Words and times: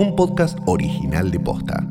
Un 0.00 0.14
podcast 0.16 0.58
original 0.66 1.30
de 1.30 1.40
Posta. 1.40 1.86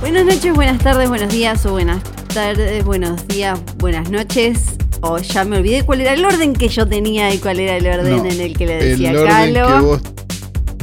Buenas 0.00 0.24
noches, 0.24 0.54
buenas 0.54 0.78
tardes, 0.82 1.08
buenos 1.08 1.32
días 1.32 1.66
o 1.66 1.72
buenas 1.72 2.02
tardes, 2.32 2.84
buenos 2.84 3.26
días, 3.28 3.58
buenas 3.78 4.10
noches. 4.10 4.76
O 5.00 5.18
ya 5.18 5.44
me 5.44 5.58
olvidé 5.58 5.82
cuál 5.84 6.00
era 6.00 6.14
el 6.14 6.24
orden 6.24 6.54
que 6.54 6.68
yo 6.68 6.86
tenía 6.86 7.32
y 7.32 7.38
cuál 7.38 7.60
era 7.60 7.76
el 7.76 7.86
orden 7.86 8.16
No, 8.18 8.24
en 8.24 8.40
el 8.40 8.56
que 8.56 8.66
le 8.66 8.76
decía 8.84 9.10
el 9.10 9.16
orden 9.18 9.28
Calo. 9.54 9.66
que 9.66 9.80
vos 9.86 10.02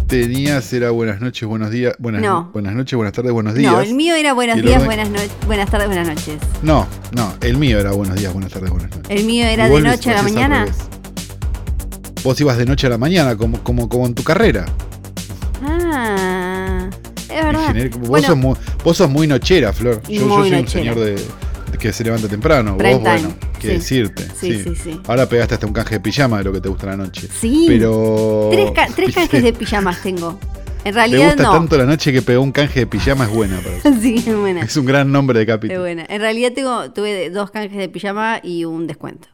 tenías 0.08 0.72
era 0.74 0.92
buenas 0.92 1.20
noches, 1.22 1.48
buenos 1.48 1.72
días, 1.72 1.96
buenas, 2.00 2.22
No. 2.22 2.50
buenas 2.54 2.74
noches, 2.74 2.96
buenas 2.96 3.14
tardes, 3.14 3.32
buenos 3.32 3.54
días. 3.56 3.72
No, 3.72 3.82
el 3.82 3.94
mío 3.94 4.16
era 4.16 4.34
buenos 4.34 4.62
días, 4.62 4.84
buenas 4.86 5.10
noches, 5.10 5.32
buenas 5.48 5.70
tardes, 5.70 5.88
buenas 5.88 6.08
noches. 6.08 6.38
no, 6.62 6.88
no, 7.14 7.34
el 7.42 7.58
mío 7.58 7.80
era 7.80 7.92
buenos 7.92 8.16
días, 8.18 8.32
buenas 8.34 8.52
tardes, 8.52 8.70
buenas 8.70 8.90
noches. 8.96 9.10
El 9.10 9.26
mío 9.26 9.46
era 9.46 9.68
de 9.68 9.82
noche 9.82 10.12
a 10.12 10.16
la 10.16 10.22
mañana. 10.24 10.66
Vos 12.24 12.40
ibas 12.42 12.58
de 12.58 12.66
noche 12.66 12.88
a 12.88 12.90
la 12.90 12.98
mañana, 12.98 13.36
como, 13.36 13.60
como, 13.64 13.88
como 13.88 14.08
en 14.08 14.16
tu 14.16 14.24
carrera. 14.24 14.66
Ah, 15.64 16.90
es 17.30 17.44
verdad. 17.44 17.68
general, 17.68 17.90
vos, 18.00 18.10
Bueno, 18.10 18.28
sos 18.28 18.38
muy, 18.38 18.56
vos 18.84 18.98
sos 18.98 19.10
muy 19.10 19.28
nochera, 19.28 19.74
Flor. 19.74 20.02
Yo, 20.08 20.22
yo 20.22 20.30
soy 20.30 20.54
un 20.54 20.68
señor 20.68 21.00
de 21.00 21.16
que 21.88 21.94
se 21.94 22.04
levanta 22.04 22.28
temprano. 22.28 22.78
Prime 22.78 22.94
vos, 22.96 23.04
bueno, 23.04 23.34
qué 23.60 23.68
sí. 23.68 23.74
decirte. 23.74 24.24
Sí, 24.40 24.62
sí, 24.64 24.74
sí. 24.76 25.00
Ahora 25.08 25.28
pegaste 25.28 25.54
hasta 25.56 25.66
un 25.68 25.74
canje 25.74 25.96
de 25.96 26.00
pijama 26.02 26.40
de 26.40 26.44
lo 26.46 26.54
que 26.54 26.62
te 26.62 26.70
gusta 26.70 26.88
la 26.88 26.98
noche. 26.98 27.28
Sí. 27.40 27.66
Pero. 27.68 28.50
tres, 28.52 28.72
ca- 28.72 28.88
tres 28.96 29.14
canjes 29.16 29.44
de 29.44 29.54
pijamas 29.54 30.02
tengo. 30.02 30.40
En 30.84 30.92
Te 30.94 31.00
realidad 31.00 31.28
gusta 31.30 31.44
no. 31.44 31.52
tanto 31.52 31.78
la 31.78 31.86
noche 31.86 32.14
que 32.14 32.22
pegó 32.22 32.44
un 32.44 32.52
canje 32.52 32.82
de 32.82 32.86
pijama, 32.88 33.26
es 33.26 33.32
buena 33.32 33.60
para 33.60 33.98
sí, 34.02 34.16
es 34.18 34.36
buena. 34.38 34.62
Es 34.62 34.78
un 34.78 34.86
gran 34.86 35.12
nombre 35.12 35.40
de 35.40 35.44
Es 35.46 35.48
capítulo. 35.50 35.80
buena. 35.82 36.06
En 36.08 36.22
realidad 36.22 36.52
tengo, 36.54 36.92
tuve 36.92 37.32
dos 37.32 37.50
canjes 37.50 37.78
de 37.80 37.90
pijama 37.90 38.40
y 38.44 38.66
un 38.66 38.86
descuento. 38.86 39.28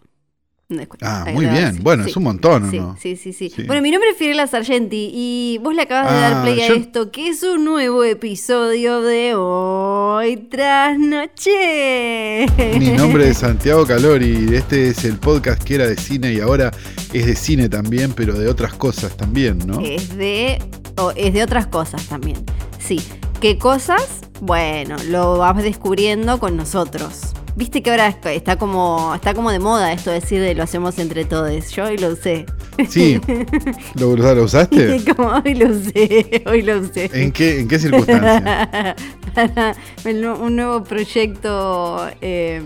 Ah, 1.01 1.25
muy 1.33 1.45
bien. 1.45 1.75
sí, 1.75 1.79
Bueno, 1.81 2.03
sí. 2.03 2.09
es 2.11 2.17
un 2.17 2.23
montón, 2.23 2.63
¿o 2.65 2.69
Sí, 2.71 2.79
no? 2.79 2.97
sí, 2.99 3.15
sí, 3.15 3.33
sí. 3.33 3.51
Bueno, 3.67 3.81
mi 3.81 3.91
nombre 3.91 4.09
es 4.11 4.17
Fiorella 4.17 4.47
Sargenti 4.47 5.11
y 5.13 5.59
vos 5.61 5.75
le 5.75 5.81
acabas 5.83 6.11
de 6.13 6.19
dar 6.19 6.33
Ah, 6.33 6.41
play 6.43 6.61
a 6.61 6.67
esto, 6.67 7.11
que 7.11 7.29
es 7.29 7.43
un 7.43 7.65
nuevo 7.65 8.03
episodio 8.03 9.01
de 9.01 9.33
Hoy 9.35 10.37
tras 10.49 10.97
Noche. 10.99 12.45
Mi 12.79 12.91
nombre 12.91 13.29
es 13.29 13.37
Santiago 13.39 13.85
Calori. 13.85 14.55
Este 14.55 14.89
es 14.89 15.03
el 15.05 15.17
podcast 15.17 15.63
que 15.63 15.75
era 15.75 15.87
de 15.87 15.97
cine 15.97 16.33
y 16.33 16.39
ahora 16.39 16.71
es 17.13 17.25
de 17.25 17.35
cine 17.35 17.69
también, 17.69 18.13
pero 18.13 18.33
de 18.33 18.47
otras 18.47 18.73
cosas 18.73 19.15
también, 19.17 19.59
¿no? 19.65 19.79
Es 19.81 20.15
de, 20.17 20.59
o 20.97 21.11
es 21.15 21.33
de 21.33 21.43
otras 21.43 21.67
cosas 21.67 22.05
también. 22.07 22.37
Sí. 22.79 22.99
¿Qué 23.39 23.57
cosas? 23.57 24.21
Bueno, 24.39 24.95
lo 25.09 25.37
vas 25.39 25.61
descubriendo 25.63 26.39
con 26.39 26.55
nosotros. 26.57 27.33
Viste 27.55 27.83
que 27.83 27.91
ahora 27.91 28.07
está 28.07 28.57
como, 28.57 29.13
está 29.13 29.33
como 29.33 29.51
de 29.51 29.59
moda 29.59 29.91
esto 29.91 30.09
de 30.09 30.19
decir 30.21 30.41
de 30.41 30.55
lo 30.55 30.63
hacemos 30.63 30.97
entre 30.99 31.25
todos. 31.25 31.69
Yo 31.71 31.85
hoy 31.85 31.97
lo 31.97 32.09
usé. 32.09 32.45
Sí. 32.89 33.19
¿Lo, 33.95 34.15
lo 34.15 34.43
usaste? 34.43 35.01
como 35.15 35.29
hoy 35.43 35.53
lo 35.55 35.67
usé, 35.69 36.43
hoy 36.45 36.61
lo 36.61 36.79
usé. 36.79 37.09
¿En 37.13 37.31
qué, 37.31 37.59
¿En 37.59 37.67
qué 37.67 37.79
circunstancia? 37.79 38.95
Para 39.35 40.33
un 40.35 40.55
nuevo 40.55 40.83
proyecto. 40.83 42.07
eh, 42.21 42.61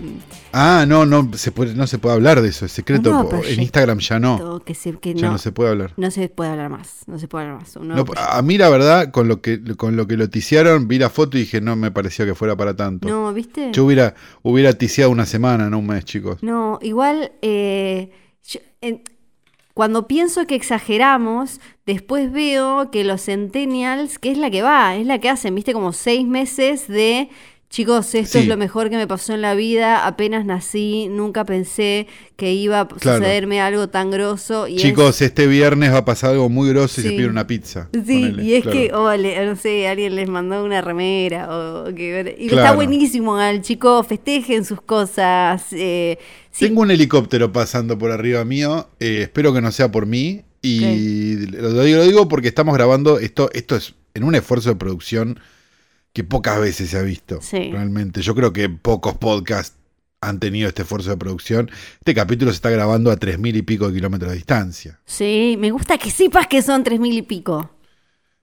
Ah, 0.58 0.86
no, 0.88 1.04
no 1.04 1.30
se 1.34 1.52
puede, 1.52 1.74
no 1.74 1.86
se 1.86 1.98
puede 1.98 2.14
hablar 2.14 2.40
de 2.40 2.48
eso, 2.48 2.64
es 2.64 2.72
secreto. 2.72 3.28
En. 3.46 3.60
Instagram 3.60 3.98
ya 3.98 4.18
no. 4.18 4.62
que 4.64 4.74
se, 4.74 4.92
que 4.98 5.12
Ya 5.14 5.26
no, 5.26 5.32
no 5.32 5.38
se 5.38 5.52
puede 5.52 5.70
hablar. 5.70 5.92
no 5.98 6.10
se 6.10 6.28
puede 6.30 6.50
hablar 6.50 6.70
más. 6.70 7.02
No 7.06 7.18
se 7.18 7.28
puede 7.28 7.44
hablar 7.44 7.60
más. 7.60 7.76
No, 7.76 8.04
a 8.16 8.40
mí 8.42 8.56
la 8.56 8.70
verdad, 8.70 9.10
con 9.10 9.28
lo 9.28 9.42
que 9.42 9.62
con 9.76 9.96
lo 9.96 10.06
que 10.06 10.16
lo 10.16 10.30
ticiaron, 10.30 10.88
vi 10.88 10.98
la 10.98 11.10
foto 11.10 11.36
y 11.36 11.40
dije, 11.40 11.60
no 11.60 11.76
me 11.76 11.90
pareció 11.90 12.24
que 12.24 12.34
fuera 12.34 12.56
para 12.56 12.74
tanto. 12.74 13.06
no, 13.06 13.34
¿viste? 13.34 13.70
Yo 13.72 13.84
hubiera, 13.84 14.14
hubiera 14.42 14.72
ticiado 14.72 15.10
una 15.10 15.26
semana, 15.26 15.68
no 15.68 15.78
un 15.80 15.88
mes, 15.88 16.04
chicos. 16.06 16.42
No, 16.42 16.78
igual, 16.80 17.32
eh, 17.42 18.10
yo- 18.48 18.60
en- 18.80 19.02
cuando 19.76 20.06
pienso 20.06 20.46
que 20.46 20.54
exageramos, 20.54 21.60
después 21.84 22.32
veo 22.32 22.90
que 22.90 23.04
los 23.04 23.26
centennials, 23.26 24.18
que 24.18 24.30
es 24.30 24.38
la 24.38 24.50
que 24.50 24.62
va, 24.62 24.96
es 24.96 25.06
la 25.06 25.18
que 25.18 25.28
hacen, 25.28 25.54
viste, 25.54 25.74
como 25.74 25.92
seis 25.92 26.26
meses 26.26 26.88
de, 26.88 27.28
chicos, 27.68 28.14
esto 28.14 28.38
Sí. 28.38 28.44
es 28.44 28.46
lo 28.48 28.56
mejor 28.56 28.88
que 28.90 28.96
me 28.96 29.06
pasó 29.06 29.34
en 29.34 29.42
la 29.42 29.54
vida, 29.54 30.06
apenas 30.06 30.46
nací, 30.46 31.08
nunca 31.10 31.44
pensé 31.44 32.06
que 32.36 32.52
iba 32.54 32.80
a 32.80 32.88
Claro. 32.88 33.18
sucederme 33.18 33.60
algo 33.60 33.88
tan 33.88 34.10
grosso. 34.10 34.66
Y 34.68 34.76
es- 34.76 34.82
Chicos, 34.82 35.20
este 35.20 35.46
viernes 35.46 35.92
va 35.92 35.98
a 35.98 36.04
pasar 36.04 36.30
algo 36.30 36.48
muy 36.48 36.68
grosso 36.70 37.00
y 37.00 37.04
se 37.04 37.10
pide 37.10 37.26
una 37.28 37.46
pizza. 37.46 37.88
Sí, 37.92 38.00
ponele, 38.00 38.44
y 38.44 38.54
es 38.54 38.62
claro. 38.62 38.78
que, 38.78 38.92
o 38.94 39.16
le- 39.16 39.44
no 39.46 39.56
sé, 39.56 39.88
alguien 39.88 40.14
les 40.14 40.28
mandó 40.28 40.64
una 40.64 40.80
remera, 40.80 41.48
o 41.50 41.94
que, 41.94 42.36
y 42.38 42.44
está 42.46 42.56
Claro. 42.56 42.76
buenísimo, 42.76 43.36
al 43.36 43.60
chico, 43.62 44.02
festejen 44.04 44.64
sus 44.64 44.80
cosas. 44.80 45.64
eh, 45.72 46.18
sí. 46.50 46.66
Tengo 46.66 46.82
un 46.82 46.90
helicóptero 46.90 47.52
pasando 47.52 47.98
por 47.98 48.10
arriba 48.10 48.44
mío, 48.44 48.88
eh, 49.00 49.20
espero 49.22 49.52
que 49.52 49.60
no 49.60 49.70
sea 49.72 49.90
por 49.90 50.06
mí. 50.06 50.42
Y 50.62 51.46
lo, 51.46 51.82
digo, 51.84 51.98
lo 51.98 52.04
digo 52.04 52.28
porque 52.28 52.48
estamos 52.48 52.74
grabando 52.74 53.18
esto, 53.20 53.50
esto 53.52 53.76
es 53.76 53.94
en 54.14 54.24
un 54.24 54.34
esfuerzo 54.34 54.70
de 54.70 54.76
producción 54.76 55.38
que 56.16 56.24
pocas 56.24 56.58
veces 56.58 56.88
se 56.88 56.96
ha 56.96 57.02
visto. 57.02 57.40
Sí. 57.42 57.68
Realmente. 57.70 58.22
Yo 58.22 58.34
creo 58.34 58.50
que 58.50 58.70
pocos 58.70 59.18
podcasts 59.18 59.76
han 60.22 60.40
tenido 60.40 60.66
este 60.66 60.80
esfuerzo 60.80 61.10
de 61.10 61.18
producción. 61.18 61.70
Este 61.98 62.14
capítulo 62.14 62.50
se 62.52 62.54
está 62.54 62.70
grabando 62.70 63.10
a 63.10 63.18
tres 63.18 63.38
mil 63.38 63.54
y 63.54 63.60
pico 63.60 63.88
de 63.88 63.92
kilómetros 63.96 64.30
de 64.30 64.36
distancia. 64.38 64.98
Sí, 65.04 65.56
me 65.58 65.70
gusta 65.70 65.98
que 65.98 66.10
sepas 66.10 66.46
que 66.46 66.62
son 66.62 66.84
tres 66.84 67.00
mil 67.00 67.18
y 67.18 67.20
pico. 67.20 67.70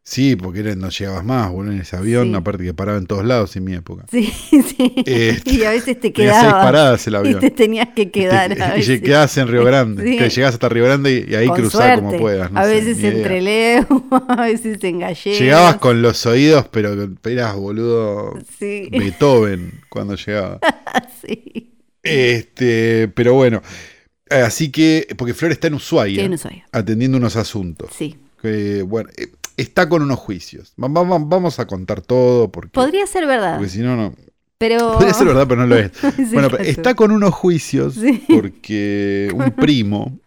Sí, 0.05 0.35
porque 0.35 0.59
era- 0.59 0.75
no 0.75 0.89
llegabas 0.89 1.23
más, 1.23 1.49
boludo, 1.49 1.71
en 1.71 1.79
ese 1.79 1.95
avión, 1.95 2.27
Sí. 2.31 2.35
aparte 2.35 2.63
que 2.65 2.73
paraba 2.73 2.97
en 2.97 3.05
todos 3.05 3.23
lados 3.23 3.55
en 3.55 3.63
mi 3.63 3.73
época. 3.73 4.05
Sí, 4.11 4.25
sí. 4.51 4.93
Este, 5.05 5.49
y 5.51 5.63
a 5.63 5.69
veces 5.69 5.97
te 5.97 6.11
Tenía 6.11 6.31
seis 6.33 6.43
quedabas. 6.43 6.65
paradas 6.65 7.07
el 7.07 7.13
Y 7.13 7.15
avión. 7.15 7.39
te 7.39 7.51
tenías 7.51 7.87
que 7.95 8.11
quedar. 8.11 8.51
Y 8.51 8.55
te- 8.55 8.63
a 8.63 8.75
y 8.75 8.79
veces. 8.79 9.01
quedás 9.01 9.37
en 9.37 9.47
Río 9.47 9.63
Grande. 9.63 10.03
Sí. 10.03 10.17
Que 10.17 10.29
llegás 10.29 10.53
hasta 10.55 10.67
Río 10.67 10.83
Grande 10.83 11.25
y, 11.27 11.31
y 11.31 11.35
ahí 11.35 11.47
Con 11.47 11.55
cruzás 11.55 11.99
como 11.99 12.17
puedas. 12.17 12.51
no 12.51 12.59
a 12.59 12.65
sé, 12.65 12.69
veces 12.71 12.99
idea. 12.99 13.11
entre 13.11 13.41
Leo, 13.41 14.05
a 14.27 14.41
veces 14.41 14.83
en 14.83 14.99
Gallegos. 14.99 15.39
Llegabas 15.39 15.75
con 15.77 16.01
los 16.01 16.25
oídos, 16.25 16.67
pero 16.69 17.09
eras 17.23 17.55
boludo 17.55 18.37
Sí, 18.59 18.89
Beethoven 18.91 19.71
cuando 19.89 20.15
llegaba. 20.15 20.59
sí. 21.25 21.69
Este, 22.03 23.07
pero 23.15 23.33
bueno. 23.35 23.61
eh, 24.29 24.35
Así 24.41 24.69
que, 24.69 25.07
porque 25.17 25.33
Flor 25.33 25.53
está 25.53 25.67
en 25.67 25.75
Ushuaia, 25.75 26.23
en 26.25 26.33
Ushuaia. 26.33 26.65
atendiendo 26.73 27.17
unos 27.17 27.37
asuntos. 27.37 27.91
Sí. 27.97 28.17
Que, 28.41 28.81
bueno, 28.81 29.09
eh, 29.15 29.27
está 29.57 29.87
con 29.89 30.01
unos 30.01 30.19
juicios. 30.19 30.73
Va- 30.81 30.87
va- 30.87 31.03
va- 31.03 31.19
Vamos 31.19 31.59
a 31.59 31.67
contar 31.67 32.01
todo 32.01 32.51
porque, 32.51 32.69
Podría 32.71 33.05
ser 33.07 33.25
verdad. 33.27 33.57
porque 33.57 33.69
si 33.71 33.79
no, 33.79 33.95
no. 33.95 34.13
pero. 34.57 34.93
Podría 34.97 35.13
ser 35.13 35.27
verdad, 35.27 35.45
pero 35.47 35.61
no 35.61 35.67
lo 35.67 35.77
es. 35.77 35.91
Sí, 36.15 36.25
Bueno, 36.33 36.49
pero 36.49 36.63
está 36.63 36.93
con 36.95 37.11
unos 37.11 37.33
juicios 37.33 37.95
Sí. 37.95 38.23
porque 38.27 39.29
un 39.35 39.51
primo 39.51 40.19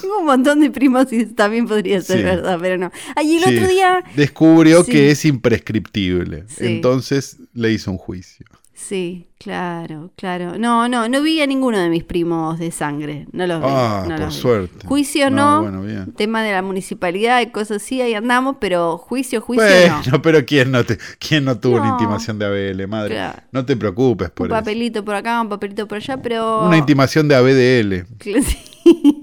Tengo 0.00 0.20
un 0.20 0.26
montón 0.26 0.60
de 0.60 0.70
primos 0.70 1.12
y 1.12 1.26
también 1.26 1.66
podría 1.68 2.00
ser 2.00 2.18
Sí. 2.18 2.24
verdad, 2.24 2.58
pero 2.60 2.78
no. 2.78 2.90
Ay, 3.14 3.36
el 3.36 3.42
otro 3.56 3.68
día. 3.68 4.02
descubrió 4.16 4.84
que 4.84 5.10
es 5.10 5.24
imprescriptible. 5.26 6.44
Entonces 6.58 7.36
le 7.52 7.72
hizo 7.72 7.90
un 7.90 7.98
juicio. 7.98 8.46
Sí, 8.80 9.26
claro, 9.40 10.12
claro. 10.14 10.56
No, 10.56 10.88
no, 10.88 11.08
no 11.08 11.20
vi 11.20 11.40
a 11.40 11.46
ninguno 11.48 11.78
de 11.78 11.88
mis 11.88 12.04
primos 12.04 12.60
de 12.60 12.70
sangre. 12.70 13.26
No 13.32 13.44
los 13.44 13.60
vi. 13.60 13.66
Ah, 13.68 14.04
no 14.04 14.10
por 14.14 14.20
los 14.20 14.34
vi. 14.36 14.40
suerte. 14.40 14.86
Juicio 14.86 15.30
no. 15.30 15.62
Bueno, 15.62 15.82
bien. 15.82 16.12
Tema 16.12 16.44
de 16.44 16.52
la 16.52 16.62
municipalidad 16.62 17.40
y 17.40 17.48
cosas 17.48 17.82
así, 17.82 18.00
ahí 18.00 18.14
andamos, 18.14 18.56
pero 18.60 18.96
juicio, 18.96 19.40
juicio 19.40 19.66
Bueno, 19.66 20.00
no. 20.12 20.22
pero 20.22 20.46
¿quién 20.46 20.70
no, 20.70 20.84
te, 20.84 20.96
quién 21.18 21.44
no 21.44 21.58
tuvo 21.58 21.76
una 21.78 21.86
No. 21.88 21.92
intimación 21.94 22.38
de 22.38 22.44
ABL, 22.46 22.86
madre? 22.86 23.14
Claro. 23.16 23.42
No 23.50 23.66
te 23.66 23.76
preocupes 23.76 24.30
por 24.30 24.46
Un 24.46 24.52
eso. 24.52 24.60
papelito 24.60 25.04
por 25.04 25.16
acá, 25.16 25.40
un 25.40 25.48
papelito 25.48 25.88
por 25.88 25.96
allá, 25.96 26.16
pero. 26.22 26.64
Una 26.64 26.76
intimación 26.78 27.26
de 27.26 27.34
ABDL. 27.34 28.06
Sí, 28.88 29.17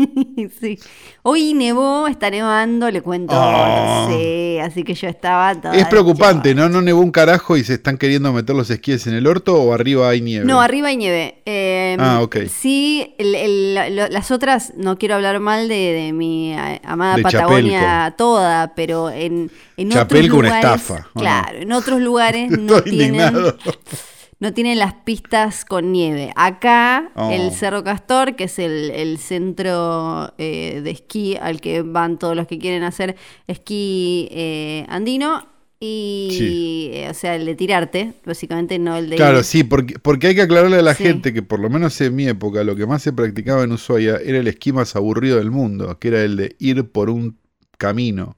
sí. 0.59 0.79
Hoy 1.23 1.53
nevó, 1.53 2.07
está 2.07 2.29
nevando, 2.29 2.89
le 2.91 3.01
cuento, 3.01 3.33
Ah. 3.35 4.05
no 4.09 4.13
sé, 4.15 4.61
así 4.61 4.83
que 4.83 4.93
yo 4.93 5.07
estaba 5.07 5.53
toda 5.59 5.75
Es 5.75 5.87
preocupante, 5.87 6.53
¿no? 6.55 6.69
No 6.69 6.81
nevó 6.81 7.01
un 7.01 7.11
carajo 7.11 7.57
y 7.57 7.63
se 7.63 7.73
están 7.75 7.97
queriendo 7.97 8.31
meter 8.33 8.55
los 8.55 8.69
esquíes 8.69 9.07
en 9.07 9.13
el 9.15 9.25
orto 9.27 9.55
o 9.61 9.73
arriba 9.73 10.09
hay 10.09 10.21
nieve. 10.21 10.45
No, 10.45 10.61
arriba 10.61 10.89
hay 10.89 10.97
nieve. 10.97 11.41
Eh, 11.45 11.97
Ah, 11.99 12.21
ok. 12.21 12.37
Sí, 12.47 13.15
el- 13.17 13.35
el- 13.35 13.73
la- 13.75 13.89
lo- 13.89 14.07
las 14.09 14.31
otras, 14.31 14.73
no 14.75 14.97
quiero 14.97 15.15
hablar 15.15 15.39
mal 15.39 15.67
de, 15.67 15.75
de 15.93 16.13
mi 16.13 16.53
eh, 16.53 16.81
amada 16.83 17.15
De 17.17 17.23
Patagonia 17.23 18.13
toda, 18.17 18.73
pero 18.75 19.09
en, 19.09 19.51
en 19.77 19.87
otros 19.87 20.01
Chapelco, 20.03 20.37
una 20.37 20.47
lugares. 20.49 20.81
estafa. 20.81 21.07
Claro, 21.15 21.57
en 21.59 21.71
otros 21.71 22.01
lugares 22.01 22.49
no 22.59 22.77
Estoy 22.77 22.91
tienen, 22.91 23.07
indignado. 23.25 23.57
no 24.39 24.53
tienen 24.53 24.79
las 24.79 24.93
pistas 24.93 25.65
con 25.65 25.91
nieve. 25.91 26.31
Acá, 26.35 27.11
Oh. 27.15 27.31
el 27.31 27.51
Cerro 27.51 27.83
Castor, 27.83 28.35
que 28.35 28.45
es 28.45 28.59
el, 28.59 28.91
el 28.91 29.17
centro 29.17 30.33
eh, 30.37 30.81
de 30.83 30.91
esquí 30.91 31.37
al 31.39 31.61
que 31.61 31.81
van 31.81 32.19
todos 32.19 32.35
los 32.35 32.45
que 32.47 32.59
quieren 32.59 32.83
hacer 32.83 33.15
esquí 33.47 34.27
eh, 34.31 34.85
andino. 34.89 35.47
Y, 35.79 36.29
Sí. 36.31 36.89
eh, 36.93 37.07
o 37.09 37.13
sea, 37.13 37.35
el 37.35 37.45
de 37.45 37.53
tirarte, 37.55 38.13
básicamente, 38.25 38.79
no 38.79 38.95
el 38.97 39.09
de 39.09 39.17
Claro, 39.17 39.39
ir. 39.39 39.43
sí, 39.43 39.63
porque, 39.63 39.99
porque 39.99 40.27
hay 40.27 40.35
que 40.35 40.41
aclararle 40.43 40.77
a 40.77 40.81
la 40.81 40.95
Sí. 40.95 41.03
gente 41.03 41.33
que 41.33 41.43
por 41.43 41.59
lo 41.59 41.69
menos 41.69 41.99
en 42.01 42.15
mi 42.15 42.27
época 42.27 42.63
lo 42.63 42.75
que 42.75 42.85
más 42.85 43.01
se 43.03 43.11
practicaba 43.13 43.63
en 43.63 43.71
Ushuaia 43.73 44.17
era 44.23 44.37
el 44.39 44.47
esquí 44.47 44.71
más 44.71 44.95
aburrido 44.95 45.37
del 45.37 45.51
mundo, 45.51 45.99
que 45.99 46.07
era 46.07 46.23
el 46.23 46.37
de 46.37 46.55
ir 46.59 46.89
por 46.91 47.09
un 47.09 47.37
camino. 47.77 48.37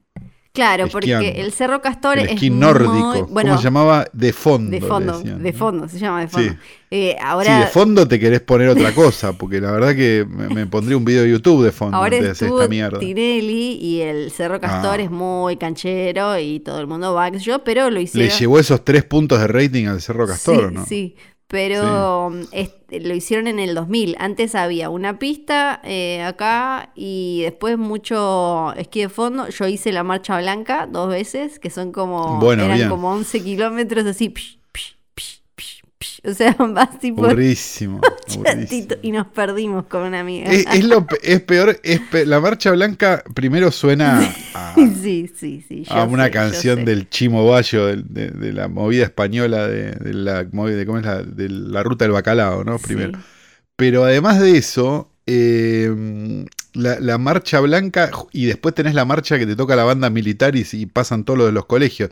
Claro, 0.52 0.88
porque 0.88 1.12
esquiando. 1.12 1.40
el 1.40 1.52
Cerro 1.52 1.80
Castor 1.80 2.18
El 2.18 2.26
es 2.26 2.32
esquí 2.32 2.50
muy- 2.50 2.60
nórdico. 2.60 3.26
bueno, 3.30 3.50
¿Cómo 3.50 3.58
se 3.58 3.64
llamaba? 3.64 4.06
De 4.12 4.32
fondo. 4.32 4.70
de 4.72 4.80
le 4.80 4.86
fondo, 4.86 5.18
decían, 5.18 5.42
de 5.42 5.52
¿no? 5.52 5.58
fondo, 5.58 5.88
se 5.88 5.98
llama 6.00 6.20
de 6.22 6.28
fondo. 6.28 6.50
Sí. 6.52 6.56
Eh, 6.90 7.14
Sí, 7.16 7.24
ahora 7.24 7.60
de 7.60 7.66
fondo 7.66 8.08
te 8.08 8.18
querés 8.18 8.40
poner 8.40 8.68
otra 8.70 8.92
cosa, 8.94 9.34
porque 9.34 9.60
la 9.60 9.70
verdad 9.70 9.94
que 9.94 10.26
me, 10.28 10.48
me 10.48 10.66
pondría 10.66 10.96
un 10.96 11.04
video 11.04 11.22
de 11.22 11.30
YouTube 11.30 11.62
de 11.64 11.70
fondo 11.70 11.96
Ahora 11.98 12.18
de 12.18 12.30
esta 12.30 12.46
mierda. 12.68 12.98
Tinelli 12.98 13.74
y 13.80 14.00
el 14.00 14.30
Cerro 14.32 14.58
Castor 14.60 14.98
Ah. 14.98 15.02
es 15.02 15.10
muy 15.10 15.56
canchero 15.58 16.38
y 16.38 16.60
todo 16.60 16.80
el 16.80 16.86
mundo 16.86 17.12
va, 17.14 17.28
yo, 17.30 17.62
pero 17.62 17.84
lo 17.84 17.96
Le 17.96 18.02
hicieron. 18.02 18.36
llevó 18.38 18.58
esos 18.58 18.84
tres 18.84 19.04
puntos 19.04 19.38
de 19.40 19.46
rating 19.46 19.86
al 19.86 20.00
Cerro 20.00 20.26
Castor, 20.26 20.56
sí, 20.56 20.64
¿o 20.64 20.70
¿no? 20.70 20.86
sí, 20.86 21.16
pero 21.48 22.30
es- 22.52 22.74
lo 22.90 23.14
hicieron 23.14 23.46
en 23.48 23.58
el 23.58 23.74
2000. 23.74 24.16
Antes 24.18 24.54
había 24.54 24.90
una 24.90 25.18
pista 25.18 25.80
eh, 25.82 26.22
acá 26.22 26.92
y 26.94 27.40
después 27.42 27.76
mucho 27.78 28.72
esquí 28.76 29.00
de 29.00 29.08
fondo. 29.08 29.48
Yo 29.48 29.66
hice 29.66 29.90
la 29.92 30.04
marcha 30.04 30.38
blanca 30.38 30.86
dos 30.90 31.08
veces, 31.08 31.58
que 31.58 31.70
son 31.70 31.90
como, 31.92 32.38
Bueno, 32.38 32.64
eran 32.64 32.76
bien. 32.76 32.88
como 32.90 33.10
11 33.10 33.42
kilómetros 33.42 34.04
así. 34.06 34.28
psh. 34.28 34.57
O 36.24 36.32
sea, 36.34 36.52
vas 36.58 36.98
tipo 36.98 37.24
aburrísimo. 37.24 38.00
chatito 38.26 38.96
y 39.02 39.12
nos 39.12 39.26
perdimos 39.28 39.86
con 39.86 40.02
una 40.02 40.20
amiga. 40.20 40.48
Es, 40.52 40.66
es 40.70 40.84
lo, 40.84 41.06
es 41.22 41.40
peor, 41.42 41.78
es 41.82 42.00
pe- 42.00 42.26
la 42.26 42.40
marcha 42.40 42.70
blanca 42.72 43.22
primero 43.34 43.70
suena 43.70 44.40
a, 44.54 44.74
sí, 45.02 45.30
sí, 45.34 45.64
sí. 45.66 45.84
yo 45.84 45.94
a 45.94 46.04
una 46.04 46.24
sé, 46.24 46.30
canción 46.30 46.84
del 46.84 47.08
Chimo 47.10 47.46
Bayo, 47.46 47.86
de, 47.86 48.30
de 48.30 48.52
la 48.52 48.68
movida 48.68 49.04
española, 49.04 49.68
de, 49.68 49.92
de 49.92 50.14
la 50.14 50.44
de, 50.44 50.86
¿cómo 50.86 50.98
es 50.98 51.04
la, 51.04 51.22
de 51.22 51.48
la 51.48 51.82
ruta 51.82 52.04
del 52.04 52.12
bacalao, 52.12 52.64
¿no? 52.64 52.78
Primero. 52.78 53.18
Pero 53.76 54.04
además 54.04 54.40
de 54.40 54.56
eso, 54.58 55.10
eh, 55.26 56.44
la, 56.74 56.98
la 57.00 57.18
marcha 57.18 57.60
blanca 57.60 58.10
y 58.32 58.46
después 58.46 58.74
tenés 58.74 58.94
la 58.94 59.04
marcha 59.04 59.38
que 59.38 59.46
te 59.46 59.56
toca 59.56 59.76
la 59.76 59.84
banda 59.84 60.10
militar 60.10 60.56
y, 60.56 60.66
y 60.72 60.86
pasan 60.86 61.24
todos 61.24 61.38
los 61.38 61.46
de 61.48 61.52
los 61.52 61.66
colegios. 61.66 62.10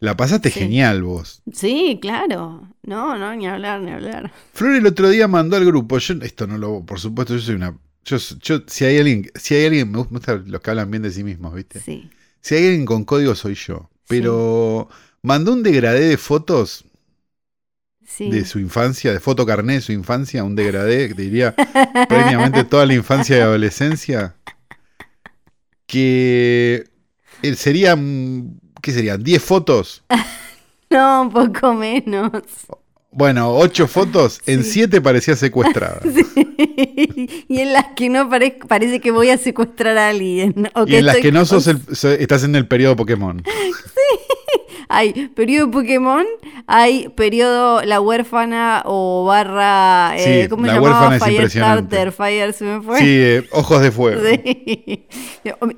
La 0.00 0.16
pasaste 0.16 0.50
Sí. 0.50 0.60
genial 0.60 1.02
vos. 1.02 1.42
Sí, 1.52 1.98
claro. 2.00 2.68
No, 2.82 3.16
no, 3.18 3.34
ni 3.36 3.46
hablar, 3.46 3.80
ni 3.82 3.90
hablar. 3.92 4.32
Flor 4.52 4.74
el 4.74 4.86
otro 4.86 5.08
día 5.10 5.28
mandó 5.28 5.56
al 5.56 5.64
grupo, 5.66 5.98
yo 5.98 6.14
esto 6.22 6.46
no 6.46 6.58
lo, 6.58 6.84
por 6.84 6.98
supuesto, 6.98 7.34
yo 7.36 7.40
soy 7.40 7.54
una... 7.54 7.76
Yo, 8.04 8.16
yo 8.40 8.62
si 8.66 8.86
hay 8.86 8.98
alguien, 8.98 9.30
si 9.34 9.54
hay 9.54 9.66
alguien, 9.66 9.90
me 9.92 9.98
gustan 9.98 10.44
los 10.50 10.60
que 10.62 10.70
hablan 10.70 10.90
bien 10.90 11.02
de 11.02 11.10
sí 11.10 11.22
mismos, 11.22 11.54
¿viste? 11.54 11.80
Sí. 11.80 12.10
Si 12.40 12.54
hay 12.54 12.64
alguien 12.64 12.86
con 12.86 13.04
código 13.04 13.34
soy 13.34 13.54
yo. 13.54 13.90
Pero 14.08 14.88
mandó 15.22 15.52
un 15.52 15.62
degradé 15.62 16.08
de 16.08 16.16
fotos 16.16 16.84
Sí. 18.06 18.28
de 18.30 18.44
su 18.44 18.58
infancia, 18.58 19.12
de 19.12 19.20
foto 19.20 19.44
carné 19.46 19.74
de 19.74 19.80
su 19.82 19.92
infancia, 19.92 20.42
un 20.42 20.56
degradé 20.56 21.08
que 21.08 21.14
te 21.14 21.22
diría 21.22 21.54
prácticamente 21.54 22.64
toda 22.64 22.84
la 22.86 22.94
infancia 22.94 23.36
y 23.36 23.40
adolescencia. 23.40 24.34
Que 25.86 26.84
eh, 27.42 27.54
serían, 27.54 28.60
¿qué 28.82 28.92
serían? 28.92 29.22
¿10 29.22 29.38
fotos? 29.40 30.02
No, 30.92 31.22
un 31.22 31.30
poco 31.30 31.72
menos. 31.72 32.32
Bueno, 33.12 33.54
8 33.56 33.86
fotos, 33.86 34.40
en 34.46 34.64
Sí. 34.64 34.72
7 34.72 35.00
parecía 35.00 35.36
secuestrada. 35.36 36.00
y 37.48 37.60
en 37.60 37.72
las 37.72 37.86
que 37.94 38.08
no 38.08 38.28
pare- 38.28 38.58
parece 38.66 39.00
que 39.00 39.12
voy 39.12 39.30
a 39.30 39.38
secuestrar 39.38 39.96
a 39.96 40.08
alguien. 40.08 40.68
o 40.74 40.84
Y 40.88 40.96
en 40.96 41.06
las 41.06 41.18
que 41.18 41.30
no 41.30 41.44
sos 41.44 41.68
el, 41.68 41.80
estás 42.18 42.42
en 42.42 42.56
el 42.56 42.66
periodo 42.66 42.96
Pokémon. 42.96 43.40
Hay 44.92 45.28
periodo 45.28 45.70
Pokémon, 45.70 46.26
hay 46.66 47.08
periodo 47.10 47.80
La 47.82 48.00
Huérfana 48.00 48.82
o 48.86 49.24
barra. 49.24 50.14
eh, 50.16 50.42
Sí, 50.42 50.48
¿Cómo 50.48 50.66
La 50.66 50.74
se 50.74 50.80
llamaba? 50.80 51.20
Firestarter, 51.20 52.10
Fire 52.10 52.52
se 52.52 52.64
me 52.64 52.82
fue. 52.82 52.98
Sí, 52.98 53.06
eh, 53.08 53.48
ojos 53.52 53.80
de 53.82 53.92
fuego. 53.92 54.20
Sí. 54.30 55.06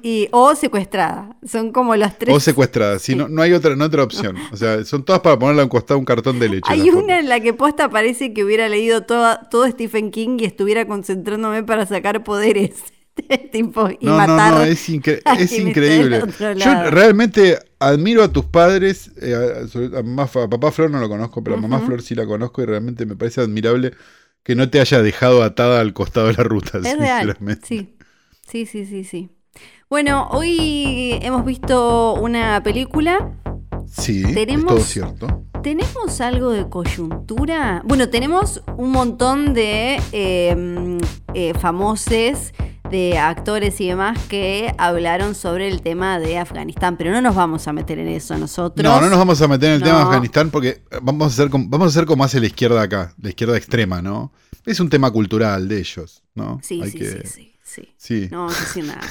Y, 0.02 0.28
o 0.32 0.54
secuestrada. 0.54 1.36
Son 1.46 1.72
como 1.72 1.94
las 1.94 2.18
tres. 2.18 2.34
O 2.34 2.40
secuestrada. 2.40 2.98
Si 2.98 3.14
no, 3.14 3.28
no 3.28 3.42
hay 3.42 3.52
otra, 3.52 3.76
no 3.76 3.84
otra 3.84 4.02
opción. 4.02 4.36
O 4.50 4.56
sea, 4.56 4.82
son 4.84 5.04
todas 5.04 5.20
para 5.20 5.38
ponerla 5.38 5.62
a 5.62 5.64
un 5.66 5.68
costado 5.70 5.98
un 5.98 6.04
cartón 6.06 6.38
de 6.40 6.48
leche. 6.48 6.72
Hay 6.72 6.88
una 6.90 7.20
en 7.20 7.28
la 7.28 7.38
que 7.40 7.52
posta 7.52 7.88
parece 7.90 8.32
que 8.32 8.44
hubiera 8.44 8.68
leído 8.68 9.02
toda, 9.02 9.48
todo 9.50 9.68
Stephen 9.68 10.10
King 10.10 10.38
y 10.40 10.46
estuviera 10.46 10.86
concentrándome 10.86 11.62
para 11.62 11.86
sacar 11.86 12.24
poderes. 12.24 12.82
tipo, 13.52 13.88
y 13.90 13.98
No, 14.06 14.12
no, 14.12 14.16
matar. 14.18 14.52
no, 14.54 14.62
es, 14.62 14.88
incre- 14.88 15.20
increíble. 15.58 16.22
Yo 16.56 16.90
realmente 16.90 17.58
admiro 17.78 18.22
a 18.22 18.28
tus 18.32 18.44
padres, 18.46 19.10
eh, 19.20 19.34
a, 19.34 19.68
sobre- 19.68 19.96
a 19.98 20.02
mamá- 20.02 20.24
a 20.42 20.48
papá 20.48 20.70
Flor 20.72 20.90
no 20.90 20.98
lo 21.00 21.08
conozco, 21.08 21.42
pero 21.44 21.56
a 21.56 21.60
mamá. 21.60 21.80
Flor 21.80 22.02
sí 22.02 22.14
la 22.14 22.26
conozco 22.26 22.62
y 22.62 22.66
realmente 22.66 23.04
me 23.06 23.16
parece 23.16 23.40
admirable 23.40 23.92
que 24.42 24.54
no 24.54 24.68
te 24.70 24.80
haya 24.80 25.02
dejado 25.02 25.42
atada 25.42 25.80
al 25.80 25.92
costado 25.92 26.26
de 26.28 26.32
la 26.34 26.42
ruta, 26.44 26.78
Es 26.78 26.98
real. 26.98 27.36
Sí. 27.62 27.94
Sí, 28.48 28.66
sí, 28.66 28.86
sí, 28.86 29.04
sí. 29.04 29.30
Bueno, 29.88 30.28
hoy 30.30 31.18
hemos 31.22 31.44
visto 31.44 32.14
una 32.14 32.62
película. 32.62 33.32
Sí, 33.86 34.22
Tenemos- 34.34 34.64
es 34.72 34.76
todo 34.76 34.80
cierto. 34.84 35.44
¿Tenemos 35.62 36.20
algo 36.20 36.50
de 36.50 36.68
coyuntura? 36.68 37.82
Bueno, 37.84 38.08
tenemos 38.08 38.62
un 38.76 38.90
montón 38.90 39.54
de 39.54 40.00
eh, 40.10 40.98
eh, 41.34 41.54
famoses, 41.54 42.52
de 42.92 43.18
actores 43.18 43.80
y 43.80 43.88
demás 43.88 44.16
que 44.28 44.72
hablaron 44.78 45.34
sobre 45.34 45.66
el 45.66 45.82
tema 45.82 46.20
de 46.20 46.38
Afganistán, 46.38 46.96
pero 46.96 47.10
no 47.10 47.20
nos 47.20 47.34
vamos 47.34 47.66
a 47.66 47.72
meter 47.72 47.98
en 47.98 48.06
eso 48.06 48.38
nosotros. 48.38 48.84
No, 48.84 49.00
no 49.00 49.08
nos 49.10 49.18
vamos 49.18 49.42
a 49.42 49.48
meter 49.48 49.70
en 49.70 49.74
el 49.76 49.82
tema 49.82 49.96
de. 49.98 50.02
Afganistán 50.04 50.50
porque 50.50 50.82
vamos 51.02 51.24
a 51.24 51.28
hacer 51.34 51.50
como, 51.50 51.68
vamos 51.68 51.86
a 51.86 51.88
hacer 51.88 52.06
como 52.06 52.22
hace 52.22 52.38
la 52.38 52.46
izquierda 52.46 52.80
acá, 52.82 53.14
la 53.20 53.30
izquierda 53.30 53.56
extrema, 53.56 54.00
¿no? 54.00 54.32
Es 54.64 54.78
un 54.78 54.88
tema 54.88 55.10
cultural 55.10 55.66
de 55.66 55.80
ellos, 55.80 56.22
¿no? 56.36 56.60
Sí, 56.62 56.80
Hay 56.80 56.90
sí, 56.92 56.98
que- 56.98 57.10
sí, 57.10 57.18
sí, 57.24 57.52
sí. 57.64 57.88
sí. 57.96 58.28
No 58.30 58.38
vamos 58.40 58.56
a 58.56 58.60
decir 58.60 58.84
nada. 58.84 59.00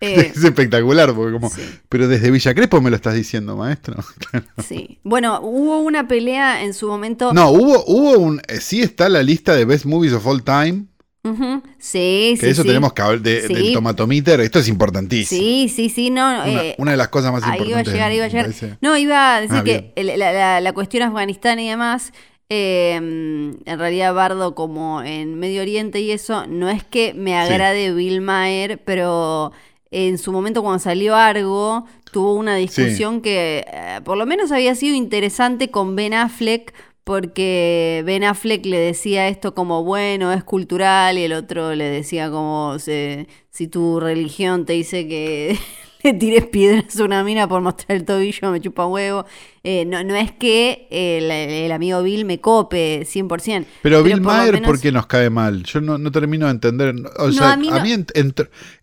Eh, 0.00 0.32
es 0.34 0.44
espectacular, 0.44 1.12
porque 1.14 1.32
como, 1.32 1.50
sí. 1.50 1.62
pero 1.88 2.06
desde 2.06 2.30
Villa 2.30 2.54
Crespo 2.54 2.80
me 2.80 2.90
lo 2.90 2.96
estás 2.96 3.14
diciendo, 3.14 3.56
maestro. 3.56 3.96
Sí. 4.66 5.00
Bueno, 5.02 5.40
hubo 5.42 5.80
una 5.80 6.06
pelea 6.06 6.62
en 6.62 6.72
su 6.74 6.86
momento. 6.86 7.32
No, 7.34 7.50
hubo, 7.50 7.84
hubo 7.86 8.16
un. 8.18 8.40
eh, 8.46 8.60
Sí 8.60 8.80
está 8.82 9.08
la 9.08 9.22
lista 9.24 9.54
de 9.54 9.64
Best 9.64 9.86
Movies 9.86 10.12
of 10.12 10.24
All 10.26 10.44
Time. 10.44 10.84
Ujú. 11.22 11.62
Sí, 11.78 12.34
Que 12.40 12.46
sí. 12.46 12.50
eso 12.52 12.62
sí. 12.62 12.68
tenemos 12.68 12.92
que 12.94 13.02
hablar 13.02 13.20
de- 13.20 13.46
Sí. 13.46 13.54
del 13.54 13.72
tomatometer. 13.74 14.40
Esto 14.40 14.58
es 14.58 14.68
importantísimo. 14.68 15.38
Sí, 15.40 15.68
sí, 15.68 15.88
sí, 15.90 16.10
no. 16.10 16.26
Una, 16.28 16.62
eh, 16.64 16.74
una 16.78 16.90
de 16.92 16.96
las 16.96 17.08
cosas 17.08 17.30
más 17.32 17.42
ahí 17.42 17.48
iba 17.48 17.56
a 17.56 17.64
importantes. 17.66 17.92
llegar, 17.94 18.12
iba 18.12 18.24
a 18.24 18.28
llegar. 18.28 18.44
parece. 18.46 18.76
No, 18.80 18.96
iba 18.96 19.36
a 19.36 19.40
decir 19.42 19.56
Ah, 19.58 19.64
que 19.64 19.92
la, 20.02 20.16
la- 20.32 20.60
la 20.60 20.72
cuestión 20.72 21.02
Afganistán 21.02 21.58
y 21.60 21.68
demás, 21.68 22.12
eh, 22.48 22.94
en 22.94 23.78
realidad 23.78 24.14
Bardo 24.14 24.54
como 24.54 25.02
en 25.02 25.38
Medio 25.38 25.60
Oriente 25.62 26.00
y 26.00 26.10
eso, 26.10 26.46
no 26.46 26.68
es 26.70 26.82
que 26.84 27.12
me 27.14 27.36
agrade 27.38 27.92
Bill 27.92 28.20
Maher, 28.22 28.82
pero 28.84 29.52
en 29.90 30.18
su 30.18 30.32
momento 30.32 30.62
cuando 30.62 30.78
salió 30.78 31.16
Argo, 31.16 31.84
tuvo 32.12 32.34
una 32.34 32.56
discusión 32.56 33.20
que 33.20 33.64
eh, 33.72 34.00
por 34.04 34.16
lo 34.16 34.24
menos 34.26 34.50
había 34.52 34.74
sido 34.74 34.96
interesante 34.96 35.70
con 35.70 35.94
Ben 35.96 36.14
Affleck. 36.14 36.72
Porque 37.10 38.04
Ben 38.06 38.22
Affleck 38.22 38.64
le 38.66 38.78
decía 38.78 39.26
esto 39.26 39.52
como, 39.52 39.82
bueno, 39.82 40.32
es 40.32 40.44
cultural, 40.44 41.18
y 41.18 41.24
el 41.24 41.32
otro 41.32 41.74
le 41.74 41.86
decía 41.86 42.30
como, 42.30 42.78
se- 42.78 43.26
si 43.50 43.66
tu 43.66 43.98
religión 43.98 44.64
te 44.64 44.74
dice 44.74 45.08
que 45.08 45.58
le 46.04 46.12
tires 46.14 46.46
piedras 46.46 47.00
a 47.00 47.02
una 47.04 47.24
mina 47.24 47.48
por 47.48 47.62
mostrar 47.62 47.98
el 47.98 48.04
tobillo, 48.04 48.52
me 48.52 48.60
chupa 48.60 48.86
huevo. 48.86 49.24
Eh, 49.64 49.84
no, 49.86 50.04
no 50.04 50.14
es 50.14 50.30
que 50.30 50.86
el, 50.92 51.32
el 51.32 51.72
amigo 51.72 52.00
Bill 52.04 52.24
me 52.24 52.40
cope 52.40 53.00
100%. 53.04 53.66
Pero 53.82 54.04
Bill 54.04 54.12
por 54.12 54.22
Maher, 54.22 54.52
menos- 54.54 54.68
¿por 54.68 54.80
qué 54.80 54.92
nos 54.92 55.06
cae 55.06 55.30
mal? 55.30 55.64
Yo 55.64 55.80
no, 55.80 55.98
no 55.98 56.12
termino 56.12 56.46
de 56.46 56.52
entender. 56.52 56.94
O 57.18 57.26
No, 57.26 57.32
sea, 57.32 57.54
a 57.54 57.56
mí 57.56 57.68
a 57.70 57.82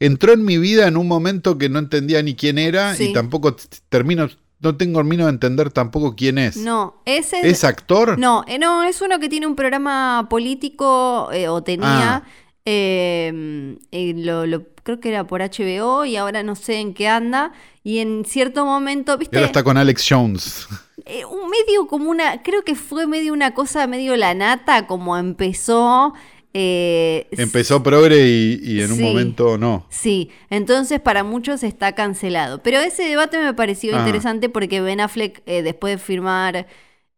entró, 0.02 0.34
en 0.34 0.44
mi 0.44 0.58
vida 0.58 0.86
en 0.86 0.98
un 0.98 1.08
momento 1.08 1.58
que 1.58 1.70
no 1.70 1.80
entendía 1.80 2.22
ni 2.22 2.36
quién 2.36 2.58
era 2.58 2.94
Sí. 2.94 3.12
y 3.12 3.14
tampoco 3.14 3.56
termino, 3.88 4.28
no 4.60 4.76
tengo 4.78 5.00
termino 5.00 5.26
de 5.26 5.32
entender 5.32 5.72
tampoco 5.72 6.16
quién 6.16 6.38
es. 6.38 6.58
No, 6.58 7.02
ese 7.06 7.48
¿Es 7.48 7.64
actor? 7.64 8.18
No, 8.18 8.44
eh, 8.48 8.58
no, 8.60 8.84
es 8.84 9.02
uno 9.02 9.20
que 9.20 9.30
tiene 9.30 9.46
un 9.48 9.56
programa 9.56 10.28
político, 10.30 11.30
eh, 11.32 11.48
o 11.48 11.62
tenía, 11.64 12.16
Ah. 12.16 12.24
eh, 12.66 13.78
eh, 13.92 14.14
lo, 14.18 14.46
lo- 14.46 14.64
creo 14.84 15.00
que 15.00 15.10
era 15.10 15.26
por 15.28 15.42
HBO 15.42 16.06
y 16.06 16.16
ahora 16.16 16.44
no 16.44 16.56
sé 16.56 16.80
en 16.80 16.94
qué 16.94 17.08
anda. 17.08 17.52
Y 17.84 18.00
en 18.00 18.26
cierto 18.26 18.66
momento, 18.66 19.14
Y 19.16 19.18
¿viste? 19.20 19.38
ahora 19.38 19.48
está 19.48 19.64
con 19.64 19.78
Alex 19.78 20.06
Jones. 20.10 20.68
un 21.32 21.50
medio 21.50 21.88
como 21.88 22.10
una, 22.10 22.42
creo 22.44 22.64
que 22.64 22.76
fue 22.76 23.08
medio 23.08 23.32
una 23.34 23.54
cosa 23.54 23.88
medio 23.88 24.16
la 24.18 24.34
nata, 24.34 24.88
como 24.88 25.18
empezó. 25.18 26.14
Eh, 26.54 27.28
Empezó 27.32 27.84
progre 27.84 28.28
y, 28.28 28.60
y 28.64 28.82
en 28.82 28.92
un 28.92 29.02
momento 29.02 29.58
no. 29.58 29.86
Sí, 29.90 30.30
entonces 30.50 31.00
para 31.00 31.24
muchos 31.24 31.64
está 31.64 31.94
cancelado. 31.94 32.64
Pero 32.64 32.80
ese 32.80 33.04
debate 33.04 33.38
me 33.40 33.54
pareció 33.54 33.96
Ah. 33.96 34.00
interesante 34.00 34.50
porque 34.50 34.82
Ben 34.82 35.00
Affleck, 35.02 35.42
eh, 35.46 35.62
después 35.62 35.94
de 35.96 35.98
firmar, 36.04 36.68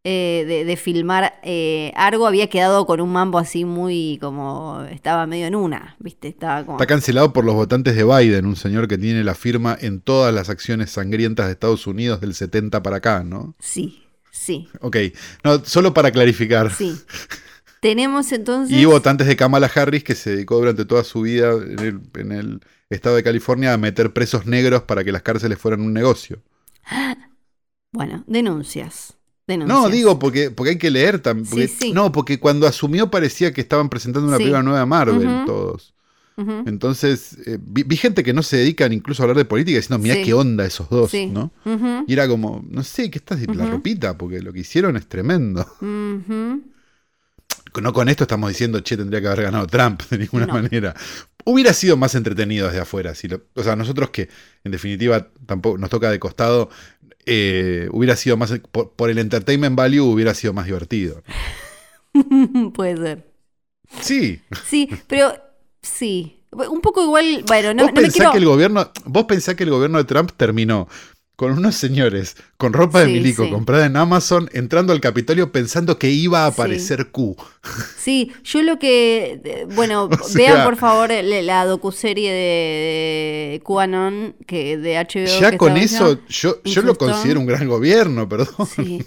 eh, 0.04 0.44
de, 0.48 0.64
de 0.64 0.76
filmar 0.76 1.40
eh, 1.42 1.92
Argo, 1.94 2.26
había 2.26 2.48
quedado 2.48 2.86
con 2.86 3.00
un 3.02 3.12
mambo 3.12 3.38
así 3.38 3.64
muy 3.66 4.16
como, 4.20 4.82
estaba 4.90 5.26
medio 5.26 5.46
en 5.46 5.54
una, 5.54 5.96
¿viste? 5.98 6.28
Estaba 6.28 6.64
como... 6.64 6.76
Está 6.78 6.86
cancelado 6.86 7.32
por 7.34 7.44
los 7.44 7.54
votantes 7.54 7.94
de 7.96 8.04
Biden, 8.04 8.46
un 8.46 8.56
señor 8.56 8.88
que 8.88 8.96
tiene 8.98 9.24
la 9.24 9.34
firma 9.34 9.76
en 9.78 10.00
todas 10.00 10.32
las 10.34 10.48
acciones 10.48 10.90
sangrientas 10.90 11.46
de 11.46 11.52
Estados 11.52 11.86
Unidos 11.86 12.20
del 12.22 12.34
70 12.34 12.82
para 12.82 12.96
acá, 12.96 13.24
¿no? 13.24 13.54
Sí, 13.58 14.02
sí, 14.30 14.68
Ok, 14.80 14.96
no, 15.44 15.62
solo 15.64 15.92
para 15.94 16.10
clarificar. 16.10 16.72
sí. 16.72 16.94
Tenemos 17.80 18.30
entonces. 18.32 18.76
Y 18.76 18.84
votantes 18.84 19.26
de 19.26 19.36
Kamala 19.36 19.70
Harris 19.74 20.04
que 20.04 20.14
se 20.14 20.30
dedicó 20.30 20.56
durante 20.58 20.84
toda 20.84 21.02
su 21.04 21.22
vida 21.22 21.52
en 21.52 21.78
el, 21.78 22.00
en 22.14 22.32
el 22.32 22.60
estado 22.90 23.16
de 23.16 23.22
California 23.22 23.72
a 23.72 23.78
meter 23.78 24.12
presos 24.12 24.46
negros 24.46 24.82
para 24.82 25.02
que 25.04 25.12
las 25.12 25.22
cárceles 25.22 25.58
fueran 25.58 25.80
un 25.80 25.92
negocio. 25.92 26.42
Bueno, 27.92 28.22
denuncias. 28.28 29.14
denuncias. 29.48 29.80
No, 29.82 29.88
digo 29.88 30.16
porque, 30.20 30.52
porque 30.52 30.70
hay 30.70 30.78
que 30.78 30.92
leer 30.92 31.18
también. 31.18 31.66
Sí, 31.66 31.74
sí. 31.76 31.92
No, 31.92 32.12
porque 32.12 32.38
cuando 32.38 32.68
asumió 32.68 33.10
parecía 33.10 33.52
que 33.52 33.60
estaban 33.60 33.88
presentando 33.88 34.28
una 34.28 34.36
Sí. 34.36 34.44
película 34.44 34.62
nueva 34.62 34.78
de 34.80 34.86
Marvel 34.86 35.44
todos. 35.44 35.92
Entonces, 36.66 37.36
eh, 37.46 37.58
vi, 37.60 37.82
vi 37.82 37.96
gente 37.96 38.22
que 38.22 38.32
no 38.32 38.42
se 38.42 38.56
dedican 38.56 38.92
incluso 38.94 39.22
a 39.22 39.24
hablar 39.24 39.36
de 39.36 39.44
política 39.44 39.76
diciendo, 39.76 40.00
mira 40.02 40.14
Sí. 40.14 40.22
qué 40.22 40.32
onda 40.32 40.64
esos 40.64 40.88
dos. 40.88 41.12
¿no? 41.12 41.50
Y 42.06 42.12
era 42.14 42.26
como, 42.28 42.64
no 42.70 42.82
sé, 42.84 43.10
¿qué 43.10 43.18
estás 43.18 43.40
la 43.54 43.66
ropita? 43.66 44.16
Porque 44.16 44.40
lo 44.40 44.50
que 44.52 44.60
hicieron 44.60 44.96
es 44.96 45.06
tremendo. 45.06 45.66
No 47.82 47.92
con 47.92 48.08
esto 48.08 48.24
estamos 48.24 48.48
diciendo, 48.50 48.80
che, 48.80 48.96
tendría 48.96 49.20
que 49.20 49.26
haber 49.28 49.42
ganado 49.44 49.66
Trump 49.66 50.02
de 50.10 50.18
ninguna 50.18 50.46
No. 50.46 50.54
manera. 50.54 50.94
Hubiera 51.44 51.72
sido 51.72 51.96
más 51.96 52.14
entretenido 52.14 52.66
desde 52.66 52.80
afuera. 52.80 53.14
Si 53.14 53.28
lo- 53.28 53.42
o 53.54 53.62
sea, 53.62 53.76
nosotros 53.76 54.10
que 54.10 54.28
en 54.64 54.72
definitiva 54.72 55.28
tampoco 55.46 55.78
nos 55.78 55.88
toca 55.90 56.10
de 56.10 56.18
costado, 56.18 56.68
eh, 57.26 57.88
hubiera 57.92 58.16
sido 58.16 58.36
más, 58.36 58.52
por, 58.72 58.92
por 58.92 59.10
el 59.10 59.18
entertainment 59.18 59.76
value 59.76 60.02
hubiera 60.04 60.34
sido 60.34 60.52
más 60.52 60.66
divertido. 60.66 61.22
Puede 62.74 62.96
ser. 62.96 63.30
Sí. 64.00 64.40
Sí, 64.66 64.88
pero 65.06 65.32
sí. 65.82 66.36
Un 66.52 66.80
poco 66.80 67.02
igual, 67.04 67.44
bueno, 67.46 67.74
no, 67.74 67.82
vos, 67.84 67.92
no 67.92 67.94
me 67.94 68.02
pensás 68.02 68.14
quiero... 68.16 68.32
que 68.32 68.38
el 68.38 68.44
gobierno, 68.44 68.90
vos 69.04 69.24
pensás 69.26 69.54
que 69.54 69.62
el 69.62 69.70
gobierno 69.70 69.98
de 69.98 70.04
Trump 70.04 70.32
terminó 70.36 70.88
con 71.40 71.52
unos 71.52 71.74
señores 71.74 72.36
con 72.58 72.74
ropa 72.74 73.00
de 73.00 73.06
Sí, 73.06 73.12
milico 73.14 73.44
sí. 73.46 73.50
comprada 73.50 73.86
en 73.86 73.96
Amazon 73.96 74.50
entrando 74.52 74.92
al 74.92 75.00
Capitolio 75.00 75.50
pensando 75.52 75.98
que 75.98 76.10
iba 76.10 76.44
a 76.44 76.50
Sí. 76.50 76.52
aparecer 76.52 77.06
Q. 77.10 77.34
Sí, 77.96 78.30
yo 78.44 78.60
lo 78.62 78.78
que... 78.78 79.66
Bueno, 79.74 80.04
O 80.20 80.28
sea- 80.28 80.36
vean 80.52 80.64
por 80.66 80.76
favor 80.76 81.08
la 81.10 81.64
docuserie 81.64 82.30
de, 82.30 83.62
QAnon 83.64 84.36
que 84.46 84.76
de 84.76 84.96
HBO. 84.98 85.40
Ya 85.40 85.50
que 85.50 85.56
con 85.56 85.78
eso, 85.78 86.18
yo, 86.28 86.62
yo 86.62 86.82
lo 86.82 86.94
considero 86.96 87.40
un 87.40 87.46
gran 87.46 87.66
gobierno, 87.66 88.28
perdón. 88.28 88.66
Sí. 88.66 89.02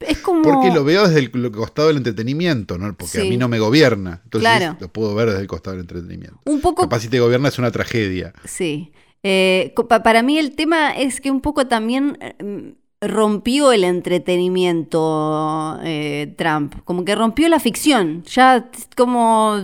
Es 0.00 0.18
como... 0.18 0.42
Porque 0.42 0.70
lo 0.72 0.82
veo 0.82 1.06
desde 1.06 1.20
el 1.20 1.30
costado 1.52 1.88
del 1.88 1.98
entretenimiento, 1.98 2.78
¿no? 2.78 2.94
Porque 2.96 3.20
a 3.20 3.24
mí 3.24 3.36
no 3.36 3.48
me 3.48 3.60
gobierna. 3.60 4.20
Entonces 4.24 4.50
Claro. 4.50 4.76
lo 4.80 4.88
puedo 4.88 5.14
ver 5.14 5.28
desde 5.28 5.42
el 5.42 5.46
costado 5.46 5.76
del 5.76 5.82
entretenimiento. 5.82 6.40
Un 6.46 6.60
poco 6.60 6.82
Capaz 6.82 7.00
si 7.00 7.08
te 7.08 7.20
gobierna 7.20 7.48
es 7.48 7.58
una 7.58 7.70
tragedia. 7.70 8.32
Sí. 8.44 8.92
Eh, 9.22 9.74
para 10.04 10.22
mí 10.22 10.38
el 10.38 10.54
tema 10.54 10.90
es 10.96 11.20
que 11.20 11.30
un 11.30 11.40
poco 11.40 11.66
también 11.66 12.16
eh, 12.20 12.74
rompió 13.00 13.72
el 13.72 13.84
entretenimiento 13.84 15.78
eh, 15.82 16.34
Trump, 16.36 16.74
como 16.84 17.04
que 17.04 17.14
rompió 17.14 17.48
la 17.48 17.60
ficción, 17.60 18.22
ya 18.24 18.70
como 18.96 19.56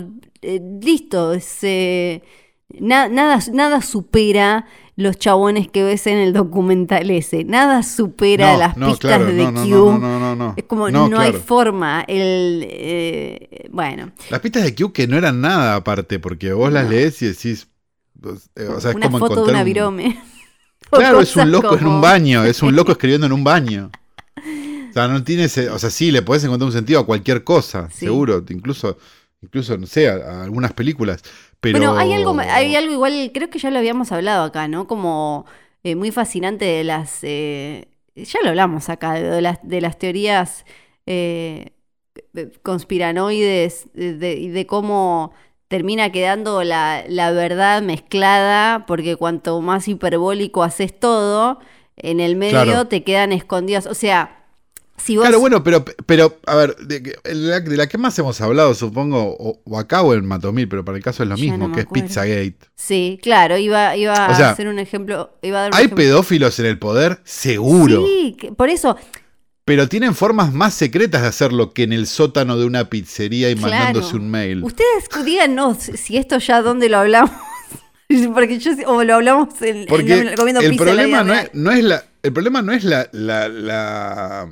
eh, 0.42 0.60
listo, 0.80 1.32
na- 2.80 3.08
nada, 3.08 3.38
nada 3.52 3.80
supera 3.82 4.66
los 4.96 5.18
chabones 5.18 5.68
que 5.68 5.82
ves 5.82 6.06
en 6.06 6.18
el 6.18 6.32
documental 6.32 7.10
ese, 7.10 7.44
nada 7.44 7.82
supera 7.82 8.52
No, 8.52 8.58
las 8.58 8.76
no, 8.76 8.86
pistas 8.88 9.00
claro, 9.18 9.24
de 9.26 9.32
no, 9.44 9.50
no, 9.52 9.62
Q. 9.62 9.68
no, 9.70 9.98
no, 9.98 10.20
no, 10.20 10.36
no. 10.36 10.54
Es 10.56 10.64
como 10.64 10.90
no, 10.90 11.18
hay 11.18 11.32
forma. 11.32 12.04
El, 12.06 12.66
eh, 12.68 13.68
bueno, 13.70 14.12
Las 14.28 14.40
pistas 14.40 14.64
de 14.64 14.74
Q 14.74 14.92
que 14.92 15.06
no 15.06 15.16
eran 15.16 15.40
nada 15.40 15.76
aparte, 15.76 16.18
porque 16.18 16.52
vos 16.52 16.70
las 16.70 16.88
lees 16.88 17.22
y 17.22 17.26
decís. 17.28 17.68
Eh, 18.56 18.68
O 18.68 18.80
sea, 18.80 18.90
es 18.90 18.96
una 18.96 19.06
como 19.06 19.18
foto 19.18 19.44
de 19.44 19.50
una 19.50 19.60
un- 19.60 19.64
virome. 19.64 20.22
Claro, 20.90 21.20
es 21.22 21.34
un 21.36 21.50
loco 21.50 21.76
en 21.78 21.86
un 21.86 22.00
baño, 22.02 22.44
es 22.44 22.62
un 22.62 22.76
loco 22.76 22.92
escribiendo 22.92 23.26
en 23.26 23.32
un 23.32 23.42
baño. 23.44 23.90
O 24.90 24.92
sea, 24.92 25.08
no 25.08 25.24
tiene 25.24 25.44
ese, 25.44 25.70
o 25.70 25.78
sea, 25.78 25.88
sí, 25.88 26.10
le 26.10 26.20
podés 26.20 26.44
encontrar 26.44 26.66
un 26.66 26.72
sentido 26.72 27.00
a 27.00 27.06
cualquier 27.06 27.44
cosa, 27.44 27.88
Sí. 27.90 28.00
seguro, 28.06 28.44
incluso, 28.50 28.98
incluso, 29.40 29.78
no 29.78 29.86
sé, 29.86 30.10
a, 30.10 30.16
a 30.16 30.42
algunas 30.44 30.74
películas. 30.74 31.22
Pero... 31.60 31.78
Bueno, 31.78 31.96
hay 31.96 32.12
algo, 32.12 32.36
hay 32.38 32.76
algo 32.76 32.92
igual, 32.92 33.30
creo 33.32 33.48
que 33.48 33.58
ya 33.58 33.70
lo 33.70 33.78
habíamos 33.78 34.12
hablado 34.12 34.44
acá, 34.44 34.68
¿no? 34.68 34.86
Como 34.86 35.46
eh, 35.82 35.94
muy 35.94 36.10
fascinante 36.10 36.66
de 36.66 36.84
las. 36.84 37.20
eh, 37.22 37.88
ya 38.14 38.40
lo 38.42 38.50
hablamos 38.50 38.90
acá, 38.90 39.14
de 39.14 39.40
las, 39.40 39.58
de 39.62 39.80
las 39.80 39.98
teorías 39.98 40.66
conspiranoides 42.62 43.88
de- 43.94 44.14
de- 44.14 44.34
y 44.34 44.48
de, 44.48 44.66
cómo 44.66 45.32
termina 45.72 46.12
quedando 46.12 46.62
la, 46.64 47.02
la 47.08 47.32
verdad 47.32 47.80
mezclada, 47.80 48.84
porque 48.86 49.16
cuanto 49.16 49.58
más 49.62 49.88
hiperbólico 49.88 50.62
haces 50.62 50.92
todo, 51.00 51.60
en 51.96 52.20
el 52.20 52.36
medio 52.36 52.62
Claro. 52.62 52.86
te 52.88 53.02
quedan 53.04 53.32
escondidas. 53.32 53.86
O 53.86 53.94
sea, 53.94 54.44
si 54.98 55.16
vos. 55.16 55.24
Claro, 55.24 55.40
bueno, 55.40 55.64
pero, 55.64 55.82
pero 56.04 56.38
a 56.46 56.54
ver, 56.56 56.76
de, 56.76 57.16
la, 57.32 57.60
de 57.60 57.76
la 57.78 57.86
que 57.86 57.96
más 57.96 58.18
hemos 58.18 58.38
hablado, 58.42 58.74
supongo, 58.74 59.34
o, 59.38 59.60
o 59.64 59.78
acá 59.78 60.02
o 60.02 60.12
en 60.12 60.26
Matomil, 60.26 60.68
pero 60.68 60.84
para 60.84 60.98
el 60.98 61.02
caso 61.02 61.22
es 61.22 61.28
lo 61.30 61.36
Ya 61.36 61.42
mismo, 61.42 61.68
no 61.68 61.74
que 61.74 61.80
es. 61.80 61.86
Pizzagate. 61.86 62.58
Sí, 62.74 63.18
claro, 63.22 63.56
iba, 63.56 63.96
iba 63.96 64.28
O 64.30 64.34
sea, 64.34 64.48
a 64.48 64.50
hacer 64.52 64.68
un 64.68 64.78
ejemplo. 64.78 65.30
Iba 65.40 65.58
a 65.58 65.62
dar 65.62 65.70
un 65.70 65.76
¿Hay 65.78 65.84
ejemplo. 65.86 66.04
pedófilos 66.04 66.58
en 66.58 66.66
el 66.66 66.78
poder? 66.78 67.18
Seguro. 67.24 68.04
Sí, 68.06 68.36
por 68.56 68.68
eso, 68.68 68.96
Pero 69.64 69.88
tienen 69.88 70.14
formas 70.14 70.52
más 70.52 70.74
secretas 70.74 71.22
de 71.22 71.28
hacerlo 71.28 71.72
que 71.72 71.84
en 71.84 71.92
el 71.92 72.06
sótano 72.08 72.58
de 72.58 72.64
una 72.64 72.90
pizzería 72.90 73.48
y 73.50 73.54
Claro. 73.54 73.70
mandándose 73.70 74.16
un 74.16 74.28
mail. 74.30 74.64
ustedes 74.64 75.04
díganos 75.24 75.78
si 75.78 76.16
esto 76.16 76.38
ya 76.38 76.62
dónde 76.62 76.88
lo 76.88 76.98
hablamos. 76.98 77.30
Porque 78.34 78.58
yo 78.58 78.72
o 78.86 79.04
lo 79.04 79.14
hablamos 79.14 79.48
en, 79.62 79.86
Porque 79.86 80.18
en- 80.18 80.34
comiendo 80.34 80.60
el 80.60 80.70
pizza 80.70 80.90
en 80.90 80.96
la 80.96 81.02
problema 81.02 81.24
no 81.24 81.34
es, 81.34 81.50
no 81.54 81.70
es 81.70 81.84
la, 81.84 82.04
el 82.22 82.32
problema 82.32 82.60
no 82.62 82.72
es 82.72 82.84
la, 82.84 83.08
la, 83.12 83.48
la, 83.48 84.48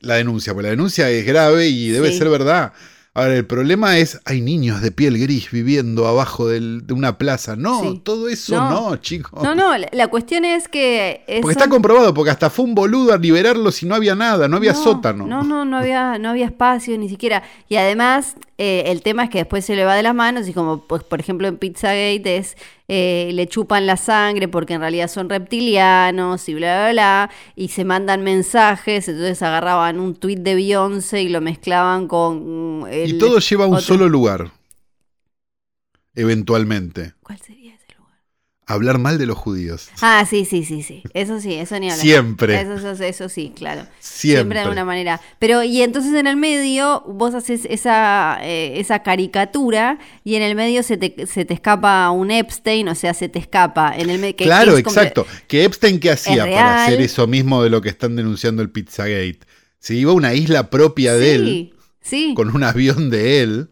la 0.00 0.14
denuncia, 0.16 0.52
porque 0.54 0.64
la 0.64 0.70
denuncia 0.70 1.08
es 1.10 1.24
grave 1.26 1.68
y 1.68 1.90
debe 1.90 2.10
Sí. 2.10 2.18
ser 2.18 2.28
verdad. 2.30 2.72
Ahora, 3.12 3.34
el 3.34 3.44
problema 3.44 3.98
es, 3.98 4.20
hay 4.24 4.40
niños 4.40 4.80
de 4.82 4.92
piel 4.92 5.18
gris 5.18 5.50
viviendo 5.50 6.06
abajo 6.06 6.46
del- 6.46 6.86
de 6.86 6.94
una 6.94 7.18
plaza. 7.18 7.56
No, 7.56 7.80
Sí. 7.82 8.00
todo 8.04 8.28
eso 8.28 8.54
No. 8.54 8.70
no, 8.90 8.96
chicos. 8.98 9.42
No, 9.42 9.52
no, 9.56 9.72
la, 9.76 10.06
cuestión 10.08 10.44
es 10.44 10.68
que. 10.68 11.24
es- 11.26 11.40
Porque 11.42 11.52
está 11.58 11.68
comprobado, 11.68 12.14
porque 12.14 12.30
hasta 12.30 12.50
fue 12.50 12.64
un 12.66 12.74
boludo 12.76 13.12
a 13.12 13.18
liberarlo 13.18 13.72
si 13.72 13.84
no 13.84 13.96
había 13.96 14.14
nada, 14.14 14.46
no 14.46 14.58
había 14.58 14.74
No, 14.74 14.82
sótano. 14.84 15.26
No, 15.26 15.42
no, 15.42 15.64
no 15.64 15.78
había, 15.78 16.18
no 16.18 16.30
había 16.30 16.46
espacio 16.46 16.96
ni 16.98 17.08
siquiera. 17.08 17.42
Y 17.68 17.76
además, 17.76 18.36
eh, 18.58 18.84
el 18.86 19.02
tema 19.02 19.24
es 19.24 19.30
que 19.30 19.38
después 19.38 19.64
se 19.64 19.74
le 19.74 19.84
va 19.84 19.96
de 19.96 20.04
las 20.04 20.14
manos 20.14 20.46
y 20.46 20.52
como, 20.52 20.86
pues, 20.86 21.02
por 21.02 21.18
ejemplo, 21.18 21.48
en 21.48 21.56
Pizzagate 21.58 22.36
es, 22.36 22.56
eh, 22.92 23.30
le 23.34 23.46
chupan 23.46 23.86
la 23.86 23.96
sangre 23.96 24.48
porque 24.48 24.74
en 24.74 24.80
realidad 24.80 25.06
son 25.08 25.28
reptilianos 25.28 26.48
y 26.48 26.54
bla, 26.54 26.74
bla, 26.76 26.90
bla, 26.92 27.30
y 27.54 27.68
se 27.68 27.84
mandan 27.84 28.24
mensajes, 28.24 29.06
entonces 29.08 29.40
agarraban 29.42 30.00
un 30.00 30.16
tuit 30.16 30.40
de 30.40 30.56
Beyoncé 30.56 31.22
y 31.22 31.28
lo 31.28 31.40
mezclaban 31.40 32.08
con... 32.08 32.80
mm, 32.80 32.86
el 32.88 33.10
y 33.14 33.18
todo 33.18 33.38
lleva 33.38 33.64
a 33.64 33.68
un 33.68 33.74
otro- 33.74 33.86
solo 33.86 34.08
lugar. 34.08 34.50
Eventualmente. 36.14 37.14
¿Cuál 37.22 37.38
sería? 37.38 37.59
Hablar 38.72 38.98
mal 38.98 39.18
de 39.18 39.26
los 39.26 39.36
judíos. 39.36 39.88
Ah, 40.00 40.24
sí, 40.30 40.44
sí, 40.44 40.64
sí, 40.64 40.84
sí. 40.84 41.02
Eso 41.12 41.40
sí, 41.40 41.54
eso 41.54 41.76
ni 41.80 41.90
hablar. 41.90 42.00
Siempre. 42.06 42.60
Eso, 42.60 42.74
eso, 42.92 43.02
eso 43.04 43.28
sí, 43.28 43.52
claro. 43.54 43.82
Siempre. 43.98 44.58
de 44.60 44.62
alguna 44.62 44.84
manera. 44.84 45.20
Pero, 45.40 45.64
y 45.64 45.82
entonces 45.82 46.14
en 46.14 46.28
el 46.28 46.36
medio 46.36 47.02
vos 47.08 47.34
haces 47.34 47.62
esa, 47.68 48.38
eh, 48.42 48.74
esa 48.78 49.02
caricatura 49.02 49.98
y 50.22 50.36
en 50.36 50.42
el 50.42 50.54
medio 50.54 50.84
se 50.84 50.96
te, 50.96 51.26
se 51.26 51.44
te 51.44 51.52
escapa 51.54 52.08
un 52.10 52.30
Epstein, 52.30 52.86
o 52.88 52.94
sea, 52.94 53.12
se 53.12 53.28
te 53.28 53.40
escapa. 53.40 53.92
En 53.96 54.08
el 54.08 54.20
me- 54.20 54.36
que- 54.36 54.44
claro, 54.44 54.74
es 54.74 54.78
exacto. 54.78 55.26
Que 55.48 55.64
Epstein, 55.64 55.98
¿qué 55.98 56.12
hacía 56.12 56.44
para 56.44 56.84
hacer 56.84 57.00
eso 57.00 57.26
mismo 57.26 57.62
de 57.64 57.70
lo 57.70 57.80
que 57.82 57.88
están 57.88 58.14
denunciando 58.14 58.62
el 58.62 58.70
Pizzagate? 58.70 59.40
Se 59.80 59.94
iba 59.94 60.12
a 60.12 60.14
una 60.14 60.32
isla 60.34 60.70
propia 60.70 61.14
de 61.14 61.34
él, 61.34 61.74
sí. 62.00 62.34
con 62.36 62.54
un 62.54 62.62
avión 62.62 63.10
de 63.10 63.42
él, 63.42 63.70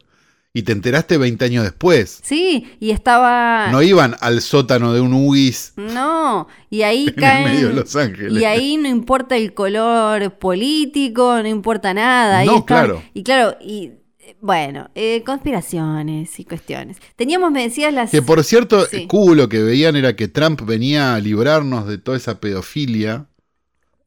y 0.54 0.62
te 0.62 0.72
enteraste 0.72 1.18
20 1.18 1.44
años 1.44 1.64
después. 1.64 2.20
Sí, 2.22 2.66
y 2.80 2.90
estaba. 2.90 3.70
No 3.70 3.82
iban 3.82 4.16
al 4.20 4.40
sótano 4.40 4.92
de 4.94 5.00
un 5.00 5.12
UIS 5.12 5.74
No, 5.76 6.48
y 6.70 6.82
ahí 6.82 7.06
en 7.08 7.14
caen. 7.14 7.46
el 7.48 7.52
medio 7.54 7.68
de 7.68 7.74
Los 7.74 7.94
Ángeles. 7.94 8.40
Y 8.42 8.44
ahí 8.44 8.76
no 8.76 8.88
importa 8.88 9.36
el 9.36 9.54
color 9.54 10.38
político, 10.38 11.40
no 11.42 11.46
importa 11.48 11.94
nada. 11.94 12.38
ahí 12.38 12.46
No, 12.46 12.64
claro. 12.64 13.02
Y 13.14 13.22
claro, 13.22 13.56
y 13.60 13.92
eh, 14.20 14.36
bueno, 14.40 14.90
eh, 14.94 15.22
conspiraciones 15.24 16.38
y 16.40 16.44
cuestiones. 16.44 16.96
Teníamos, 17.16 17.52
me 17.52 17.62
decías, 17.62 17.92
las. 17.92 18.10
Que 18.10 18.22
por 18.22 18.42
cierto, 18.42 18.84
Sí. 18.86 19.06
Q 19.06 19.34
lo 19.34 19.48
que 19.48 19.62
veían 19.62 19.96
era 19.96 20.16
que 20.16 20.28
Trump 20.28 20.62
venía 20.64 21.14
a 21.14 21.20
librarnos 21.20 21.86
de 21.86 21.98
toda 21.98 22.16
esa 22.16 22.40
pedofilia, 22.40 23.26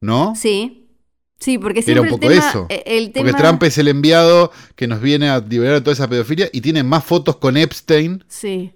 ¿no? 0.02 0.34
Sí. 0.36 0.81
Sí, 1.42 1.58
porque 1.58 1.80
Era 1.80 1.86
siempre 1.86 2.02
un 2.04 2.10
poco 2.20 2.28
el 2.32 2.38
tema, 2.40 2.50
eso. 2.50 2.68
eh, 2.70 2.84
el 2.86 3.12
tema, 3.12 3.30
Porque 3.32 3.44
Trump 3.44 3.64
es 3.64 3.78
el 3.80 3.88
enviado 3.90 4.52
que 4.76 4.88
nos 4.88 5.02
viene 5.02 5.28
a 5.30 5.40
liberar 5.40 5.74
de 5.74 5.82
toda 5.82 5.94
esa 5.94 6.08
pedofilia 6.08 6.48
y 6.54 6.62
tiene 6.62 6.84
más 6.84 7.04
fotos 7.04 7.36
con 7.38 7.58
Epstein 7.58 8.24
Sí. 8.30 8.72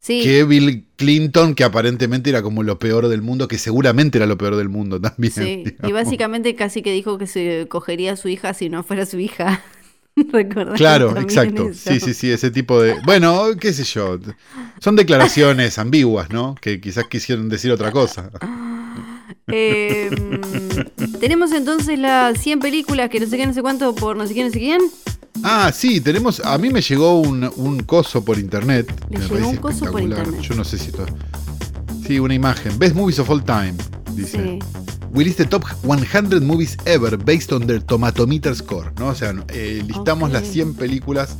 Sí. 0.00 0.22
que 0.22 0.44
Bill 0.44 0.86
Clinton, 0.96 1.54
que 1.56 1.64
aparentemente 1.64 2.30
era 2.30 2.40
como 2.40 2.62
lo 2.62 2.78
peor 2.78 3.08
del 3.08 3.20
mundo, 3.20 3.48
que 3.48 3.58
seguramente 3.58 4.16
era 4.18 4.26
lo 4.26 4.38
peor 4.38 4.54
del 4.56 4.68
mundo 4.68 5.00
también. 5.00 5.32
sí. 5.32 5.64
Y 5.82 5.92
básicamente 5.92 6.54
casi 6.54 6.80
que 6.80 6.92
dijo 6.92 7.18
que 7.18 7.26
se 7.26 7.66
cogería 7.68 8.12
a 8.12 8.16
su 8.16 8.28
hija 8.28 8.54
si 8.54 8.68
no 8.70 8.82
fuera 8.84 9.04
su 9.04 9.18
hija. 9.18 9.62
Claro, 10.74 11.16
exacto. 11.16 11.68
eso. 11.68 11.90
Sí, 11.92 12.00
sí, 12.00 12.12
sí, 12.12 12.30
ese 12.32 12.50
tipo 12.50 12.82
de... 12.82 12.96
Bueno, 13.04 13.50
qué 13.60 13.72
sé 13.72 13.84
yo. 13.84 14.18
Son 14.80 14.96
declaraciones 14.96 15.78
ambiguas, 15.78 16.30
¿no? 16.30 16.56
Que 16.60 16.80
quizás 16.80 17.04
quisieron 17.08 17.48
decir 17.48 17.70
otra 17.70 17.92
cosa. 17.92 18.28
Eh, 19.50 20.10
tenemos 21.20 21.52
entonces 21.52 21.98
las 21.98 22.38
100 22.38 22.60
películas 22.60 23.08
que 23.10 23.20
no 23.20 23.26
sé 23.26 23.36
qué, 23.36 23.46
no 23.46 23.54
sé 23.54 23.62
cuánto 23.62 23.94
por 23.94 24.16
no 24.16 24.26
sé 24.26 24.34
quién, 24.34 24.48
no 24.48 24.52
sé 24.52 24.58
quién. 24.58 24.80
Ah, 25.42 25.70
sí, 25.72 26.00
tenemos. 26.00 26.40
A 26.40 26.58
mí 26.58 26.70
me 26.70 26.80
llegó 26.80 27.20
un, 27.20 27.50
un 27.56 27.80
coso 27.80 28.24
por 28.24 28.38
internet. 28.38 28.92
Me 29.10 29.18
llegó 29.18 29.28
parece 29.30 29.48
un 29.48 29.56
coso 29.56 29.90
por 29.90 30.02
internet. 30.02 30.40
Yo 30.40 30.54
no 30.54 30.64
sé 30.64 30.78
si 30.78 30.86
esto. 30.90 31.06
Sí, 32.06 32.18
una 32.18 32.34
imagen. 32.34 32.78
Best 32.78 32.94
Movies 32.94 33.18
of 33.18 33.30
All 33.30 33.44
Time. 33.44 33.74
Dice. 34.14 34.42
Sí. 34.42 34.58
We 35.12 35.24
list 35.24 35.38
the 35.38 35.46
top 35.46 35.64
100 35.82 36.44
movies 36.44 36.76
ever 36.84 37.16
based 37.16 37.52
on 37.52 37.66
their 37.66 37.82
tomatometer 37.82 38.54
score. 38.54 38.92
¿no? 38.98 39.08
O 39.08 39.14
sea, 39.14 39.34
eh, 39.48 39.82
listamos 39.86 40.30
las 40.32 40.46
100 40.46 40.74
películas 40.74 41.36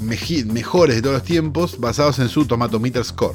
mejores 0.00 0.96
de 0.96 1.02
todos 1.02 1.14
los 1.14 1.24
tiempos 1.24 1.80
basados 1.80 2.18
en 2.20 2.28
su 2.28 2.46
tomatometer 2.46 3.04
score. 3.04 3.34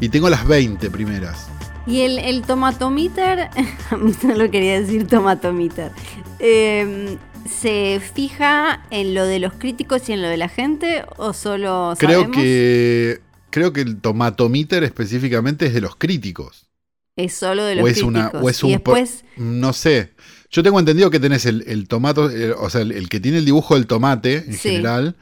Y 0.00 0.08
tengo 0.08 0.30
las 0.30 0.46
20 0.46 0.90
primeras. 0.90 1.48
Y 1.86 2.02
el, 2.02 2.18
el 2.18 2.42
tomatometer, 2.42 3.48
no 4.22 4.34
lo 4.34 4.50
quería 4.50 4.80
decir 4.80 5.06
tomatometer, 5.08 5.90
eh, 6.38 7.16
¿se 7.48 8.00
fija 8.14 8.84
en 8.90 9.14
lo 9.14 9.24
de 9.24 9.38
los 9.40 9.52
críticos 9.54 10.08
y 10.08 10.12
en 10.12 10.22
lo 10.22 10.28
de 10.28 10.36
la 10.36 10.48
gente 10.48 11.04
o 11.16 11.32
solo 11.32 11.94
Creo 11.98 12.20
sabemos? 12.20 12.36
que. 12.36 13.20
Creo 13.50 13.74
que 13.74 13.82
el 13.82 14.00
tomatometer 14.00 14.82
específicamente 14.82 15.66
es 15.66 15.74
de 15.74 15.82
los 15.82 15.96
críticos. 15.96 16.68
es 17.16 17.34
solo 17.34 17.64
de 17.64 17.74
los 17.74 17.84
o 17.84 17.88
es 17.88 17.94
críticos? 17.98 18.08
una 18.08 18.28
o 18.40 18.48
es 18.48 18.62
y 18.62 18.66
un 18.66 18.72
después, 18.72 19.24
no 19.36 19.72
sé 19.74 20.12
yo 20.50 20.62
tengo 20.62 20.78
entendido 20.78 21.10
que 21.10 21.20
tenés 21.20 21.44
el, 21.46 21.62
el 21.66 21.86
tomato 21.88 22.30
eh, 22.30 22.52
o 22.52 22.70
sea 22.70 22.80
el, 22.82 22.92
el 22.92 23.08
que 23.10 23.20
tiene 23.20 23.36
el 23.38 23.44
dibujo 23.44 23.74
del 23.74 23.86
tomate 23.86 24.36
en 24.46 24.52
Sí. 24.54 24.70
general 24.70 25.16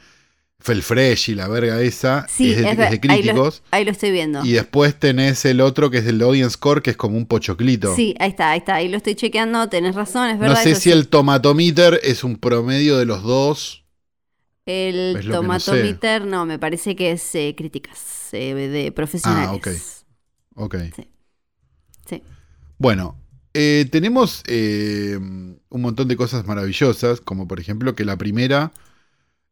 fue 0.60 0.74
el 0.74 0.82
fresh 0.82 1.30
y 1.30 1.34
la 1.34 1.48
verga 1.48 1.80
esa 1.80 2.26
sí, 2.28 2.50
es 2.50 2.56
de, 2.58 2.62
es 2.64 2.70
es 2.72 2.76
ver- 2.78 2.90
de 2.90 3.00
ahí, 3.08 3.22
lo, 3.22 3.32
críticos 3.32 3.62
ahí 3.70 3.84
lo 3.84 3.90
estoy 3.92 4.10
viendo. 4.10 4.44
y 4.44 4.52
después 4.52 4.94
tenés 4.98 5.44
el 5.46 5.60
otro 5.60 5.90
que 5.90 5.98
es 5.98 6.04
del 6.04 6.20
audience 6.22 6.54
score 6.54 6.82
que 6.82 6.90
es 6.90 6.96
como 6.96 7.16
un 7.16 7.26
pochoclito 7.26 7.94
Sí, 7.96 8.14
ahí 8.20 8.30
está, 8.30 8.50
ahí 8.50 8.58
está, 8.58 8.74
ahí 8.76 8.88
lo 8.88 8.96
estoy 8.98 9.14
chequeando, 9.14 9.68
tenés 9.68 9.94
razón, 9.94 10.28
es 10.28 10.34
no 10.36 10.40
verdad. 10.42 10.62
sé 10.62 10.70
eso 10.72 10.80
si 10.80 10.90
sí. 10.90 10.92
el 10.92 11.08
tomatometer 11.08 12.00
es 12.02 12.24
un 12.24 12.36
promedio 12.36 12.98
de 12.98 13.06
los 13.06 13.22
dos 13.22 13.84
El 14.66 15.14
no 15.14 15.22
sé. 15.22 15.30
tomatometer, 15.32 16.24
no, 16.26 16.46
me 16.46 16.58
parece 16.58 16.94
que 16.94 17.12
es 17.12 17.34
eh, 17.34 17.54
críticas 17.56 18.28
eh, 18.32 18.54
de 18.54 18.92
profesionales. 18.92 20.04
Ah, 20.56 20.64
ok. 20.64 20.76
ok 20.76 20.76
Sí. 22.08 22.22
Bueno, 22.78 23.16
eh, 23.54 23.86
tenemos 23.90 24.42
eh, 24.46 25.16
un 25.18 25.80
montón 25.80 26.08
de 26.08 26.16
cosas 26.16 26.46
maravillosas, 26.46 27.20
como 27.20 27.46
por 27.48 27.60
ejemplo 27.60 27.94
que 27.94 28.04
la 28.04 28.16
primera... 28.16 28.72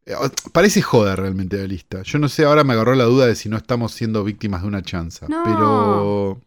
eh, 0.09 0.31
parece 0.53 0.83
joda 0.83 1.15
realmente 1.17 1.57
la 1.59 1.67
lista. 1.67 2.03
Yo 2.03 2.19
no 2.19 2.29
sé, 2.29 2.45
ahora 2.45 2.65
me 2.65 2.73
agarró 2.73 2.95
la 2.95 3.05
duda 3.05 3.27
de 3.27 3.35
si 3.35 3.49
no 3.49 3.57
estamos 3.57 3.93
siendo 3.93 4.25
víctimas 4.25 4.63
de 4.63 4.69
una 4.69 4.83
chanza. 4.83 5.27
No. 5.29 5.43
Pero... 5.45 6.41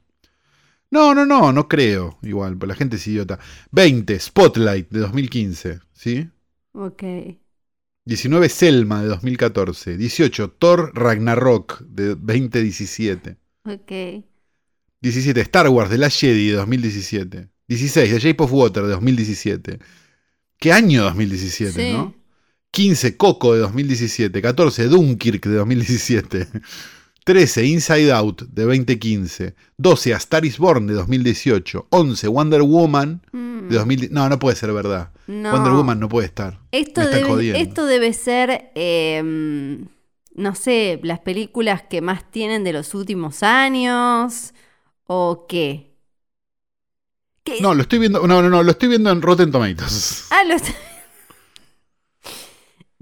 No, 0.90 1.16
no, 1.16 1.26
no, 1.26 1.54
no 1.54 1.68
creo. 1.70 2.18
Igual, 2.22 2.58
pues 2.58 2.68
la 2.68 2.76
gente 2.76 2.98
es 2.98 3.08
idiota. 3.08 3.40
20, 3.72 4.20
Spotlight 4.20 4.90
de 4.90 5.00
2015, 5.00 5.80
¿sí? 5.94 6.30
Ok. 6.74 7.04
19, 8.04 8.50
Selma 8.50 9.02
de 9.02 9.08
2014. 9.08 9.96
18, 9.98 10.52
Thor 10.60 10.92
Ragnarok 10.94 11.80
de 11.82 12.16
2017. 12.16 13.38
Ok. 13.64 13.92
17, 15.02 15.40
Star 15.42 15.70
Wars 15.70 15.90
de 15.90 15.98
la 15.98 16.10
Jedi 16.10 16.48
de 16.50 16.56
2017. 16.56 17.48
16, 17.70 18.12
The 18.12 18.20
Shape 18.20 18.44
of 18.44 18.52
Water 18.52 18.84
de 18.84 18.90
2017. 18.90 19.80
¿Qué 20.60 20.74
año 20.74 21.04
2017, 21.04 21.72
Sí. 21.72 21.94
no? 21.94 22.14
15, 22.72 23.18
Coco 23.18 23.54
de 23.54 23.60
2017. 23.62 24.42
14, 24.42 24.86
Dunkirk 24.88 25.46
de 25.46 25.56
2017. 25.56 26.48
13, 27.24 27.66
Inside 27.66 28.12
Out 28.14 28.44
de 28.44 28.64
2015. 28.64 29.54
12, 29.78 30.14
A 30.14 30.18
Star 30.18 30.46
is 30.46 30.58
Born 30.58 30.88
de 30.88 30.94
2018. 30.94 31.88
11, 31.90 32.28
Wonder 32.28 32.62
Woman 32.64 33.22
Mm, 33.32 33.68
de 33.70 33.76
2010. 33.76 34.12
No, 34.12 34.28
no 34.30 34.40
puede 34.40 34.56
ser 34.56 34.72
verdad. 34.74 35.12
no. 35.28 35.52
Wonder 35.52 35.74
Woman 35.74 36.00
no 36.00 36.10
puede 36.10 36.28
estar. 36.28 36.60
Esto 36.72 37.02
debe, 37.08 37.24
jodiendo. 37.24 37.60
esto 37.60 37.86
debe 37.86 38.14
ser, 38.14 38.72
eh, 38.76 39.22
no 40.34 40.56
sé, 40.56 41.00
las 41.04 41.20
películas 41.20 41.84
que 41.90 42.02
más 42.02 42.30
tienen 42.32 42.64
de 42.64 42.74
los 42.74 42.96
últimos 42.96 43.44
años 43.44 44.54
o 45.06 45.46
qué. 45.48 45.92
¿Qué? 47.44 47.60
No, 47.62 47.74
lo 47.74 47.82
estoy 47.82 48.00
viendo. 48.00 48.26
No, 48.28 48.42
no, 48.42 48.50
no, 48.50 48.64
lo 48.64 48.72
estoy 48.72 48.88
viendo 48.90 49.10
en 49.12 49.22
Rotten 49.22 49.52
Tomatoes. 49.52 50.26
Ah, 50.30 50.44
lo 50.48 50.54
está- 50.56 50.74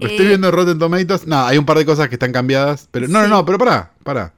Lo 0.00 0.06
estoy 0.08 0.26
Eh, 0.26 0.28
viendo 0.28 0.48
en 0.48 0.54
Rotten 0.54 0.78
Tomatoes. 0.78 1.26
No, 1.26 1.44
hay 1.46 1.58
un 1.58 1.66
par 1.66 1.78
de 1.78 1.84
cosas 1.86 2.08
que 2.08 2.14
están 2.16 2.32
cambiadas. 2.32 2.88
Pero 2.90 3.06
no, 3.08 3.22
Sí. 3.22 3.28
no, 3.28 3.36
no, 3.36 3.44
pero 3.44 3.58
pará, 3.58 3.92
pará. 4.02 4.34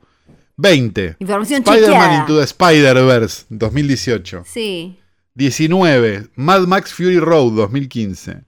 20. 0.57 1.17
Información 1.19 1.63
Spider-Man. 1.67 2.21
Into 2.21 2.37
the 2.39 2.45
Spider-Verse 2.45 3.47
2018. 3.49 4.45
Sí. 4.47 4.99
19. 5.35 6.29
Mad 6.37 6.67
Max 6.67 6.93
Fury 6.93 7.19
Road 7.19 7.53
2015. 7.57 8.45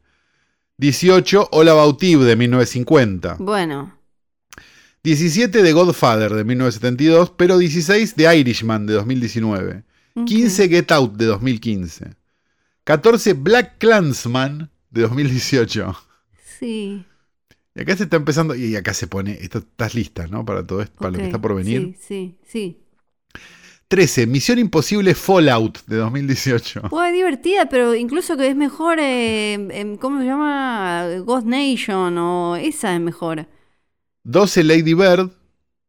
18. 0.79 1.49
All 1.53 1.69
About 1.69 2.03
Eve 2.03 2.25
de 2.25 2.37
1950. 2.37 3.37
Bueno. 3.39 3.95
17. 5.03 5.63
The 5.63 5.73
Godfather 5.73 6.33
de 6.35 6.45
1972. 6.45 7.31
Pero 7.37 7.59
16. 7.59 8.15
The 8.15 8.37
Irishman 8.37 8.87
de 8.87 8.95
2019. 8.95 9.83
ok. 10.17 10.25
15. 10.27 10.69
Get 10.69 10.93
Out 10.93 11.15
de 11.17 11.27
2015. 11.27 12.15
14. 12.85 13.33
Black 13.35 13.79
Clansman 13.79 14.71
de 14.91 15.03
2018. 15.03 15.97
Sí. 16.59 17.05
Y 17.75 17.81
acá 17.81 17.97
se 17.97 18.05
está 18.05 18.17
empezando, 18.17 18.55
y 18.55 18.77
acá 18.77 18.95
se 18.95 19.07
pone, 19.07 19.33
esto, 19.41 19.59
estás 19.59 19.95
lista, 19.95 20.27
¿no? 20.29 20.45
Para 20.45 20.65
todo 20.67 20.81
esto, 20.83 20.95
para 20.97 21.11
lo 21.11 21.19
que 21.19 21.25
está 21.27 21.41
por 21.41 21.55
venir. 21.57 21.97
Sí, 21.99 22.07
sí, 22.07 22.39
sí. 22.47 22.81
13, 23.89 24.27
Misión 24.27 24.59
Imposible 24.59 25.15
Fallout 25.15 25.85
de 25.87 25.97
2018. 25.97 26.89
Fue 26.89 27.13
divertida, 27.13 27.69
pero 27.69 27.95
incluso 27.95 28.37
que 28.37 28.49
es 28.49 28.57
mejor, 28.57 28.99
eh, 29.01 29.97
¿cómo 30.01 30.21
se 30.21 30.27
llama? 30.27 31.07
Ghost 31.25 31.47
Nation 31.47 32.17
o 32.19 32.57
esa 32.57 32.95
es 32.95 33.01
mejor. 33.01 33.47
12, 34.23 34.65
Lady 34.65 34.95
Bird. 34.95 35.31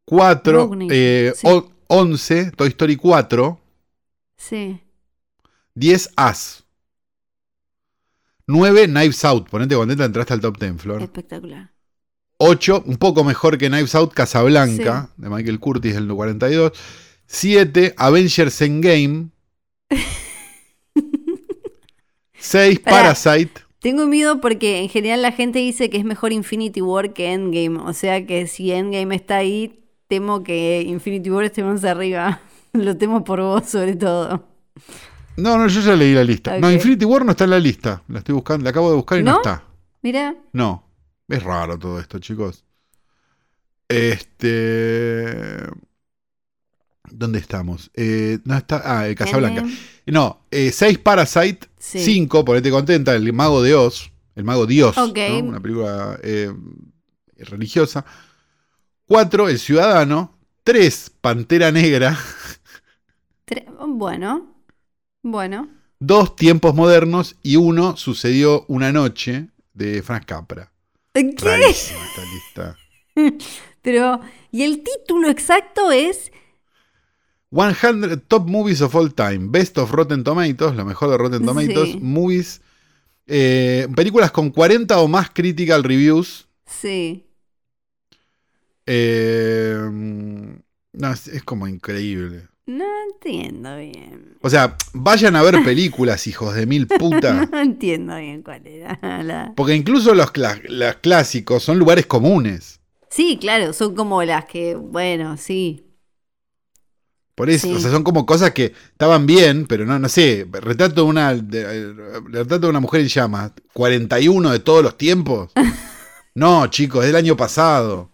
4, 0.08 0.54
Rogue 0.54 0.76
Nation, 0.76 0.92
eh, 0.92 1.34
sí. 1.36 1.48
o- 1.50 1.72
11, 1.88 2.52
Toy 2.52 2.68
Story 2.70 2.96
4. 2.96 3.60
Sí. 4.38 4.80
10, 5.74 6.10
As. 6.16 6.65
9, 8.48 8.88
Knives 8.88 9.26
Out. 9.26 9.50
Ponete 9.50 9.76
contenta, 9.76 10.06
entraste 10.06 10.34
al 10.34 10.42
top 10.42 10.58
10, 10.60 10.82
Flor. 10.82 11.02
Espectacular. 11.02 11.72
8, 12.38 12.84
un 12.86 12.98
poco 12.98 13.24
mejor 13.24 13.58
que 13.58 13.70
Knives 13.70 13.96
Out, 13.96 14.14
Casablanca, 14.14 15.10
de 15.18 15.30
Michael 15.30 15.60
Curtis, 15.60 15.96
el 15.96 16.08
42. 16.08 16.72
7, 17.26 17.94
Avengers 17.98 18.62
Endgame. 18.62 19.30
6, 22.38 22.80
Pará. 22.80 23.14
Parasite. 23.14 23.66
Tengo 23.80 24.08
miedo 24.08 24.42
porque 24.42 24.80
en 24.80 24.90
general 24.90 25.22
la 25.22 25.32
gente 25.32 25.60
dice 25.60 25.92
que 25.92 25.98
es 25.98 26.06
mejor 26.06 26.34
Infinity 26.34 26.82
War 26.82 27.14
que 27.14 27.32
Endgame. 27.32 27.80
O 27.80 27.94
sea 27.94 28.26
que 28.26 28.48
si 28.48 28.72
Endgame 28.72 29.16
está 29.16 29.38
ahí, 29.38 29.80
temo 30.08 30.44
que 30.44 30.84
Infinity 30.88 31.30
War 31.30 31.46
esté 31.46 31.64
más 31.64 31.84
arriba. 31.84 32.42
Lo 32.74 32.98
temo 32.98 33.24
por 33.24 33.42
vos 33.42 33.70
sobre 33.70 33.96
todo. 33.96 34.44
No, 35.38 35.58
no, 35.58 35.68
yo 35.68 35.82
ya 35.82 35.96
leí 35.96 36.14
la 36.14 36.24
lista. 36.24 36.58
No. 36.60 36.72
Infinity 36.72 37.06
War 37.06 37.26
no 37.26 37.32
está 37.32 37.44
en 37.44 37.50
la 37.52 37.60
lista. 37.60 38.02
La 38.08 38.20
estoy 38.20 38.34
buscando, 38.36 38.64
la 38.64 38.70
acabo 38.70 38.90
de 38.90 38.96
buscar 38.96 39.20
y 39.20 39.24
no, 39.24 39.32
¿No? 39.32 39.38
está. 39.38 39.64
Mira. 40.02 40.36
No. 40.54 40.84
Es 41.28 41.44
raro 41.44 41.78
todo 41.78 42.00
esto, 42.00 42.20
chicos. 42.20 42.64
Este. 43.88 45.58
¿Dónde 47.12 47.40
estamos? 47.40 47.92
Eh, 47.94 48.40
no 48.46 48.58
está. 48.58 48.82
Ah, 48.84 49.08
eh, 49.08 49.16
Casablanca. 49.16 49.62
Endgame. 49.62 49.80
No, 50.08 50.46
6 50.52 50.98
Parasite. 51.00 51.68
Sí. 51.78 52.00
5, 52.00 52.44
ponete 52.46 52.72
contenta, 52.72 53.14
El 53.16 53.32
Mago 53.34 53.62
de 53.62 53.76
Oz. 53.76 54.12
El 54.36 54.44
Mago 54.44 54.66
Dios. 54.66 54.98
Ok. 54.98 55.18
¿no? 55.30 55.40
Una 55.50 55.60
película 55.60 56.20
eh, 56.24 56.52
religiosa. 57.38 58.06
4, 59.08 59.50
El 59.50 59.60
Ciudadano. 59.60 60.38
3, 60.64 61.12
Pantera 61.22 61.72
Negra. 61.72 62.18
Tre- 63.46 63.66
Bueno. 63.88 64.55
Bueno. 65.26 65.68
2, 66.02 66.36
Tiempos 66.36 66.76
Modernos. 66.76 67.36
Y 67.42 67.56
1, 67.56 67.98
Sucedió 67.98 68.64
una 68.68 68.92
noche 68.92 69.48
de 69.74 70.04
Frank 70.04 70.26
Capra. 70.26 70.72
¿Qué? 71.14 71.34
Rarísima 71.36 72.00
esta 72.06 72.22
lista. 72.32 72.78
Pero, 73.82 74.20
¿y 74.52 74.62
el 74.62 74.84
título 74.84 75.28
exacto 75.30 75.92
es? 75.92 76.32
100 77.52 78.22
Top 78.28 78.48
Movies 78.48 78.82
of 78.82 78.94
All 78.96 79.16
Time. 79.16 79.48
Best 79.50 79.80
of 79.80 79.90
Rotten 79.92 80.24
Tomatoes. 80.24 80.76
Lo 80.76 80.86
mejor 80.86 81.10
de 81.10 81.18
Rotten 81.18 81.44
Tomatoes. 81.44 81.94
Sí. 81.94 82.00
Movies. 82.00 82.62
eh, 83.26 83.88
películas 83.96 84.30
con 84.30 84.52
40 84.52 85.00
o 85.00 85.08
más 85.08 85.32
critical 85.32 85.84
reviews. 85.84 86.48
Sí. 86.68 87.26
Eh, 88.86 89.76
no, 90.94 91.12
es, 91.12 91.28
es 91.30 91.44
como 91.44 91.68
increíble. 91.68 92.48
No 92.68 92.86
entiendo 93.12 93.78
bien. 93.78 94.38
O 94.42 94.50
sea, 94.50 94.76
vayan 94.94 95.36
a 95.36 95.44
ver 95.44 95.64
películas, 95.64 96.26
hijos 96.28 96.56
de 96.56 96.66
mil 96.66 96.88
puta. 96.88 97.46
No 97.52 97.60
entiendo 97.60 98.16
bien 98.18 98.42
cuál 98.42 98.66
era 98.66 99.22
la... 99.24 99.54
Porque 99.56 99.76
incluso 99.76 100.16
los, 100.16 100.32
los 100.70 100.96
clásicos 100.96 101.64
son 101.64 101.78
lugares 101.78 102.06
comunes. 102.08 102.80
Sí, 103.10 103.38
claro, 103.40 103.72
son 103.72 103.96
como 103.96 104.24
las 104.24 104.46
que, 104.46 104.76
bueno, 104.76 105.38
sí. 105.38 105.82
Por 107.36 107.50
eso, 107.50 107.68
Sí. 107.68 107.74
o 107.76 107.80
sea, 107.80 107.92
son 107.92 108.04
como 108.04 108.26
cosas 108.26 108.52
que 108.52 108.74
estaban 108.92 109.26
bien, 109.26 109.68
pero 109.68 109.86
no, 109.86 110.00
no 110.00 110.10
sé. 110.10 110.48
Retrato 110.52 110.96
de 110.96 111.02
una, 111.10 111.34
de- 111.36 111.62
eh, 111.62 111.94
retrato 112.30 112.60
de 112.66 112.70
una 112.70 112.80
mujer 112.80 113.02
en 113.02 113.08
llamas. 113.10 113.52
41 113.74 114.52
de 114.52 114.60
todos 114.60 114.84
los 114.84 114.98
tiempos. 114.98 115.52
No, 116.38 116.68
chicos, 116.68 117.00
es 117.06 117.08
del 117.08 117.16
año 117.16 117.38
pasado. 117.38 118.10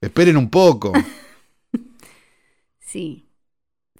Esperen 0.00 0.36
un 0.36 0.50
poco. 0.50 0.92
Sí, 2.80 3.25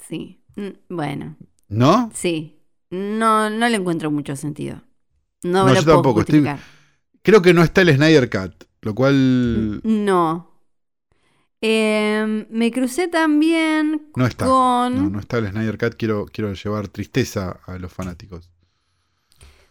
sí. 0.08 0.42
Mm, 0.56 0.68
Bueno, 0.94 1.36
¿No? 1.68 2.10
sí. 2.14 2.52
No, 2.90 3.50
no 3.50 3.68
le 3.68 3.76
encuentro 3.76 4.10
mucho 4.10 4.36
sentido. 4.36 4.82
No, 5.42 5.66
No, 5.66 5.74
yo 5.74 5.82
puedo 5.82 5.96
tampoco, 5.96 6.20
estoy-. 6.20 6.44
Creo 7.22 7.42
que 7.42 7.52
no 7.52 7.62
está 7.62 7.82
el 7.82 7.94
Snyder 7.94 8.30
Cut, 8.30 8.64
lo 8.82 8.94
cual 8.94 9.80
No. 9.84 10.52
Em, 11.60 12.46
me 12.50 12.70
crucé 12.70 13.08
también 13.08 14.08
no 14.14 14.26
está. 14.26 14.44
con, 14.46 14.94
No, 14.94 15.10
no 15.10 15.18
está 15.18 15.38
el 15.38 15.48
Snyder 15.50 15.78
Cut. 15.78 15.94
Quiero, 15.96 16.26
quiero 16.26 16.52
llevar 16.52 16.88
tristeza 16.88 17.58
a 17.66 17.78
los 17.78 17.92
fanáticos. 17.92 18.50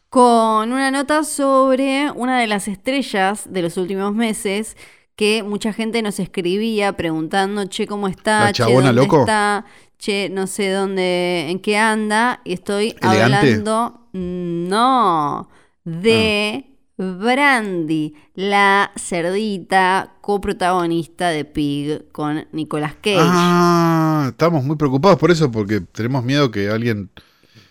con 0.10 0.72
una 0.72 0.92
nota 0.92 1.24
sobre 1.26 2.10
una 2.12 2.40
de 2.40 2.48
las 2.48 2.68
estrellas 2.70 3.52
de 3.52 3.62
los 3.62 3.76
últimos 3.76 4.14
meses 4.16 4.78
que 5.18 5.44
mucha 5.44 5.74
gente 5.74 6.02
nos 6.02 6.20
escribía 6.20 6.94
preguntando, 6.96 7.66
che, 7.66 7.86
¿cómo 7.86 8.08
está? 8.08 8.46
¿La 8.46 8.54
che, 8.54 8.64
chabona 8.64 8.88
¿dónde 8.88 9.02
loco? 9.02 9.20
está? 9.22 9.66
Che, 9.98 10.30
no 10.30 10.48
sé 10.48 10.72
dónde, 10.72 11.48
en 11.50 11.60
qué 11.60 11.78
anda. 11.78 12.42
Y 12.44 12.54
estoy 12.54 12.96
¿Elegante? 13.02 13.64
hablando, 13.64 14.08
no, 14.14 15.50
de 15.84 16.66
Brandy, 16.98 18.14
la 18.36 18.92
cerdita 18.96 20.16
coprotagonista 20.22 21.30
de 21.30 21.46
Pig 21.46 22.12
con 22.12 22.48
Nicolas 22.52 22.96
Cage. 22.96 23.18
Ah, 23.18 24.28
estamos 24.30 24.64
muy 24.64 24.76
preocupados 24.78 25.18
por 25.20 25.32
eso 25.32 25.52
porque 25.52 25.82
tenemos 25.82 26.24
miedo 26.24 26.52
que 26.52 26.70
alguien 26.70 27.10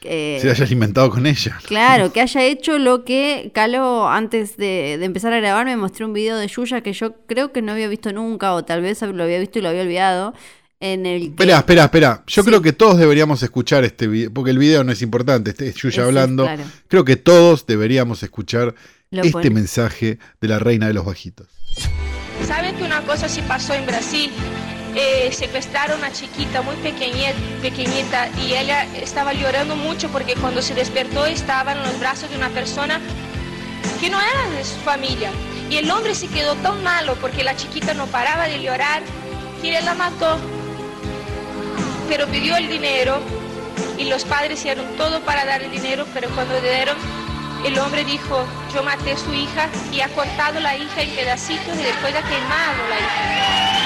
Eh, 0.02 0.38
se 0.40 0.50
haya 0.50 0.64
alimentado 0.64 1.10
con 1.10 1.26
ella. 1.26 1.58
Claro, 1.64 2.12
que 2.12 2.20
haya 2.22 2.42
hecho 2.44 2.78
lo 2.78 3.04
que 3.04 3.50
Calo, 3.54 4.08
antes 4.08 4.56
de, 4.56 4.96
de 4.98 5.04
empezar 5.06 5.32
a 5.32 5.38
grabar, 5.40 5.64
me 5.66 5.76
mostró 5.76 6.06
un 6.06 6.12
video 6.12 6.36
de 6.36 6.46
Yuya 6.48 6.82
que 6.82 6.92
yo 6.92 7.14
creo 7.26 7.52
que 7.52 7.62
no 7.62 7.72
había 7.72 7.88
visto 7.88 8.12
nunca, 8.12 8.54
o 8.54 8.64
tal 8.64 8.82
vez 8.82 9.00
lo 9.02 9.22
había 9.24 9.38
visto 9.40 9.58
y 9.58 9.62
lo 9.62 9.70
había 9.70 9.82
olvidado. 9.82 10.34
En 10.86 11.06
el 11.06 11.20
que- 11.20 11.26
Espera, 11.28 11.56
espera, 11.58 11.84
espera. 11.84 12.22
Yo 12.26 12.42
Sí. 12.42 12.48
creo 12.48 12.60
que 12.60 12.74
todos 12.74 12.98
deberíamos 12.98 13.42
escuchar 13.42 13.84
este 13.84 14.06
video, 14.06 14.30
porque 14.34 14.50
el 14.50 14.58
video 14.58 14.84
no 14.84 14.92
es 14.92 15.00
importante, 15.00 15.50
este 15.50 15.68
es 15.68 15.74
Yuya 15.76 15.88
Ese, 15.94 16.02
hablando. 16.02 16.44
claro. 16.44 16.64
Creo 16.88 17.04
que 17.06 17.16
todos 17.16 17.64
deberíamos 17.66 18.22
escuchar 18.22 18.74
Lo 19.10 19.22
este 19.22 19.32
pone. 19.32 19.48
mensaje 19.50 20.18
de 20.42 20.48
la 20.48 20.58
reina 20.58 20.86
de 20.86 20.92
los 20.92 21.06
bajitos. 21.06 21.46
¿Saben 22.46 22.74
que 22.76 22.82
una 22.82 23.00
cosa 23.02 23.30
sí 23.30 23.40
pasó 23.48 23.72
en 23.72 23.86
Brasil? 23.86 24.30
Eh, 24.94 25.30
secuestraron 25.32 25.96
a 25.96 25.98
una 26.08 26.12
chiquita 26.12 26.60
muy 26.60 26.76
pequeñita, 26.76 27.32
pequeñita 27.62 28.28
y 28.46 28.52
ella 28.52 28.84
estaba 28.96 29.32
llorando 29.32 29.76
mucho 29.76 30.10
porque 30.10 30.34
cuando 30.34 30.60
se 30.60 30.74
despertó 30.74 31.24
estaba 31.24 31.72
en 31.72 31.78
los 31.82 31.98
brazos 31.98 32.28
de 32.30 32.36
una 32.36 32.50
persona 32.50 33.00
que 34.00 34.10
no 34.10 34.18
era 34.20 34.50
de 34.56 34.62
su 34.64 34.76
familia. 34.84 35.30
Y 35.70 35.76
el 35.78 35.90
hombre 35.90 36.14
se 36.14 36.28
quedó 36.28 36.54
tan 36.56 36.82
malo 36.84 37.16
porque 37.22 37.42
la 37.42 37.56
chiquita 37.56 37.94
no 37.94 38.06
paraba 38.06 38.46
de 38.48 38.62
llorar 38.62 39.02
que 39.62 39.78
él 39.78 39.84
la 39.86 39.94
mató. 39.94 40.36
Pero 42.08 42.26
pidió 42.26 42.56
el 42.56 42.68
dinero 42.68 43.20
y 43.98 44.04
los 44.04 44.24
padres 44.24 44.58
hicieron 44.60 44.86
todo 44.96 45.20
para 45.20 45.44
dar 45.44 45.62
el 45.62 45.70
dinero, 45.70 46.06
pero 46.12 46.28
cuando 46.30 46.60
dieron, 46.60 46.96
el 47.64 47.78
hombre 47.78 48.04
dijo, 48.04 48.44
yo 48.74 48.82
maté 48.82 49.12
a 49.12 49.16
su 49.16 49.32
hija 49.32 49.68
y 49.92 50.00
ha 50.00 50.08
cortado 50.08 50.60
la 50.60 50.76
hija 50.76 51.02
en 51.02 51.10
pedacitos 51.10 51.78
y 51.78 51.82
después 51.82 52.14
ha 52.14 52.22
quemado 52.22 52.88
la 52.90 52.96
hija. 52.98 53.84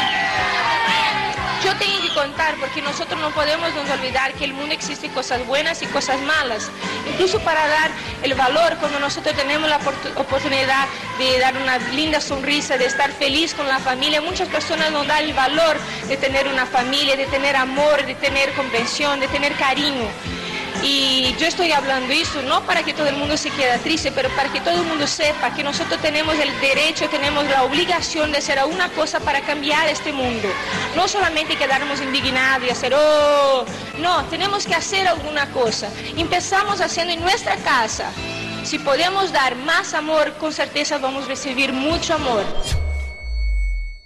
Yo 1.64 1.74
tengo 1.76 2.00
que 2.00 2.08
contar 2.14 2.54
porque 2.60 2.80
nosotros 2.80 3.20
no 3.20 3.30
podemos 3.30 3.74
nos 3.74 3.90
olvidar 3.90 4.32
que 4.34 4.44
el 4.44 4.52
mundo 4.52 4.72
existe 4.74 5.08
cosas 5.08 5.44
buenas 5.46 5.82
y 5.82 5.86
cosas 5.86 6.20
malas. 6.22 6.70
Incluso 7.10 7.40
para 7.40 7.66
dar 7.66 7.90
el 8.22 8.34
valor 8.34 8.76
cuando 8.78 9.00
nosotros 9.00 9.34
tenemos 9.36 9.68
la 9.68 9.78
oportu- 9.80 10.12
oportunidad 10.16 10.86
de 11.18 11.38
dar 11.40 11.56
una 11.56 11.78
linda 11.94 12.20
sonrisa, 12.20 12.78
de 12.78 12.86
estar 12.86 13.10
feliz 13.12 13.54
con 13.54 13.66
la 13.66 13.80
familia. 13.80 14.20
Muchas 14.20 14.48
personas 14.48 14.92
no 14.92 15.04
dan 15.04 15.24
el 15.24 15.34
valor 15.34 15.76
de 16.06 16.16
tener 16.16 16.46
una 16.46 16.64
familia, 16.64 17.16
de 17.16 17.26
tener 17.26 17.56
amor, 17.56 18.06
de 18.06 18.14
tener 18.14 18.52
comprensión, 18.52 19.18
de 19.18 19.26
tener 19.28 19.52
cariño. 19.54 20.08
Y 20.82 21.34
yo 21.38 21.46
estoy 21.46 21.72
hablando 21.72 22.12
eso 22.12 22.40
no 22.42 22.62
para 22.64 22.82
que 22.84 22.92
todo 22.94 23.08
el 23.08 23.16
mundo 23.16 23.36
se 23.36 23.50
quede 23.50 23.78
triste, 23.78 24.12
pero 24.12 24.28
para 24.36 24.52
que 24.52 24.60
todo 24.60 24.80
el 24.80 24.86
mundo 24.86 25.06
sepa 25.06 25.52
que 25.54 25.64
nosotros 25.64 26.00
tenemos 26.00 26.34
el 26.38 26.50
derecho, 26.60 27.08
tenemos 27.08 27.44
la 27.46 27.64
obligación 27.64 28.30
de 28.30 28.38
hacer 28.38 28.58
alguna 28.58 28.88
cosa 28.90 29.18
para 29.20 29.40
cambiar 29.40 29.88
este 29.88 30.12
mundo. 30.12 30.48
No 30.94 31.08
solamente 31.08 31.56
quedarnos 31.56 32.00
indignados 32.00 32.66
y 32.66 32.70
hacer, 32.70 32.94
oh, 32.94 33.64
no, 34.00 34.24
tenemos 34.26 34.66
que 34.66 34.74
hacer 34.74 35.08
alguna 35.08 35.50
cosa. 35.50 35.90
Empezamos 36.16 36.80
haciendo 36.80 37.12
en 37.12 37.20
nuestra 37.22 37.56
casa. 37.56 38.10
Si 38.62 38.78
podemos 38.78 39.32
dar 39.32 39.56
más 39.56 39.94
amor, 39.94 40.34
con 40.38 40.52
certeza 40.52 40.98
vamos 40.98 41.24
a 41.24 41.28
recibir 41.28 41.72
mucho 41.72 42.14
amor. 42.14 42.44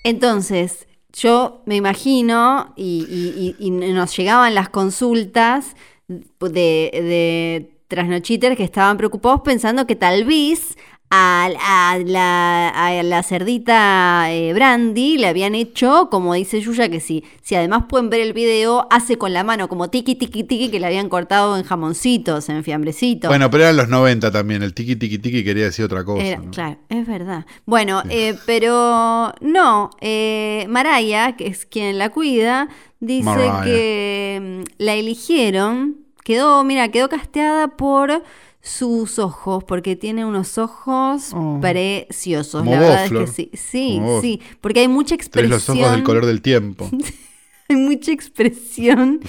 Entonces, 0.05 0.87
yo 1.12 1.62
me 1.66 1.77
imagino, 1.77 2.72
y, 2.77 3.07
y- 3.09 3.57
y- 3.59 3.66
y 3.66 3.70
nos 3.70 4.16
llegaban 4.16 4.55
las 4.55 4.68
consultas 4.70 5.75
de, 6.09 6.21
de 6.51 7.71
trasnochiters 7.88 8.57
que 8.57 8.65
estaban 8.65 8.97
preocupados 8.97 9.43
pensando 9.43 9.87
que 9.87 9.97
tal 9.97 10.25
vez 10.25 10.77
a, 11.15 11.45
a 11.93 11.99
la, 11.99 12.69
a 12.71 13.03
la 13.03 13.23
cerdita 13.23 14.33
eh, 14.33 14.55
Brandy 14.55 15.19
le 15.19 15.27
habían 15.27 15.55
hecho, 15.55 16.09
como 16.11 16.33
dice 16.33 16.59
Yuya, 16.62 16.88
que 16.88 17.01
si, 17.01 17.23
si 17.43 17.55
además 17.55 17.85
pueden 17.87 18.09
ver 18.09 18.21
el 18.21 18.33
video, 18.33 18.87
hace 18.91 19.19
con 19.19 19.35
la 19.35 19.45
mano 19.45 19.69
como 19.69 19.91
tiki 19.91 20.15
tiki 20.15 20.43
tiki 20.45 20.71
que 20.71 20.81
le 20.81 20.87
habían 20.87 21.11
cortado 21.11 21.59
en 21.59 21.65
jamoncitos, 21.65 22.49
en 22.49 22.65
fiambrecitos. 22.65 23.29
Bueno, 23.29 23.51
pero 23.51 23.65
eran 23.65 23.77
los 23.77 23.88
90 23.91 24.31
también. 24.31 24.62
El 24.62 24.73
tiki 24.73 24.97
tiki 24.97 25.19
tiki 25.19 25.45
quería 25.45 25.65
decir 25.65 25.85
otra 25.85 26.03
cosa. 26.03 26.25
Era- 26.25 26.38
¿no? 26.38 26.51
Claro, 26.51 26.79
es 26.88 27.07
verdad. 27.07 27.45
Bueno, 27.67 28.03
eh, 28.09 28.35
pero 28.47 29.35
no, 29.43 29.91
eh, 30.01 30.65
Maraya, 30.71 31.37
que 31.37 31.47
es 31.49 31.67
quien 31.67 31.99
la 31.99 32.09
cuida, 32.09 32.69
dice 33.03 33.25
Mariah. 33.25 33.62
que 33.65 34.41
mm, 34.65 34.73
la 34.79 34.95
eligieron, 34.95 35.99
quedó, 36.25 36.62
mira, 36.65 36.88
quedó 36.91 37.09
casteada 37.09 37.77
por 37.77 38.23
sus 38.61 39.19
ojos, 39.19 39.65
porque 39.65 39.97
tiene 39.97 40.25
unos 40.25 40.57
ojos 40.57 41.33
Oh. 41.35 41.59
preciosos. 41.61 42.62
Como 42.62 42.71
la 42.73 42.81
vos, 42.81 42.88
verdad 42.91 43.07
Flor. 43.09 43.23
es 43.25 43.31
que 43.31 43.35
sí, 43.35 43.51
sí, 43.55 43.95
Como 43.97 44.07
vos. 44.12 44.23
sí, 44.23 44.41
porque 44.61 44.81
hay 44.81 44.88
mucha 44.88 45.17
Tenés 45.17 45.27
expresión. 45.27 45.51
los 45.51 45.69
ojos 45.69 45.91
del 45.93 46.03
color 46.05 46.27
del 46.27 46.41
tiempo. 46.43 46.88
hay 47.69 47.77
mucha 47.77 48.12
expresión 48.12 49.21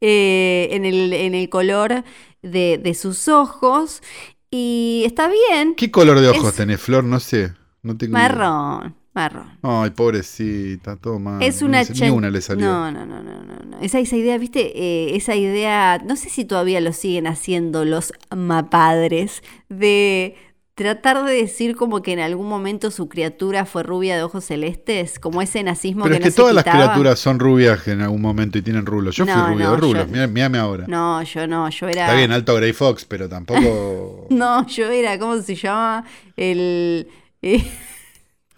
eh, 0.00 0.68
en, 0.72 0.84
el, 0.84 1.12
en 1.12 1.34
el 1.34 1.48
color 1.48 2.02
de, 2.42 2.78
de 2.82 2.94
sus 2.94 3.28
ojos. 3.28 4.02
Y 4.50 5.04
está 5.06 5.28
bien. 5.28 5.74
¿Qué 5.76 5.92
color 5.92 6.18
de 6.18 6.28
ojos 6.28 6.48
Es- 6.48 6.56
tenés, 6.56 6.80
Flor? 6.80 7.04
No 7.04 7.20
sé. 7.20 7.52
No 7.82 7.96
tengo. 7.96 8.12
Marrón, 8.12 8.96
marrón. 9.14 9.58
Ay, 9.62 9.90
pobrecita, 9.90 10.96
todo 10.96 11.18
mal. 11.18 11.42
Es 11.42 11.62
una 11.62 11.84
se- 11.84 11.94
Ni 12.04 12.10
una 12.10 12.30
le 12.30 12.40
salió. 12.40 12.66
No, 12.66 12.90
no, 12.92 13.04
no, 13.06 13.22
no, 13.22 13.42
no, 13.44 13.54
no. 13.66 13.78
Esa, 13.80 13.98
esa 13.98 14.16
idea, 14.16 14.38
viste, 14.38 14.72
Eh, 14.74 15.16
esa 15.16 15.34
idea, 15.34 15.98
no 16.04 16.16
sé 16.16 16.28
si 16.30 16.44
todavía 16.44 16.80
lo 16.80 16.92
siguen 16.92 17.26
haciendo 17.26 17.84
los 17.84 18.12
mapadres, 18.34 19.42
de 19.68 20.36
tratar 20.76 21.24
de 21.24 21.34
decir 21.34 21.76
como 21.76 22.00
que 22.00 22.12
en 22.12 22.20
algún 22.20 22.48
momento 22.48 22.90
su 22.90 23.06
criatura 23.08 23.66
fue 23.66 23.82
rubia 23.82 24.16
de 24.16 24.22
ojos 24.22 24.46
celestes, 24.46 25.18
como 25.18 25.42
ese 25.42 25.62
nazismo 25.62 26.04
Pero 26.04 26.14
que 26.14 26.18
es 26.18 26.20
no 26.20 26.24
que 26.24 26.30
se 26.30 26.36
todas 26.38 26.54
las 26.54 26.64
criaturas 26.64 27.18
son 27.18 27.38
rubias 27.38 27.86
en 27.88 28.00
algún 28.00 28.22
momento 28.22 28.56
y 28.56 28.62
tienen 28.62 28.86
rulos. 28.86 29.14
Yo 29.16 29.26
fui 29.26 29.34
No, 29.34 29.48
rubio 29.48 29.64
no, 29.66 29.70
de 29.72 29.76
rulos. 29.76 30.06
yo- 30.10 30.28
Mírame 30.28 30.58
ahora. 30.58 30.86
No, 30.88 31.22
yo 31.22 31.46
no, 31.46 31.68
yo 31.68 31.86
era... 31.88 32.04
Está 32.06 32.14
bien, 32.16 32.32
alto 32.32 32.54
Grey 32.54 32.72
Fox, 32.72 33.04
pero 33.04 33.28
tampoco. 33.28 34.26
No, 34.30 34.66
yo 34.68 34.88
era, 34.90 35.18
¿cómo 35.18 35.36
se 35.42 35.54
llama? 35.54 36.04
El... 36.36 37.08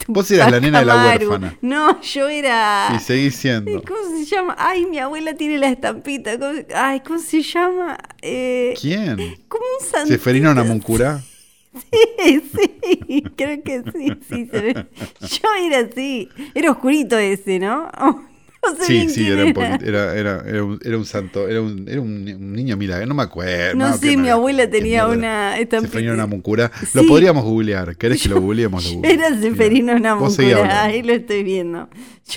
Vos 0.09 0.31
eras 0.31 0.51
la 0.51 0.61
nena 0.61 0.81
de 0.81 0.85
la 0.87 1.05
huérfana. 1.07 1.57
No, 1.61 2.01
yo 2.03 2.29
era... 2.29 2.93
Y 2.97 3.01
seguís 3.01 3.37
siendo. 3.37 3.83
¿Cómo 3.83 4.01
se 4.19 4.25
llama? 4.25 4.55
Ay, 4.59 4.85
mi 4.87 4.99
abuela 4.99 5.35
tiene 5.35 5.59
la 5.59 5.69
estampita. 5.69 6.39
¿Cómo- 6.39 6.59
Ay, 6.75 7.01
¿cómo 7.01 7.19
se 7.19 7.43
llama? 7.43 7.99
Eh, 8.21 8.75
¿Quién? 8.81 9.17
como 9.49 9.65
un 9.81 9.87
santito. 9.87 10.15
¿Seferino 10.17 10.53
Namuncurá? 10.55 11.21
Sí, 11.75 12.43
sí, 12.55 13.23
creo 13.35 13.63
que 13.63 13.83
sí, 13.93 14.13
sí. 14.29 14.47
se 14.51 14.61
ve. 14.61 14.87
Yo 15.21 15.49
era 15.67 15.79
así. 15.89 16.29
Era 16.55 16.71
oscurito 16.73 17.17
ese, 17.19 17.59
¿no? 17.59 17.91
Sé 18.79 18.85
Sí, 18.87 18.93
bien 18.95 19.11
sí, 19.11 19.21
quién 19.25 19.33
era 19.33 19.45
un, 19.47 19.53
poquito- 19.53 19.85
era, 19.85 20.15
era, 20.17 20.45
era 20.47 20.65
un, 20.65 20.79
era 20.85 20.97
un 20.97 21.05
santo, 21.05 21.49
era 21.49 21.61
un, 21.61 21.87
era 21.89 22.01
un, 22.01 22.09
un 22.29 22.53
niño 22.53 22.77
milagro, 22.77 23.07
no 23.07 23.15
me 23.15 23.23
acuerdo. 23.25 23.75
No 23.77 23.99
qué 24.01 24.17
mi 24.17 24.29
abuela 24.29 24.71
tenía 24.71 25.07
una. 25.09 25.57
Seferino 25.57 26.15
Namuncurá. 26.17 26.71
Lo 26.95 27.03
Sí. 27.03 27.09
podríamos 27.09 27.45
googlear. 27.45 27.97
¿Querés 27.97 28.23
que 28.23 28.29
lo 28.29 28.41
googleemos? 28.41 28.85
Lo. 28.85 29.01
Era 29.05 29.29
Seferino 29.41 29.99
hablando. 30.57 30.75
ahí 30.83 31.03
lo 31.03 31.13
estoy 31.13 31.43
viendo. 31.43 31.89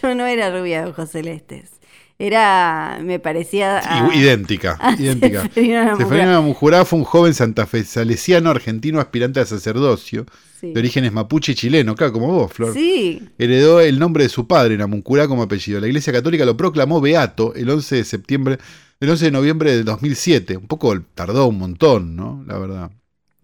Yo 0.02 0.16
no 0.16 0.26
era 0.26 0.50
rubia 0.58 0.82
de 0.84 0.90
ojos 0.90 1.12
celestes. 1.12 1.70
Era, 2.18 3.00
me 3.04 3.20
parecía... 3.20 3.80
a- 3.80 4.16
idéntica, 4.16 4.78
a 4.82 4.94
idéntica. 4.94 5.44
Seferino 5.44 6.32
Namuncurá 6.32 6.86
fue 6.86 6.98
un 7.00 7.06
joven 7.06 7.34
santafesalesiano 7.34 8.50
argentino 8.50 9.00
aspirante 9.02 9.42
a 9.42 9.46
sacerdocio, 9.46 10.26
Sí. 10.68 10.74
de 10.74 10.80
orígenes 10.80 11.12
mapuche 11.12 11.52
y 11.52 11.56
chileno, 11.56 11.96
claro, 11.96 12.14
como 12.14 12.28
vos, 12.28 12.52
Flor. 12.54 12.74
Sí, 12.74 13.22
Heredó 13.38 13.80
el 13.82 14.00
nombre 14.00 14.24
de 14.24 14.30
su 14.30 14.48
padre, 14.48 14.78
Namuncurá, 14.78 15.28
como 15.28 15.44
apellido. 15.44 15.80
La 15.80 15.88
Iglesia 15.88 16.12
Católica 16.14 16.46
lo 16.46 16.56
proclamó 16.58 17.02
beato 17.02 17.54
el 17.56 17.70
11 17.70 17.96
de 17.98 18.04
septiembre, 18.04 18.58
el 19.00 19.10
11 19.10 19.26
de 19.26 19.32
noviembre 19.32 19.76
del 19.76 19.86
2007. 19.86 20.58
Un 20.58 20.68
poco 20.68 21.00
tardó 21.14 21.48
un 21.48 21.58
montón, 21.58 22.16
¿no? 22.16 22.44
La 22.48 22.58
verdad. 22.58 22.92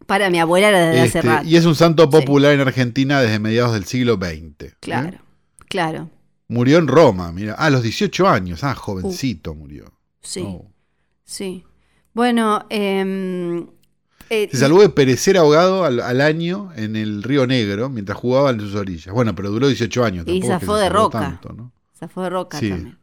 Para 0.05 0.29
mi 0.29 0.39
abuela 0.39 0.69
era 0.69 0.87
desde 0.87 0.99
hace 1.01 1.19
Este, 1.19 1.21
rato. 1.29 1.47
y 1.47 1.55
es 1.55 1.65
un 1.65 1.75
santo 1.75 2.09
popular 2.09 2.51
en 2.53 2.59
Argentina 2.61 3.21
desde 3.21 3.39
mediados 3.39 3.73
del 3.73 3.85
siglo 3.85 4.15
XX. 4.15 4.63
¿eh? 4.65 4.73
Claro, 4.81 5.19
claro. 5.69 6.09
Murió 6.49 6.79
en 6.79 6.87
Roma, 6.87 7.31
mira. 7.31 7.55
Ah, 7.57 7.67
a 7.67 7.69
los 7.69 7.81
18 7.83 8.27
años. 8.27 8.63
Ah, 8.65 8.75
jovencito 8.75 9.55
murió. 9.55 9.85
Sí, 10.21 10.41
Oh. 10.45 10.65
sí. 11.23 11.63
Bueno, 12.13 12.65
em, 12.69 13.67
eh, 14.31 14.49
Se 14.51 14.57
salvó 14.57 14.81
de 14.81 14.89
perecer 14.89 15.37
ahogado 15.37 15.83
al, 15.83 15.99
al 15.99 16.21
año 16.21 16.71
en 16.75 16.95
el 16.95 17.21
Río 17.21 17.45
Negro 17.45 17.89
mientras 17.89 18.17
jugaba 18.17 18.49
en 18.51 18.59
sus 18.59 18.73
orillas. 18.75 19.13
Bueno, 19.13 19.35
pero 19.35 19.49
duró 19.51 19.67
18 19.67 20.03
años. 20.03 20.25
Y 20.27 20.41
zafó 20.41 20.75
de 20.77 20.87
salvó 20.87 21.03
roca. 21.03 21.41
Zafó 21.99 22.23
de 22.23 22.29
roca 22.29 22.59
también. 22.59 22.97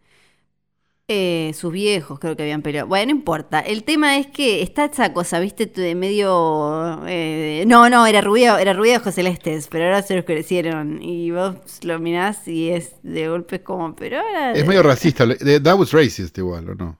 Eh, 1.11 1.53
sus 1.55 1.73
viejos 1.73 2.19
creo 2.19 2.37
que 2.37 2.43
habían 2.43 2.61
peleado. 2.61 2.87
Bueno, 2.87 3.07
no 3.13 3.19
importa. 3.19 3.61
El 3.61 3.83
tema 3.85 4.19
es 4.19 4.27
que 4.27 4.61
está 4.63 4.85
esa 4.85 5.15
cosa, 5.15 5.41
viste, 5.41 5.65
de 5.65 5.95
medio... 5.95 7.01
eh, 7.07 7.65
no, 7.67 7.89
no, 7.89 8.07
era 8.07 8.21
rubio, 8.21 8.59
era 8.59 8.75
rubio 8.75 8.93
de 8.93 8.99
ojos 8.99 9.15
celestes, 9.15 9.69
pero 9.71 9.85
ahora 9.85 10.03
se 10.03 10.17
los 10.17 10.27
crecieron. 10.27 11.01
Y 11.03 11.31
vos 11.31 11.55
lo 11.83 11.99
mirás 11.99 12.47
y 12.47 12.69
es 12.69 12.93
de 13.03 13.27
golpe 13.29 13.63
como, 13.63 13.97
pero 13.97 14.19
ahora... 14.19 14.53
Es 14.53 14.67
medio 14.67 14.83
racista. 14.83 15.25
de- 15.25 15.61
That 15.61 15.79
was 15.79 15.93
racist 15.93 16.37
igual, 16.37 16.69
¿o 16.69 16.75
no? 16.75 16.99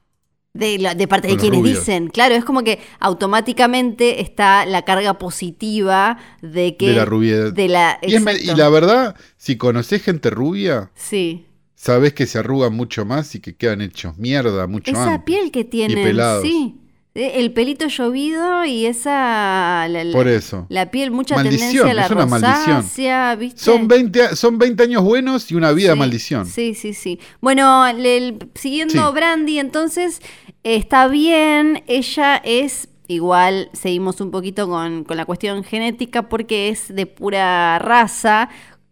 De, 0.53 0.79
la- 0.79 0.95
de 0.95 1.07
parte 1.07 1.27
de 1.27 1.37
quienes 1.37 1.59
rubios. 1.59 1.79
dicen, 1.79 2.07
claro, 2.09 2.33
es 2.33 2.43
como 2.43 2.63
que 2.63 2.79
automáticamente 2.99 4.21
está 4.21 4.65
la 4.65 4.81
carga 4.83 5.17
positiva 5.19 6.17
de 6.41 6.75
que... 6.75 6.87
de 6.89 6.95
la 6.95 7.05
rubiedad. 7.05 7.53
de 7.53 7.67
la- 7.67 7.99
y, 8.01 8.15
es 8.15 8.57
la 8.57 8.69
verdad, 8.69 9.15
si 9.37 9.57
conocés 9.57 10.01
gente 10.01 10.29
rubia, 10.31 10.91
Sí. 10.95 11.45
sabés 11.75 12.13
que 12.13 12.25
se 12.25 12.39
arrugan 12.39 12.73
mucho 12.73 13.05
más 13.05 13.35
y 13.35 13.39
que 13.41 13.55
quedan 13.55 13.81
hechos 13.81 14.17
mierda 14.17 14.65
mucho 14.67 14.91
Esa 14.91 15.13
antes. 15.13 15.23
piel 15.25 15.51
que 15.51 15.63
tienen, 15.65 16.17
sí. 16.41 16.75
Eh, 17.15 17.33
El 17.35 17.51
pelito 17.53 17.87
llovido 17.87 18.63
y 18.65 18.85
esa... 18.85 19.87
La, 19.89 20.03
la- 20.03 20.13
Por 20.13 20.27
eso. 20.27 20.65
La 20.69 20.91
piel, 20.91 21.09
mucha 21.11 21.35
Maldición, 21.35 21.59
tendencia 21.59 21.91
a 21.91 21.93
la 21.95 22.05
es 22.05 22.11
una 22.11 22.25
maldición. 22.25 23.39
¿viste? 23.39 23.59
Son 23.61 23.87
20, 23.87 24.23
a- 24.23 24.35
son 24.35 24.57
20 24.57 24.83
años 24.83 25.03
buenos 25.03 25.49
y 25.51 25.55
una 25.55 25.71
vida 25.71 25.93
Sí, 25.93 25.99
maldición. 25.99 26.45
Sí, 26.45 26.73
sí, 26.75 26.93
sí. 26.93 27.19
Bueno, 27.41 27.85
el- 27.87 28.37
siguiendo 28.55 29.07
Sí. 29.07 29.13
Brandy, 29.13 29.59
entonces 29.59 30.21
está 30.63 31.07
bien, 31.07 31.83
ella 31.87 32.37
es 32.43 32.89
igual, 33.07 33.69
seguimos 33.73 34.21
un 34.21 34.29
poquito 34.29 34.67
con, 34.69 35.03
con 35.03 35.17
la 35.17 35.25
cuestión 35.25 35.63
genética 35.63 36.29
porque 36.29 36.69
es 36.69 36.93
de 36.93 37.07
pura 37.07 37.79
raza. 37.79 38.49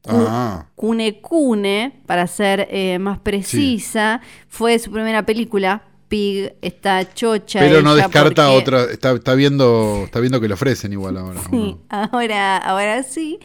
Ah. 0.09 0.65
Cune 0.75 1.19
Cune, 1.21 2.01
para 2.05 2.25
ser 2.27 2.67
eh, 2.71 2.97
más 2.97 3.19
precisa, 3.19 4.21
fue 4.47 4.79
su 4.79 4.89
primera 4.89 5.25
película. 5.25 5.83
Pig 6.07 6.53
está 6.61 7.13
chocha. 7.13 7.59
Pero 7.59 7.81
no 7.81 7.95
descarta 7.95 8.47
porque- 8.49 8.57
otra. 8.57 8.83
Está, 8.91 9.11
está 9.13 9.33
viendo, 9.35 10.03
está 10.05 10.19
viendo 10.19 10.39
que 10.41 10.47
le 10.47 10.53
ofrecen 10.53 10.93
igual 10.93 11.17
ahora. 11.17 11.39
¿o 11.41 11.49
Sí, 11.49 11.77
ahora, 11.89 12.57
ahora 12.57 13.03
sí. 13.03 13.39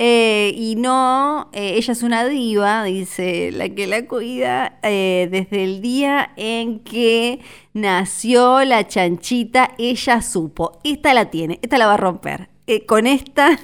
Eh, 0.00 0.52
y 0.56 0.76
no, 0.76 1.50
eh, 1.52 1.74
ella 1.76 1.92
es 1.92 2.02
una 2.04 2.24
diva, 2.24 2.84
dice 2.84 3.50
la 3.52 3.68
que 3.68 3.88
la 3.88 4.06
cuida, 4.06 4.78
eh, 4.84 5.26
desde 5.28 5.64
el 5.64 5.80
día 5.82 6.30
en 6.36 6.78
que 6.80 7.40
nació 7.74 8.64
la 8.64 8.86
chanchita, 8.86 9.72
ella 9.76 10.22
supo, 10.22 10.78
esta 10.84 11.14
la 11.14 11.30
tiene, 11.30 11.58
esta 11.62 11.78
la 11.78 11.86
va 11.88 11.94
a 11.94 11.96
romper. 11.96 12.48
Con 12.86 13.06
esta 13.08 13.58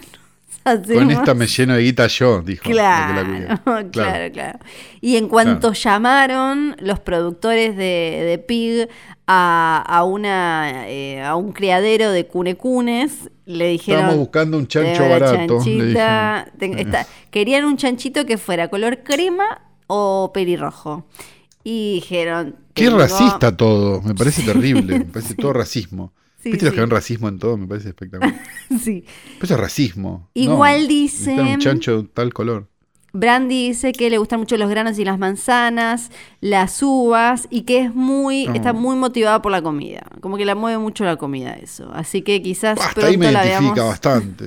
Con 0.64 1.10
esta 1.10 1.34
me 1.34 1.46
lleno 1.46 1.74
de 1.74 1.82
guita 1.82 2.06
yo, 2.06 2.40
dijo. 2.40 2.70
la 2.70 2.72
que 2.72 2.74
la 2.74 3.62
Claro, 3.64 3.90
claro, 3.90 4.32
claro, 4.32 4.58
Y 5.00 5.16
en 5.16 5.28
cuanto 5.28 5.72
llamaron 5.72 6.74
los 6.80 7.00
productores 7.00 7.76
de, 7.76 8.24
de 8.26 8.38
Pig 8.38 8.88
a, 9.26 9.84
a 9.86 10.04
una 10.04 10.88
eh, 10.88 11.22
a 11.22 11.36
un 11.36 11.52
criadero 11.52 12.10
de 12.10 12.26
cunecunes, 12.26 13.30
le 13.46 13.68
dijeron 13.68 14.00
Estábamos 14.00 14.20
buscando 14.24 14.56
un 14.58 14.66
chancho 14.66 15.02
"Tengo 15.02 15.18
la 15.18 15.18
barato. 15.18 15.58
le 15.64 17.06
querían 17.30 17.64
un 17.64 17.76
chanchito 17.76 18.24
que 18.24 18.38
fuera 18.38 18.68
color 18.68 19.02
crema 19.02 19.60
o 19.86 20.30
pelirrojo. 20.32 21.06
Y 21.62 21.94
dijeron. 21.94 22.56
Qué 22.74 22.90
racista 22.90 23.56
todo, 23.56 24.02
me 24.02 24.14
parece 24.14 24.42
terrible, 24.42 24.98
me 24.98 25.04
parece 25.06 25.34
todo 25.36 25.52
racismo. 25.52 26.12
Sí, 26.44 26.50
¿Viste 26.50 26.66
los 26.66 26.72
sí. 26.72 26.76
que 26.76 26.80
ven 26.82 26.90
racismo 26.90 27.28
en 27.28 27.38
todo? 27.38 27.56
Me 27.56 27.66
parece 27.66 27.88
espectacular. 27.88 28.34
Sí. 28.80 29.04
Pero 29.34 29.44
eso 29.44 29.54
es 29.54 29.60
racismo. 29.60 30.30
Igual 30.34 30.82
No, 30.82 30.88
dicen- 30.88 31.40
un 31.40 31.58
chancho 31.58 32.02
de 32.02 32.08
tal 32.08 32.32
color. 32.32 32.68
Brandy 33.16 33.68
dice 33.68 33.92
que 33.92 34.10
le 34.10 34.18
gustan 34.18 34.40
mucho 34.40 34.56
los 34.56 34.68
granos 34.68 34.98
y 34.98 35.04
las 35.04 35.18
manzanas, 35.20 36.10
las 36.40 36.82
uvas 36.82 37.46
y 37.48 37.62
que 37.62 37.78
es 37.82 37.94
muy, 37.94 38.46
No. 38.48 38.54
está 38.54 38.72
muy 38.72 38.96
motivada 38.96 39.40
por 39.40 39.52
la 39.52 39.62
comida. 39.62 40.02
Como 40.20 40.36
que 40.36 40.44
la 40.44 40.54
mueve 40.56 40.78
mucho 40.78 41.04
la 41.04 41.16
comida 41.16 41.52
eso. 41.54 41.90
Así 41.94 42.22
que 42.22 42.42
quizás 42.42 42.78
Hasta 42.80 43.06
ahí 43.06 43.16
pronto 43.16 43.18
me 43.20 43.32
la 43.32 43.42
veamos, 43.44 43.78
bastante. 43.78 44.46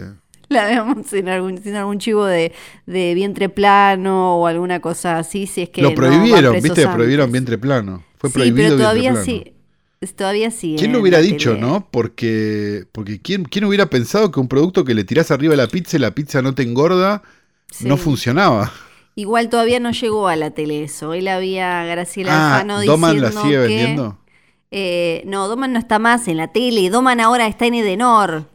la 0.50 0.66
veamos 0.66 1.14
en 1.14 1.30
algún, 1.30 1.58
sin 1.64 1.76
algún 1.76 1.98
chivo 2.00 2.26
de, 2.26 2.52
de 2.86 3.14
vientre 3.14 3.48
plano 3.48 4.36
o 4.36 4.48
alguna 4.48 4.82
cosa 4.82 5.18
así, 5.18 5.48
si 5.48 5.62
es 5.62 5.70
que 5.70 5.82
Lo 5.82 5.92
no 5.92 5.96
prohibieron, 5.96 6.52
van 6.54 6.62
¿viste? 6.62 6.74
presos 6.82 6.94
Prohibieron 6.94 7.24
antes. 7.24 7.32
vientre 7.34 7.58
plano. 7.58 8.04
Fue 8.18 8.30
sí, 8.30 8.34
prohibido 8.34 8.76
pero 8.78 8.92
vientre 8.94 9.12
todavía 9.14 9.24
sí. 9.24 9.54
Todavía 10.16 10.52
sí. 10.52 10.76
¿Quién 10.78 10.92
en 10.92 10.94
lo 10.94 11.02
hubiera 11.02 11.20
dicho, 11.20 11.52
tele. 11.56 11.62
no? 11.62 11.88
Porque, 11.90 12.86
porque 12.92 13.20
¿quién, 13.22 13.46
¿quién 13.46 13.66
hubiera 13.66 13.88
pensado 13.90 14.32
que 14.32 14.40
un 14.40 14.48
producto 14.48 14.86
que 14.86 14.94
le 14.94 15.04
tirás 15.04 15.32
arriba 15.32 15.56
la 15.56 15.68
pizza 15.68 15.98
y 15.98 16.00
la 16.00 16.12
pizza 16.12 16.42
no 16.42 16.54
te 16.54 16.64
engorda 16.64 17.24
Sí. 17.72 17.86
no 17.88 17.98
funcionaba? 17.98 18.72
Igual 19.16 19.50
todavía 19.50 19.80
no 19.80 19.92
llegó 19.92 20.28
a 20.28 20.36
la 20.36 20.52
tele 20.52 20.84
eso. 20.84 21.10
Hoy 21.10 21.22
la 21.22 21.38
había 21.38 21.84
Graciela 21.86 22.32
Ah, 22.32 22.56
Alfano 22.58 22.84
¿Doman 22.84 23.20
la 23.22 23.32
sigue 23.32 23.50
que- 23.54 23.58
vendiendo? 23.58 24.20
Eh, 24.70 25.24
no, 25.26 25.48
Doman 25.48 25.74
no 25.74 25.80
está 25.80 25.98
más 25.98 26.28
en 26.28 26.38
la 26.38 26.50
tele. 26.52 26.90
Doman 26.92 27.20
ahora 27.20 27.48
está 27.48 27.66
en 27.66 27.74
Edenor. 27.74 28.46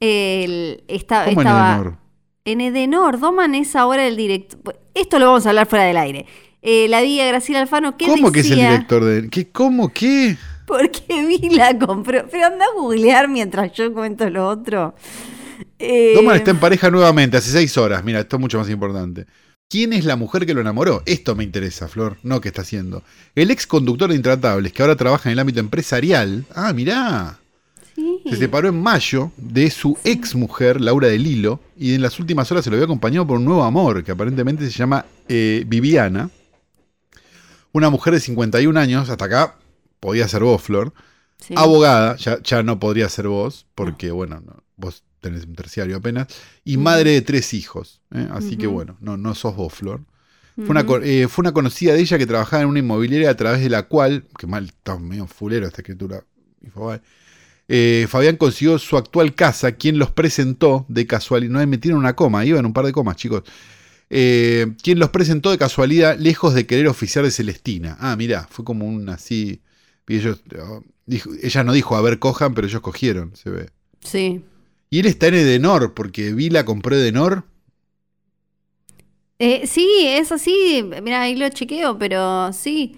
El, 0.00 0.84
está, 0.88 1.24
¿Cómo 1.24 1.40
en 1.40 1.46
estaba 1.48 1.74
Edenor? 1.74 1.96
En 2.44 2.60
Edenor. 2.60 3.18
Doman 3.18 3.54
es 3.54 3.74
ahora 3.74 4.06
el 4.06 4.16
director. 4.16 4.78
Esto 4.94 5.18
lo 5.18 5.26
vamos 5.26 5.46
a 5.46 5.48
hablar 5.50 5.66
fuera 5.66 5.84
del 5.84 5.96
aire. 5.96 6.26
Eh, 6.62 6.86
la 6.88 7.00
vi 7.02 7.20
a 7.20 7.26
Graciela 7.26 7.60
Alfano. 7.60 7.96
¿qué 7.96 8.06
¿Cómo 8.06 8.30
que 8.30 8.40
es 8.40 8.46
el 8.46 8.56
decía? 8.56 8.70
director 8.72 9.04
de.? 9.04 9.28
¿Qué, 9.30 9.48
¿Cómo? 9.50 9.88
¿Qué? 9.92 10.36
Porque 10.68 11.26
vi 11.26 11.48
la 11.48 11.76
compró. 11.78 12.28
Pero 12.30 12.46
anda 12.46 12.66
a 12.66 12.74
googlear 12.74 13.26
mientras 13.26 13.72
yo 13.72 13.92
cuento 13.92 14.28
lo 14.28 14.46
otro. 14.46 14.94
Eh, 15.78 16.12
Doman 16.14 16.36
está 16.36 16.50
en 16.50 16.60
pareja 16.60 16.90
nuevamente, 16.90 17.38
hace 17.38 17.50
seis 17.50 17.76
horas. 17.78 18.04
Mira, 18.04 18.20
esto 18.20 18.36
es 18.36 18.40
mucho 18.40 18.58
más 18.58 18.68
importante. 18.68 19.26
¿Quién 19.70 19.92
es 19.92 20.04
la 20.04 20.16
mujer 20.16 20.44
que 20.46 20.54
lo 20.54 20.60
enamoró? 20.60 21.02
Esto 21.06 21.34
me 21.34 21.44
interesa, 21.44 21.88
Flor, 21.88 22.18
no 22.22 22.40
qué 22.40 22.48
está 22.48 22.62
haciendo. 22.62 23.02
El 23.34 23.50
ex 23.50 23.66
conductor 23.66 24.10
de 24.10 24.16
Intratables, 24.16 24.72
que 24.72 24.82
ahora 24.82 24.96
trabaja 24.96 25.28
en 25.28 25.34
el 25.34 25.38
ámbito 25.38 25.60
empresarial. 25.60 26.44
Ah, 26.54 26.72
mirá. 26.72 27.38
sí. 27.94 28.22
Se 28.28 28.36
separó 28.36 28.68
en 28.68 28.80
mayo 28.82 29.32
de 29.36 29.70
su 29.70 29.98
ex 30.04 30.34
mujer, 30.34 30.80
Laura 30.80 31.08
de 31.08 31.18
Lilo, 31.18 31.60
y 31.76 31.94
en 31.94 32.02
las 32.02 32.18
últimas 32.18 32.50
horas 32.50 32.64
se 32.64 32.70
lo 32.70 32.76
había 32.76 32.84
acompañado 32.84 33.26
por 33.26 33.38
un 33.38 33.44
nuevo 33.44 33.62
amor, 33.62 34.04
que 34.04 34.12
aparentemente 34.12 34.64
se 34.64 34.72
llama 34.72 35.04
eh, 35.28 35.64
Viviana. 35.66 36.30
Una 37.72 37.90
mujer 37.90 38.14
de 38.14 38.20
51 38.20 38.78
años, 38.78 39.10
hasta 39.10 39.24
acá 39.26 39.54
podía 40.00 40.28
ser 40.28 40.42
vos, 40.42 40.62
Flor. 40.62 40.92
Sí. 41.38 41.54
Abogada, 41.56 42.16
ya, 42.16 42.42
ya 42.42 42.62
no 42.62 42.80
podría 42.80 43.08
ser 43.08 43.28
vos, 43.28 43.66
porque 43.74 44.10
bueno, 44.10 44.40
no, 44.44 44.62
vos 44.76 45.04
tenés 45.20 45.44
un 45.44 45.54
terciario 45.54 45.96
apenas. 45.96 46.28
Y 46.64 46.76
madre 46.76 47.12
de 47.12 47.22
tres 47.22 47.54
hijos. 47.54 48.00
¿eh? 48.14 48.28
Así 48.30 48.56
que 48.56 48.66
bueno, 48.66 48.96
no, 49.00 49.16
no 49.16 49.34
sos 49.34 49.56
vos, 49.56 49.72
Flor. 49.72 50.02
Fue, 50.56 50.70
una, 50.70 50.84
eh, 51.04 51.28
fue 51.28 51.42
una 51.42 51.52
conocida 51.52 51.94
de 51.94 52.00
ella 52.00 52.18
que 52.18 52.26
trabajaba 52.26 52.64
en 52.64 52.68
una 52.68 52.80
inmobiliaria 52.80 53.30
a 53.30 53.36
través 53.36 53.60
de 53.60 53.70
la 53.70 53.84
cual, 53.84 54.24
que 54.36 54.48
mal, 54.48 54.64
está 54.64 54.98
medio 54.98 55.28
fulero 55.28 55.68
esta 55.68 55.82
escritura, 55.82 56.24
eh, 57.68 58.06
Fabián 58.08 58.36
consiguió 58.36 58.76
su 58.78 58.96
actual 58.96 59.36
casa, 59.36 59.72
quien 59.72 59.98
los 59.98 60.10
presentó 60.10 60.84
de 60.88 61.06
casualidad, 61.06 61.52
no 61.52 61.58
me 61.60 61.66
metieron 61.66 62.00
una 62.00 62.16
coma, 62.16 62.44
iban 62.44 62.66
un 62.66 62.72
par 62.72 62.86
de 62.86 62.92
comas, 62.92 63.16
chicos. 63.16 63.44
Eh, 64.10 64.74
quien 64.82 64.98
los 64.98 65.10
presentó 65.10 65.50
de 65.50 65.58
casualidad 65.58 66.18
lejos 66.18 66.54
de 66.54 66.66
querer 66.66 66.88
oficiar 66.88 67.24
de 67.24 67.30
Celestina. 67.30 67.96
Ah, 68.00 68.16
mirá, 68.16 68.48
fue 68.50 68.64
como 68.64 68.86
un 68.86 69.08
así. 69.10 69.60
Y 70.08 70.16
ellos, 70.16 70.42
oh, 70.60 70.82
dijo- 71.06 71.30
ella 71.42 71.64
no 71.64 71.72
dijo, 71.72 71.96
a 71.96 72.02
ver, 72.02 72.18
cojan, 72.18 72.54
pero 72.54 72.66
ellos 72.66 72.80
cogieron, 72.80 73.36
se 73.36 73.50
ve. 73.50 73.70
Sí. 74.00 74.44
Y 74.90 75.00
él 75.00 75.06
está 75.06 75.28
en 75.28 75.34
Edenor, 75.34 75.94
porque 75.94 76.32
Vila 76.34 76.64
compró 76.64 76.96
Edenor. 76.96 77.44
Eh, 79.38 79.66
sí, 79.66 80.04
es 80.06 80.32
así. 80.32 80.84
Mira, 81.02 81.22
ahí 81.22 81.36
lo 81.36 81.48
chequeo, 81.48 81.98
pero 81.98 82.52
sí. 82.52 82.96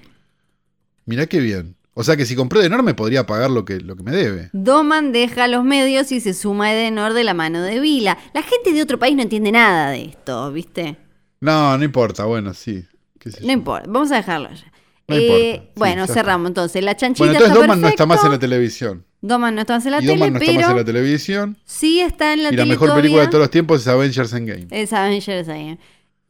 Mirá 1.06 1.26
qué 1.26 1.40
bien. 1.40 1.76
O 1.94 2.04
sea 2.04 2.16
que 2.16 2.24
si 2.24 2.36
compró 2.36 2.60
Edenor 2.60 2.82
me 2.82 2.94
podría 2.94 3.26
pagar 3.26 3.50
lo 3.50 3.64
que, 3.64 3.80
lo 3.80 3.96
que 3.96 4.02
me 4.02 4.12
debe. 4.12 4.50
Doman 4.52 5.12
deja 5.12 5.48
los 5.48 5.64
medios 5.64 6.12
y 6.12 6.20
se 6.20 6.34
suma 6.34 6.66
a 6.66 6.72
Edenor 6.74 7.14
de 7.14 7.24
la 7.24 7.34
mano 7.34 7.62
de 7.62 7.80
Vila. 7.80 8.16
La 8.32 8.42
gente 8.42 8.72
de 8.72 8.82
otro 8.82 8.98
país 8.98 9.16
no 9.16 9.22
entiende 9.22 9.52
nada 9.52 9.90
de 9.90 10.04
esto, 10.06 10.52
¿viste? 10.52 10.96
No, 11.40 11.76
no 11.78 11.84
importa, 11.84 12.24
bueno, 12.24 12.52
sí. 12.54 12.84
qué 13.18 13.30
sé 13.30 13.40
No 13.40 13.46
yo. 13.46 13.52
importa, 13.52 13.88
vamos 13.90 14.10
a 14.12 14.16
dejarlo 14.16 14.50
ya. 14.52 14.69
No 15.10 15.16
Eh, 15.16 15.22
importa, 15.26 15.64
sí, 15.66 15.72
bueno, 15.76 16.06
cerramos 16.06 16.48
entonces. 16.48 16.82
La 16.82 16.96
chanchita 16.96 17.24
Bueno, 17.24 17.32
entonces 17.38 17.52
está 17.52 17.60
Doman 17.66 17.80
no 17.80 17.88
está 17.88 18.06
más 18.06 18.24
en 18.24 18.30
la 18.32 18.38
televisión. 18.38 19.04
Doman 19.20 19.54
no 19.54 19.60
está 19.60 19.74
más 19.74 19.84
en 19.86 19.92
la 19.92 19.98
y 19.98 20.00
tele, 20.06 20.12
Doman 20.14 20.32
no 20.32 20.38
está 20.38 20.46
pero 20.52 20.60
más 20.62 20.70
en 20.70 20.76
la 20.76 20.84
televisión. 20.84 21.58
sí 21.64 22.00
está 22.00 22.32
en 22.32 22.42
la 22.42 22.48
y 22.48 22.52
tele 22.52 22.62
la 22.62 22.66
mejor 22.66 22.94
película 22.94 23.22
de 23.22 23.28
todos 23.28 23.42
los 23.42 23.50
tiempos 23.50 23.80
es 23.82 23.86
Avengers 23.88 24.32
Endgame. 24.32 24.66
Es 24.70 24.92
Avengers 24.94 25.48
ahí. 25.48 25.78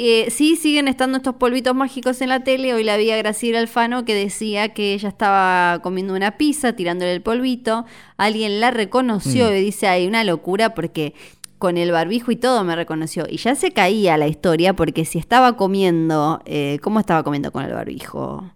eh, 0.02 0.28
sí 0.30 0.56
siguen 0.56 0.88
estando 0.88 1.18
estos 1.18 1.34
polvitos 1.36 1.74
mágicos 1.74 2.20
en 2.22 2.30
la 2.30 2.42
tele. 2.42 2.72
Hoy 2.74 2.82
la 2.84 2.96
vi 2.96 3.10
a 3.10 3.16
Graciela 3.18 3.58
Alfano 3.60 4.04
que 4.06 4.14
decía 4.14 4.70
que 4.70 4.94
ella 4.94 5.08
estaba 5.10 5.80
comiendo 5.82 6.14
una 6.14 6.38
pizza, 6.38 6.72
tirándole 6.74 7.12
el 7.12 7.20
polvito. 7.22 7.84
Alguien 8.16 8.60
la 8.60 8.70
reconoció 8.70 9.50
Mm. 9.50 9.54
y 9.56 9.60
dice, 9.60 9.86
hay 9.88 10.06
una 10.06 10.24
locura 10.24 10.74
porque 10.74 11.14
con 11.58 11.76
el 11.76 11.92
barbijo 11.92 12.32
y 12.32 12.36
todo 12.36 12.64
me 12.64 12.74
reconoció. 12.74 13.26
Y 13.28 13.36
ya 13.36 13.54
se 13.54 13.72
caía 13.72 14.16
la 14.16 14.26
historia 14.26 14.74
porque 14.74 15.04
si 15.04 15.18
estaba 15.18 15.58
comiendo, 15.58 16.40
eh, 16.46 16.78
¿cómo 16.82 16.98
estaba 16.98 17.22
comiendo 17.22 17.52
con 17.52 17.62
el 17.66 17.74
barbijo? 17.74 18.50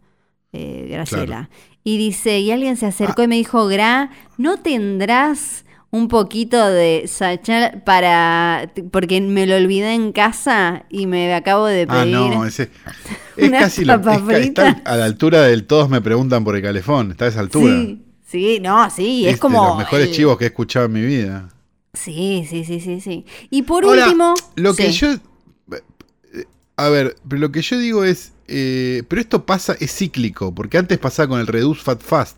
Eh, 0.56 0.86
Graciela. 0.88 1.50
Y 1.82 1.98
dice, 1.98 2.38
y 2.38 2.50
alguien 2.52 2.76
se 2.76 2.86
acercó 2.86 3.22
Ah. 3.22 3.24
y 3.24 3.28
me 3.28 3.36
dijo, 3.36 3.66
Gra, 3.66 4.10
¿no 4.38 4.56
tendrás 4.58 5.64
un 5.90 6.08
poquito 6.08 6.64
de 6.66 7.04
sachal 7.06 7.82
para... 7.84 8.70
porque 8.90 9.20
me 9.20 9.46
lo 9.46 9.54
olvidé 9.56 9.94
en 9.94 10.12
casa 10.12 10.84
y 10.90 11.06
me 11.06 11.34
acabo 11.34 11.66
de 11.66 11.86
Ah, 11.88 12.02
pedir... 12.02 12.14
no, 12.14 12.44
ese. 12.46 12.70
Es 13.36 13.50
casi 13.50 13.84
lo, 13.84 13.94
es 13.94 14.38
está 14.46 14.80
a 14.84 14.96
la 14.96 15.04
altura 15.06 15.42
del 15.42 15.66
todos 15.66 15.88
me 15.90 16.00
preguntan 16.00 16.44
por 16.44 16.54
el 16.54 16.62
calefón. 16.62 17.10
Está 17.10 17.24
a 17.24 17.28
esa 17.28 17.40
altura. 17.40 17.74
Sí, 17.74 18.02
sí, 18.24 18.58
no, 18.62 18.88
sí, 18.90 19.26
es, 19.26 19.34
de 19.34 19.38
como... 19.40 19.66
los 19.66 19.78
mejores 19.78 20.06
el- 20.08 20.14
chivos 20.14 20.38
que 20.38 20.44
he 20.44 20.46
escuchado 20.48 20.86
en 20.86 20.92
mi 20.92 21.02
vida. 21.04 21.48
Sí, 21.94 22.46
sí, 22.48 22.64
sí, 22.64 22.78
sí, 22.80 23.00
sí. 23.00 23.24
Y 23.50 23.62
por 23.62 23.84
Ahora, 23.84 24.04
último... 24.06 24.34
Lo 24.56 24.74
que 24.74 24.92
sí. 24.92 24.98
yo. 24.98 25.12
eh, 25.12 26.44
A 26.76 26.88
ver, 26.88 27.16
pero 27.28 27.40
lo 27.40 27.52
que 27.52 27.62
yo 27.62 27.76
digo 27.78 28.04
es. 28.04 28.32
Eh, 28.48 29.02
pero 29.08 29.20
esto 29.20 29.44
pasa, 29.46 29.76
es 29.80 29.92
cíclico, 29.94 30.54
porque 30.54 30.78
antes 30.78 30.98
pasaba 30.98 31.28
con 31.28 31.40
el 31.40 31.46
Reduce 31.46 31.82
Fat 31.82 32.00
Fast, 32.02 32.36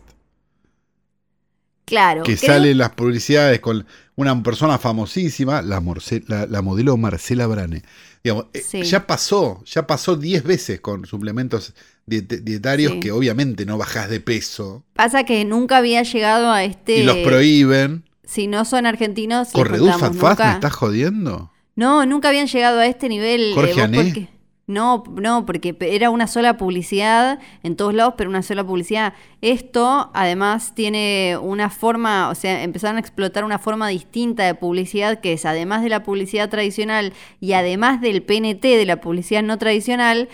Claro. 1.85 2.23
que 2.23 2.35
creo- 2.35 2.51
sale 2.53 2.71
en 2.71 2.77
las 2.79 2.89
publicidades 2.91 3.59
con 3.61 3.85
una 4.15 4.41
persona 4.43 4.77
famosísima, 4.77 5.61
la, 5.61 5.79
Morce- 5.79 6.23
la, 6.27 6.45
la 6.45 6.61
modelo 6.61 6.97
Marcela 6.97 7.47
Brane. 7.47 7.81
Digamos, 8.23 8.47
eh, 8.53 8.83
ya 8.83 9.07
pasó, 9.07 9.63
ya 9.65 9.87
pasó 9.87 10.17
10 10.17 10.43
veces 10.43 10.81
con 10.81 11.05
suplementos 11.05 11.73
diet- 12.05 12.41
dietarios 12.43 12.93
Sí. 12.93 12.99
que 12.99 13.11
obviamente 13.11 13.65
no 13.65 13.77
bajás 13.77 14.09
de 14.09 14.19
peso 14.19 14.83
Pasa 14.95 15.23
que 15.23 15.45
nunca 15.45 15.77
había 15.77 16.03
llegado 16.03 16.51
a 16.51 16.63
este... 16.65 16.97
y 16.97 17.03
los 17.03 17.15
prohíben. 17.17 18.03
Si 18.25 18.47
no 18.47 18.65
son 18.65 18.85
argentinos... 18.85 19.49
¿Con 19.53 19.65
Reduce 19.65 19.97
Fat 19.97 20.13
Fast 20.15 20.39
me 20.41 20.51
estás 20.51 20.73
jodiendo? 20.73 21.51
No, 21.77 22.05
nunca 22.05 22.27
habían 22.29 22.47
llegado 22.47 22.79
a 22.79 22.85
este 22.87 23.07
nivel. 23.07 23.51
eh, 23.51 23.53
Jorge 23.53 23.73
vos 23.75 23.81
Ané. 23.83 24.03
porque- 24.03 24.29
No, 24.67 25.05
no, 25.09 25.45
porque 25.45 25.77
era 25.79 26.09
una 26.09 26.27
sola 26.27 26.57
publicidad 26.57 27.39
en 27.63 27.77
todos 27.77 27.93
lados, 27.93 28.15
pero 28.17 28.29
una 28.29 28.41
sola 28.43 28.65
publicidad. 28.65 29.13
Esto, 29.41 30.11
además, 30.13 30.75
tiene 30.75 31.37
una 31.41 31.69
forma, 31.69 32.27
o 32.27 32.35
sea, 32.35 32.63
empezaron 32.63 32.97
a 32.97 32.99
explotar 32.99 33.45
una 33.45 33.59
forma 33.59 33.87
distinta 33.87 34.43
de 34.43 34.55
publicidad, 34.55 35.21
que 35.21 35.31
es 35.31 35.45
además 35.45 35.83
de 35.83 35.89
la 35.89 36.03
publicidad 36.03 36.49
tradicional 36.49 37.13
y 37.39 37.53
además 37.53 38.01
del 38.01 38.23
PNT 38.23 38.61
de 38.75 38.85
la 38.85 38.99
publicidad 38.99 39.41
no 39.41 39.57
tradicional, 39.57 40.27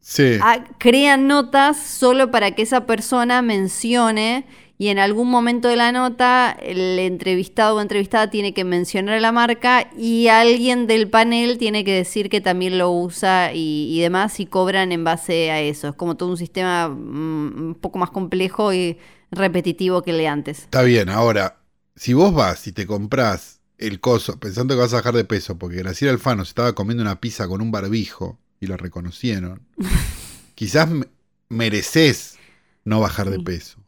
Sí. 0.00 0.38
crean 0.78 1.26
notas 1.28 1.76
solo 1.76 2.30
para 2.32 2.52
que 2.52 2.62
esa 2.62 2.86
persona 2.86 3.42
mencione 3.42 4.46
y 4.78 4.88
en 4.88 4.98
algún 5.00 5.28
momento 5.28 5.68
de 5.68 5.76
la 5.76 5.90
nota 5.90 6.56
el 6.62 6.98
entrevistado 7.00 7.76
o 7.76 7.80
entrevistada 7.80 8.30
tiene 8.30 8.54
que 8.54 8.64
mencionar 8.64 9.16
a 9.16 9.20
la 9.20 9.32
marca 9.32 9.90
y 9.96 10.28
alguien 10.28 10.86
del 10.86 11.08
panel 11.10 11.58
tiene 11.58 11.84
que 11.84 11.92
decir 11.92 12.30
que 12.30 12.40
también 12.40 12.78
lo 12.78 12.90
usa 12.92 13.52
y, 13.52 13.88
y 13.96 14.00
demás 14.00 14.38
y 14.38 14.46
cobran 14.46 14.92
en 14.92 15.02
base 15.04 15.50
a 15.50 15.60
eso. 15.60 15.88
Es 15.88 15.94
como 15.94 16.16
todo 16.16 16.28
un 16.30 16.36
sistema 16.36 16.88
mm, 16.88 17.68
un 17.68 17.74
poco 17.80 17.98
más 17.98 18.10
complejo 18.10 18.72
y 18.72 18.98
repetitivo 19.32 20.02
que 20.02 20.12
el 20.12 20.18
de 20.18 20.28
antes. 20.28 20.60
Está 20.60 20.82
bien, 20.82 21.08
ahora, 21.08 21.58
si 21.96 22.12
vos 22.14 22.32
vas 22.32 22.66
y 22.66 22.72
te 22.72 22.86
comprás 22.86 23.60
el 23.78 24.00
coso 24.00 24.38
pensando 24.38 24.74
que 24.74 24.80
vas 24.80 24.92
a 24.92 24.96
bajar 24.96 25.14
de 25.14 25.24
peso, 25.24 25.58
porque 25.58 25.76
Graciela 25.76 26.12
Alfano 26.12 26.44
se 26.44 26.50
estaba 26.50 26.74
comiendo 26.74 27.02
una 27.02 27.20
pizza 27.20 27.46
con 27.48 27.60
un 27.60 27.70
barbijo 27.70 28.38
y 28.60 28.66
lo 28.66 28.76
reconocieron, 28.76 29.62
quizás 30.54 30.88
me- 30.90 31.06
mereces 31.48 32.38
no 32.84 33.00
bajar 33.00 33.30
de 33.30 33.40
peso. 33.40 33.78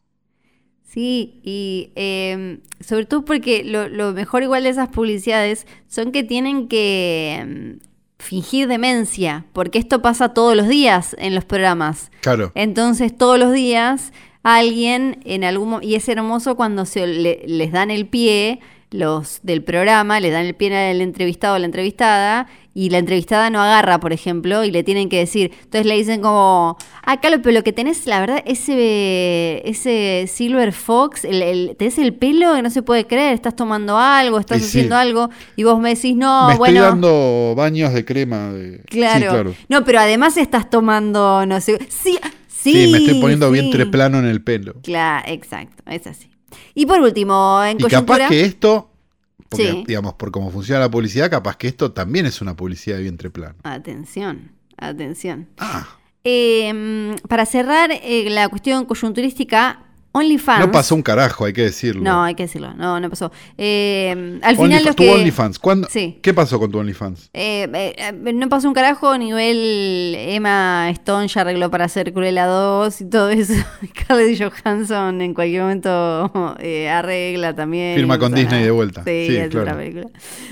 Sí, 0.92 1.38
y 1.44 1.90
eh, 1.94 2.58
sobre 2.80 3.06
todo 3.06 3.24
porque 3.24 3.62
lo, 3.62 3.88
lo 3.88 4.12
mejor 4.12 4.42
igual 4.42 4.64
de 4.64 4.70
esas 4.70 4.88
publicidades 4.88 5.66
son 5.86 6.10
que 6.10 6.24
tienen 6.24 6.66
que 6.66 7.44
mm, 7.78 7.86
fingir 8.18 8.66
demencia, 8.66 9.44
porque 9.52 9.78
esto 9.78 10.02
pasa 10.02 10.30
todos 10.34 10.56
los 10.56 10.66
días 10.66 11.14
en 11.20 11.36
los 11.36 11.44
programas. 11.44 12.10
Claro. 12.22 12.50
Entonces 12.56 13.16
todos 13.16 13.38
los 13.38 13.52
días 13.52 14.12
alguien 14.42 15.20
en 15.24 15.44
algún 15.44 15.80
y 15.82 15.94
es 15.94 16.08
hermoso 16.08 16.56
cuando 16.56 16.84
se 16.86 17.06
le- 17.06 17.44
les 17.46 17.70
dan 17.70 17.90
el 17.92 18.06
pie 18.08 18.58
los 18.90 19.40
del 19.42 19.62
programa, 19.62 20.18
les 20.20 20.32
dan 20.32 20.46
el 20.46 20.54
pie 20.54 20.76
al 20.76 21.00
entrevistado 21.00 21.54
o 21.54 21.58
la 21.58 21.66
entrevistada 21.66 22.48
y 22.74 22.90
la 22.90 22.98
entrevistada 22.98 23.50
no 23.50 23.60
agarra, 23.60 23.98
por 24.00 24.12
ejemplo, 24.12 24.64
y 24.64 24.70
le 24.70 24.82
tienen 24.84 25.08
que 25.08 25.18
decir, 25.18 25.52
entonces 25.64 25.86
le 25.86 25.96
dicen 25.96 26.20
como, 26.22 26.76
ah, 27.04 27.20
Carlos, 27.20 27.40
pero 27.42 27.54
lo 27.58 27.64
que 27.64 27.72
tenés, 27.72 28.06
la 28.06 28.20
verdad, 28.20 28.42
ese, 28.46 29.62
ese 29.68 30.26
Silver 30.32 30.72
Fox, 30.72 31.24
el, 31.24 31.42
el- 31.42 31.76
tenés 31.76 31.98
el 31.98 32.14
pelo 32.14 32.54
que 32.54 32.62
no 32.62 32.70
se 32.70 32.82
puede 32.82 33.06
creer, 33.06 33.34
estás 33.34 33.56
tomando 33.56 33.98
algo, 33.98 34.38
estás 34.38 34.58
Y 34.58 34.60
sí. 34.62 34.66
haciendo 34.68 34.96
algo, 34.96 35.30
y 35.56 35.64
vos 35.64 35.78
me 35.80 35.94
decís, 35.94 36.14
no, 36.16 36.48
me 36.48 36.56
bueno. 36.56 36.78
estoy 36.80 36.90
dando 36.90 37.54
baños 37.56 37.92
de 37.92 38.04
crema. 38.04 38.52
De... 38.52 38.80
Claro. 38.86 39.18
Sí, 39.20 39.26
claro. 39.26 39.54
No, 39.68 39.84
pero 39.84 40.00
además 40.00 40.36
estás 40.36 40.70
tomando, 40.70 41.44
no 41.46 41.60
sé. 41.60 41.78
Sí, 41.88 42.18
sí. 42.48 42.72
Sí, 42.72 42.88
me 42.92 42.98
estoy 42.98 43.20
poniendo 43.20 43.46
sí. 43.48 43.52
vientre 43.52 43.86
plano 43.86 44.18
en 44.18 44.26
el 44.26 44.42
pelo. 44.42 44.74
Claro, 44.82 45.24
exacto, 45.28 45.82
es 45.90 46.06
así. 46.06 46.29
Y 46.74 46.86
por 46.86 47.00
último, 47.00 47.62
en 47.64 47.78
Y 47.78 47.82
coyuntura. 47.82 48.18
capaz 48.18 48.28
que 48.30 48.42
esto, 48.44 48.90
porque, 49.48 49.70
Sí. 49.72 49.84
digamos, 49.86 50.14
por 50.14 50.30
cómo 50.30 50.50
funciona 50.50 50.80
la 50.80 50.90
publicidad, 50.90 51.30
capaz 51.30 51.56
que 51.56 51.68
esto 51.68 51.92
también 51.92 52.26
es 52.26 52.40
una 52.40 52.54
publicidad 52.54 52.96
de 52.96 53.02
vientre 53.02 53.30
plano. 53.30 53.56
Atención, 53.62 54.52
atención. 54.76 55.48
Ah, 55.58 55.86
Eh, 56.22 57.16
para 57.28 57.46
cerrar 57.46 57.90
eh, 57.92 58.28
la 58.28 58.48
cuestión 58.50 58.84
coyunturística, 58.84 59.84
OnlyFans. 60.12 60.58
no 60.66 60.72
pasó 60.72 60.94
un 60.96 61.02
carajo, 61.02 61.44
hay 61.44 61.52
que 61.52 61.62
decirlo. 61.62 62.02
No, 62.02 62.24
hay 62.24 62.34
que 62.34 62.42
decirlo. 62.44 62.74
No, 62.74 62.98
no 62.98 63.08
pasó. 63.08 63.30
Eh, 63.56 64.40
al 64.42 64.56
final 64.56 64.84
los 64.84 64.96
tu 64.96 65.04
que. 65.04 65.10
OnlyFans, 65.10 65.58
¿cuándo- 65.60 65.88
Sí. 65.88 66.18
¿qué 66.20 66.34
pasó 66.34 66.58
con 66.58 66.70
tu 66.72 66.78
OnlyFans? 66.78 67.30
Eh, 67.32 67.68
eh, 67.96 68.12
no 68.34 68.48
pasó 68.48 68.66
un 68.66 68.74
carajo, 68.74 69.16
nivel 69.16 70.14
Emma 70.18 70.90
Stone 70.90 71.28
ya 71.28 71.42
arregló 71.42 71.70
para 71.70 71.84
hacer 71.84 72.12
Cruella 72.12 72.46
2 72.46 73.00
y 73.02 73.04
todo 73.08 73.30
eso. 73.30 73.54
Scarlett 74.00 74.36
Johansson 74.42 75.20
en 75.20 75.32
cualquier 75.32 75.62
momento 75.62 76.56
eh, 76.58 76.88
arregla 76.88 77.54
también. 77.54 77.96
Firma 77.96 78.18
con 78.18 78.32
pasa 78.32 78.40
Disney 78.42 78.58
nada. 78.60 78.64
de 78.64 78.70
vuelta. 78.72 79.04
Sí, 79.04 79.26
Sí, 79.28 79.36
es 79.36 79.48
claro. 79.48 79.76
película. 79.76 80.06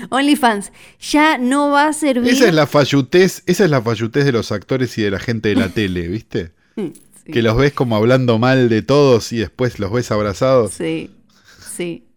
OnlyFans 0.09 0.71
ya 1.01 1.37
no 1.37 1.69
va 1.71 1.87
a 1.87 1.93
servir. 1.93 2.31
Esa 2.31 2.47
es 2.47 2.53
la 2.53 2.65
fallutez, 2.65 3.43
esa 3.45 3.65
es 3.65 3.69
la 3.69 3.81
fallutez 3.81 4.23
de 4.23 4.31
los 4.31 4.51
actores 4.53 4.97
y 4.97 5.01
de 5.01 5.11
la 5.11 5.19
gente 5.19 5.49
de 5.49 5.55
la 5.55 5.69
tele, 5.69 6.07
¿viste? 6.07 6.51
Sí. 7.29 7.33
Que 7.33 7.41
los 7.41 7.55
ves 7.55 7.73
como 7.73 7.95
hablando 7.95 8.39
mal 8.39 8.69
de 8.69 8.81
todos 8.81 9.31
y 9.31 9.37
después 9.37 9.79
los 9.79 9.91
ves 9.91 10.11
abrazados. 10.11 10.71
Sí, 10.71 11.11
sí. 11.59 12.07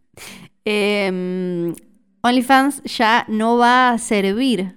Em, 0.65 1.75
OnlyFans 2.23 2.83
ya 2.85 3.25
no 3.29 3.59
va 3.59 3.91
a 3.91 3.99
servir 3.99 4.77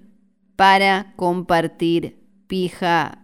para 0.56 1.14
compartir 1.16 2.18
pija, 2.48 3.20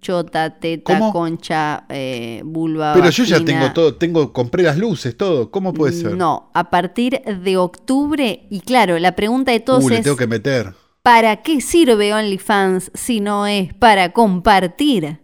chota, 0.00 0.58
teta, 0.58 0.98
¿Cómo? 0.98 1.12
concha, 1.12 1.84
eh, 1.88 2.42
vulva. 2.44 2.92
Pero 2.94 3.10
yo 3.10 3.24
ya 3.24 3.44
tengo 3.44 3.72
todo, 3.72 3.94
tengo, 3.96 4.32
compré 4.32 4.62
las 4.62 4.78
luces, 4.78 5.16
todo. 5.16 5.50
¿Cómo 5.50 5.72
puede 5.74 5.92
ser? 5.92 6.16
No, 6.16 6.50
a 6.54 6.70
partir 6.70 7.20
de 7.22 7.56
octubre, 7.56 8.46
y 8.50 8.60
claro, 8.60 8.98
la 8.98 9.14
pregunta 9.14 9.52
de 9.52 9.60
todos 9.60 9.84
Uh, 9.84 9.88
le 9.90 9.96
es, 9.98 10.02
tengo 10.04 10.16
que 10.16 10.26
meter. 10.26 10.74
¿para 11.02 11.42
qué 11.42 11.60
sirve 11.60 12.12
OnlyFans 12.14 12.90
si 12.94 13.20
no 13.20 13.46
es 13.46 13.74
para 13.74 14.12
compartir? 14.12 15.19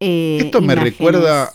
Eh, 0.00 0.38
Esto 0.38 0.60
me 0.60 0.74
imágenes? 0.74 0.92
recuerda 0.92 1.52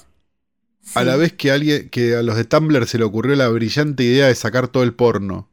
A 0.94 1.04
la 1.04 1.16
vez 1.18 1.34
que 1.34 1.52
alguien, 1.52 1.90
que 1.90 2.16
a 2.16 2.24
los 2.24 2.36
de 2.38 2.46
Tumblr 2.46 2.88
se 2.88 2.98
le 2.98 3.04
ocurrió 3.06 3.36
la 3.36 3.50
brillante 3.50 4.04
idea 4.04 4.28
de 4.28 4.36
sacar 4.36 4.68
todo 4.70 4.84
el 4.84 4.94
porno. 4.94 5.50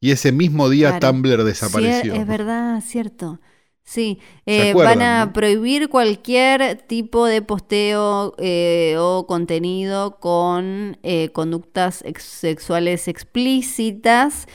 Y 0.00 0.12
ese 0.12 0.32
mismo 0.32 0.68
día 0.70 0.98
Claro. 0.98 1.08
Tumblr 1.08 1.44
desapareció. 1.44 2.14
Cier- 2.14 2.20
es 2.22 2.26
verdad, 2.26 2.80
cierto. 2.82 3.40
Sí, 3.84 4.20
¿Se 4.46 4.62
eh, 4.70 4.70
acuerdan, 4.70 4.98
van 4.98 5.02
a 5.02 5.26
no? 5.26 5.32
prohibir 5.32 5.88
cualquier 5.88 6.76
tipo 6.86 7.26
de 7.26 7.42
posteo 7.42 8.34
eh, 8.38 8.96
o 8.98 9.26
contenido 9.26 10.18
con 10.20 10.98
eh, 11.02 11.30
conductas 11.32 12.02
ex- 12.06 12.22
sexuales 12.24 13.08
explícitas 13.08 14.46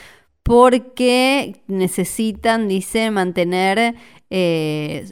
porque 0.42 1.62
necesitan, 1.66 2.68
dicen, 2.68 3.14
mantener 3.14 3.96
eh, 4.30 5.06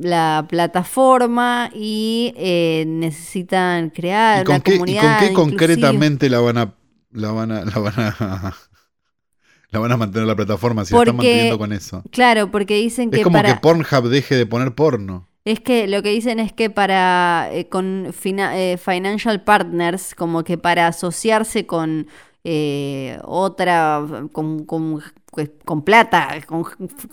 la 0.00 0.46
plataforma 0.48 1.70
y 1.74 2.32
eh, 2.36 2.84
necesitan 2.86 3.90
crear 3.90 4.42
¿Y 4.42 4.44
con 4.44 4.54
una 4.56 4.64
qué, 4.64 4.72
y 4.72 4.78
comunidad 4.78 5.18
con 5.18 5.28
qué 5.28 5.34
concretamente 5.34 6.30
la 6.30 6.40
van 6.40 6.58
a 6.58 6.74
la 7.12 7.32
van 7.32 7.52
a 7.52 7.64
la 7.64 7.78
van 7.78 7.94
a 7.98 8.56
la 9.70 9.78
van 9.78 9.92
a 9.92 9.96
mantener 9.96 10.26
la 10.26 10.36
plataforma 10.36 10.84
si 10.84 10.94
la 10.94 11.00
están 11.00 11.16
manteniendo 11.16 11.58
con 11.58 11.72
eso? 11.72 12.02
Claro, 12.10 12.50
porque 12.50 12.74
dicen 12.76 13.10
que 13.10 13.18
Es 13.18 13.24
como 13.24 13.36
para... 13.38 13.54
que 13.54 13.60
Pornhub 13.60 14.08
deje 14.08 14.34
de 14.36 14.46
poner 14.46 14.74
porno. 14.74 15.28
Es 15.44 15.60
que 15.60 15.86
lo 15.86 16.02
que 16.02 16.10
dicen 16.10 16.38
es 16.38 16.52
que 16.52 16.68
para 16.68 17.48
eh, 17.52 17.68
con 17.68 18.08
fina- 18.12 18.58
eh, 18.58 18.76
financial 18.76 19.42
partners, 19.42 20.14
como 20.14 20.44
que 20.44 20.58
para 20.58 20.86
asociarse 20.86 21.66
con 21.66 22.08
eh, 22.44 23.18
otra 23.24 24.04
con, 24.32 24.64
con- 24.64 25.02
con 25.64 25.84
plata, 25.84 26.40
con 26.46 26.64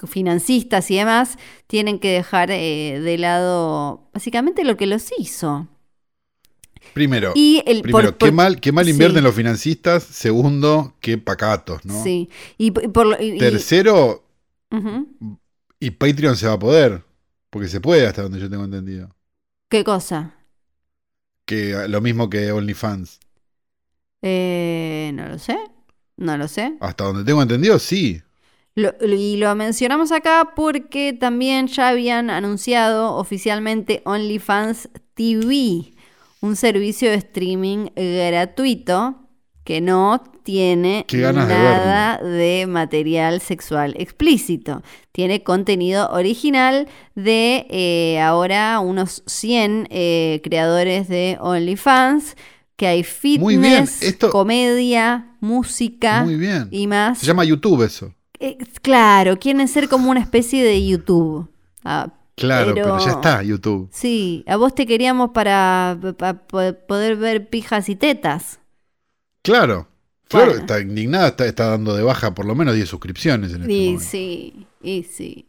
financistas 0.08 0.90
y 0.90 0.98
demás, 0.98 1.38
tienen 1.68 2.00
que 2.00 2.10
dejar 2.12 2.50
eh, 2.52 3.00
de 3.00 3.18
lado 3.18 4.10
básicamente 4.14 4.64
lo 4.64 4.76
que 4.78 4.88
los 4.88 5.12
hizo. 5.20 5.68
Primero, 6.94 7.34
Y 7.36 7.62
el 7.68 7.82
primero 7.82 8.10
por- 8.10 8.18
por- 8.18 8.30
qué 8.30 8.32
mal, 8.32 8.60
qué 8.60 8.72
mal 8.72 8.86
sí. 8.86 8.92
invierten 8.92 9.24
los 9.24 9.36
financistas. 9.36 10.04
Segundo, 10.04 10.94
qué 11.00 11.18
pacatos, 11.18 11.86
¿no? 11.86 12.02
Sí. 12.04 12.30
Y, 12.58 12.72
por 12.72 13.06
lo- 13.06 13.22
y- 13.22 13.36
y- 13.36 13.38
Tercero, 13.38 14.24
Patreon 15.98 16.36
se 16.36 16.48
va 16.48 16.54
a 16.54 16.60
poder. 16.60 17.04
Porque 17.50 17.68
se 17.68 17.80
puede 17.80 18.06
hasta 18.06 18.24
donde 18.24 18.40
yo 18.40 18.50
tengo 18.50 18.66
entendido. 18.66 19.10
¿Qué 19.70 19.84
cosa? 19.84 20.34
Que 21.46 21.88
lo 21.88 22.02
mismo 22.02 22.30
que 22.30 22.52
OnlyFans. 22.52 23.20
Eh, 24.22 25.12
no 25.14 25.28
lo 25.28 25.40
sé. 25.40 25.58
No 26.18 26.38
lo 26.38 26.48
sé. 26.48 26.74
Hasta 26.80 27.04
donde 27.06 27.24
tengo 27.24 27.42
entendido, 27.42 27.78
sí. 27.80 28.22
Lo- 28.76 28.94
y 29.06 29.38
lo 29.38 29.56
mencionamos 29.56 30.12
acá 30.12 30.54
porque 30.56 31.14
también 31.14 31.68
ya 31.68 31.90
habían 31.90 32.30
anunciado 32.30 33.16
oficialmente 33.16 34.02
OnlyFans 34.06 34.90
TV, 35.16 35.94
un 36.42 36.56
servicio 36.56 37.10
de 37.10 37.16
streaming 37.18 37.88
gratuito 37.96 39.16
que 39.64 39.82
no 39.82 40.24
tiene 40.44 41.06
de 41.10 41.18
nada 41.58 42.18
de 42.24 42.66
material 42.68 43.42
sexual 43.42 43.96
explícito. 43.98 44.82
Tiene 45.12 45.44
contenido 45.44 46.10
original 46.12 46.88
de 47.16 47.66
eh, 47.70 48.20
ahora 48.22 48.80
unos 48.80 49.24
100 49.26 49.88
eh, 49.90 50.40
creadores 50.44 51.08
de 51.10 51.38
OnlyFans, 51.42 52.38
que 52.78 52.88
hay 52.88 53.06
Muy 53.40 53.58
bien, 53.58 53.86
fitness, 53.88 54.02
esto- 54.04 54.30
comedia, 54.30 55.36
música 55.42 56.24
Muy 56.24 56.36
bien. 56.38 56.70
y 56.72 56.88
más. 56.88 57.18
Se 57.20 57.26
llama 57.26 57.44
YouTube 57.44 57.84
eso. 57.84 58.14
Eh, 58.40 58.58
claro, 58.82 59.38
quieren 59.38 59.68
ser 59.68 59.90
como 59.90 60.10
una 60.12 60.22
especie 60.22 60.64
de 60.64 60.88
YouTube. 60.88 61.50
Ah, 61.84 62.14
Claro, 62.36 62.76
pero, 62.76 62.86
Pero- 62.86 63.00
ya 63.04 63.12
está 63.14 63.42
YouTube. 63.42 63.90
sí, 63.92 64.44
a 64.48 64.58
vos 64.58 64.76
te 64.76 64.86
queríamos 64.86 65.32
para, 65.32 65.98
pa- 66.20 66.36
po- 66.36 66.74
poder 66.88 67.16
ver 67.16 67.50
pijas 67.50 67.90
y 67.90 67.96
tetas. 67.96 68.60
Claro. 69.42 69.88
Flor 70.30 70.46
Bueno. 70.50 70.60
está 70.62 70.80
indignada, 70.80 71.30
está, 71.30 71.46
está 71.48 71.66
dando 71.70 71.96
de 71.96 72.04
baja 72.04 72.36
por 72.36 72.46
lo 72.46 72.54
menos 72.54 72.76
10 72.76 72.88
suscripciones 72.90 73.54
en 73.54 73.62
este 73.62 73.74
Y 73.74 73.86
momento. 73.86 74.04
sí, 74.08 74.68
y 74.84 75.04
sí. 75.04 75.48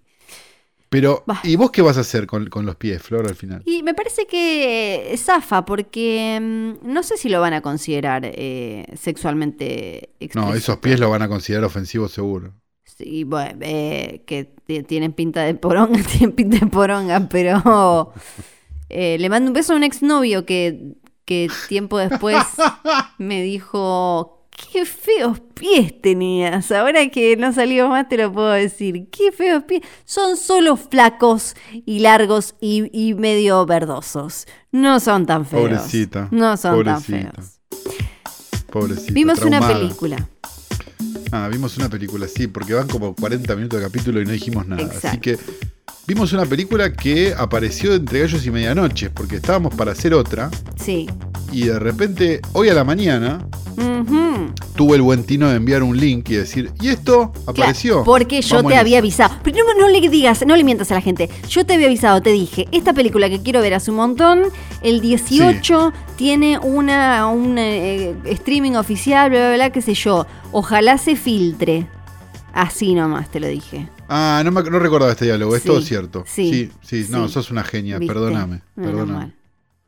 Pero, 0.90 1.22
Bah. 1.26 1.40
¿y 1.44 1.56
vos 1.56 1.70
qué 1.70 1.82
vas 1.82 1.98
a 1.98 2.00
hacer 2.00 2.26
con, 2.26 2.48
con 2.48 2.64
los 2.64 2.76
pies, 2.76 3.02
Flor, 3.02 3.26
al 3.26 3.34
final? 3.34 3.62
Y 3.66 3.82
me 3.82 3.92
parece 3.94 4.26
que 4.26 5.14
zafa, 5.18 5.64
porque 5.66 6.38
mm, 6.40 6.90
no 6.90 7.02
sé 7.02 7.16
si 7.16 7.28
lo 7.28 7.40
van 7.40 7.52
a 7.52 7.60
considerar 7.60 8.22
eh, 8.24 8.86
sexualmente 8.96 10.10
No, 10.12 10.24
explícito. 10.26 10.54
esos 10.54 10.76
pies 10.78 10.98
lo 11.00 11.10
van 11.10 11.22
a 11.22 11.28
considerar 11.28 11.64
ofensivos 11.64 12.12
seguro. 12.12 12.54
Sí, 12.84 13.24
bueno, 13.24 13.58
eh, 13.62 14.22
que 14.26 14.44
tienen 14.86 15.12
pinta 15.12 15.42
de 15.42 15.54
poronga, 15.54 16.02
tienen 16.10 16.32
pinta 16.32 16.58
de 16.58 16.66
poronga, 16.66 17.28
pero 17.28 18.12
eh, 18.88 19.18
le 19.18 19.28
mando 19.28 19.50
un 19.50 19.54
beso 19.54 19.74
a 19.74 19.76
un 19.76 19.84
exnovio 19.84 20.44
que, 20.46 20.94
que 21.24 21.48
tiempo 21.68 21.98
después 21.98 22.38
me 23.18 23.42
dijo, 23.42 24.37
qué 24.72 24.84
feos 24.84 25.40
pies 25.54 26.00
tenías. 26.00 26.70
Ahora 26.72 27.08
que 27.08 27.36
no 27.36 27.52
salió 27.52 27.88
más 27.88 28.08
te 28.08 28.16
lo 28.16 28.32
puedo 28.32 28.50
decir, 28.50 29.08
qué 29.10 29.32
feos 29.32 29.64
pies. 29.64 29.82
Son 30.04 30.36
solo 30.36 30.76
flacos 30.76 31.54
y 31.86 32.00
largos 32.00 32.54
y, 32.60 32.88
y 32.92 33.14
medio 33.14 33.64
verdosos. 33.66 34.46
No 34.72 35.00
son 35.00 35.26
tan 35.26 35.46
feos. 35.46 35.62
Pobrecita, 35.62 36.28
No 36.30 36.56
son 36.56 36.74
pobrecita, 36.76 37.32
tan 37.32 37.32
feos. 37.32 37.60
Pobrecita. 38.70 39.12
Vimos 39.12 39.42
una 39.42 39.66
película. 39.66 40.28
Ah, 41.30 41.48
vimos 41.50 41.76
una 41.76 41.88
película, 41.88 42.26
sí, 42.26 42.46
porque 42.46 42.74
van 42.74 42.88
como 42.88 43.14
40 43.14 43.54
minutos 43.56 43.80
de 43.80 43.86
capítulo 43.86 44.20
y 44.20 44.24
no 44.24 44.32
dijimos 44.32 44.66
nada. 44.66 44.82
Así 44.84 44.96
Exacto. 44.96 45.20
que 45.20 45.38
vimos 46.08 46.32
una 46.32 46.46
película 46.46 46.90
que 46.90 47.34
apareció 47.36 47.92
entre 47.94 48.20
gallos 48.20 48.46
y 48.46 48.50
medianoche, 48.50 49.10
porque 49.10 49.36
estábamos 49.36 49.74
para 49.74 49.92
hacer 49.92 50.14
otra, 50.14 50.50
Sí. 50.76 51.06
y 51.52 51.64
de 51.64 51.78
repente, 51.78 52.40
hoy 52.54 52.70
a 52.70 52.74
la 52.74 52.82
mañana, 52.82 53.46
Ujú. 53.76 54.50
tuve 54.74 54.96
el 54.96 55.02
buen 55.02 55.24
tino 55.24 55.50
de 55.50 55.56
enviar 55.56 55.82
un 55.82 55.98
link 56.00 56.30
y 56.30 56.36
decir, 56.36 56.72
¿y 56.80 56.88
esto 56.88 57.34
apareció? 57.46 57.92
Claro, 57.92 58.04
porque 58.06 58.40
yo 58.40 58.56
Vamos 58.56 58.72
te 58.72 58.78
había 58.78 58.98
avisado. 59.00 59.34
Pero 59.44 59.58
no, 59.58 59.82
no 59.82 59.88
le 59.90 60.08
digas, 60.08 60.46
no 60.46 60.56
le 60.56 60.64
mientas 60.64 60.90
a 60.90 60.94
la 60.94 61.02
gente. 61.02 61.28
Yo 61.46 61.66
te 61.66 61.74
había 61.74 61.88
avisado, 61.88 62.22
te 62.22 62.30
dije, 62.30 62.66
esta 62.72 62.94
película 62.94 63.28
que 63.28 63.42
quiero 63.42 63.60
ver 63.60 63.74
hace 63.74 63.90
un 63.90 63.98
montón, 63.98 64.44
el 64.82 65.02
18 65.02 65.92
tiene 66.16 66.58
una, 66.58 67.26
un 67.26 67.58
eh, 67.58 68.14
streaming 68.24 68.72
oficial, 68.72 69.28
bla, 69.28 69.40
bla, 69.48 69.54
bla, 69.56 69.70
qué 69.72 69.82
sé 69.82 69.92
yo. 69.92 70.26
Ojalá 70.52 70.96
se 70.96 71.16
filtre. 71.16 71.86
Así 72.54 72.94
nomás 72.94 73.30
te 73.30 73.40
lo 73.40 73.46
dije. 73.46 73.90
Ah, 74.08 74.42
no, 74.44 74.50
me, 74.50 74.62
no 74.62 74.78
recordaba 74.78 75.12
este 75.12 75.26
diálogo, 75.26 75.54
es 75.54 75.62
todo 75.62 75.82
cierto. 75.82 76.24
sí, 76.26 76.70
sí, 76.82 77.04
sí, 77.04 77.12
no, 77.12 77.28
sos 77.28 77.50
una 77.50 77.62
genia, 77.62 77.98
¿Viste? 77.98 78.14
perdóname. 78.14 78.62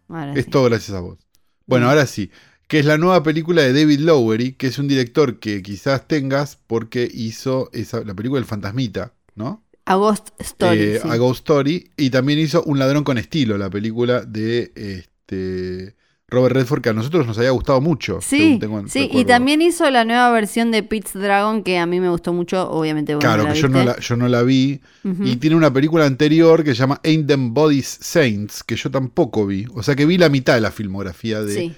Ahora 0.09 0.35
Es 0.35 0.49
todo 0.49 0.64
gracias 0.64 0.97
a 0.97 1.01
vos. 1.01 1.18
Bueno, 1.66 1.89
ahora 1.89 2.07
sí, 2.07 2.31
que 2.66 2.79
es 2.79 2.87
la 2.87 2.99
nueva 2.99 3.23
película 3.23 3.62
de 3.62 3.73
David 3.73 4.01
Lowery, 4.01 4.53
que 4.53 4.66
es 4.66 4.79
un 4.79 4.89
director 4.89 5.39
que 5.39 5.62
quizás 5.62 6.07
tengas 6.07 6.57
porque 6.66 7.09
hizo 7.12 7.71
esa, 7.73 8.05
la 8.05 8.14
película 8.14 8.39
El 8.41 8.47
Fantasmita, 8.47 9.14
¿no? 9.35 9.64
A 9.87 9.95
Ghost 9.97 10.29
Story. 10.39 10.79
Eh, 10.79 11.01
sí. 11.03 11.09
A 11.09 11.16
Ghost 11.16 11.41
Story, 11.41 11.91
y 11.97 12.11
también 12.11 12.39
hizo 12.39 12.62
Un 12.64 12.79
ladrón 12.79 13.05
con 13.05 13.18
estilo, 13.18 13.59
la 13.59 13.71
película 13.71 14.21
de 14.23 14.73
este, 14.75 15.97
Robert 16.31 16.55
Redford, 16.55 16.81
que 16.83 16.89
a 16.91 16.93
nosotros 16.93 17.26
nos 17.26 17.37
había 17.39 17.51
gustado 17.51 17.81
mucho. 17.81 18.18
Sí, 18.20 18.59
tengo- 18.61 18.87
sí, 18.89 19.09
y 19.12 19.24
también 19.24 19.61
hizo 19.62 19.89
la 19.91 20.05
nueva 20.05 20.31
versión 20.31 20.70
de 20.70 20.83
Pete's 20.83 21.14
Dragon 21.14 21.62
que 21.62 21.78
a 21.78 21.87
mí 21.87 21.99
me 22.01 22.09
gustó 22.09 22.33
mucho, 22.33 22.70
obviamente 22.70 23.14
vos 23.14 23.20
Claro, 23.22 23.43
no 23.43 23.49
la 23.49 23.55
que 23.55 23.61
yo 23.61 23.68
no, 23.68 23.85
la, 23.85 23.99
yo 23.99 24.16
no 24.16 24.28
la 24.28 24.43
vi. 24.43 24.81
Y 25.24 25.37
tiene 25.37 25.57
una 25.57 25.72
película 25.72 26.07
anterior 26.07 26.62
que 26.64 26.70
se 26.70 26.76
llama 26.81 27.01
Ain't 27.05 27.26
Them 27.26 27.53
Bodies 27.55 27.99
Saints, 28.01 28.62
que 28.62 28.76
yo 28.76 28.91
tampoco 28.91 29.47
vi. 29.47 29.66
O 29.74 29.83
sea 29.83 29.97
que 29.97 30.07
vi 30.07 30.18
la 30.18 30.28
mitad 30.28 30.55
de 30.55 30.61
la 30.61 30.70
filmografía 30.70 31.43
de 31.43 31.55
Sí. 31.55 31.72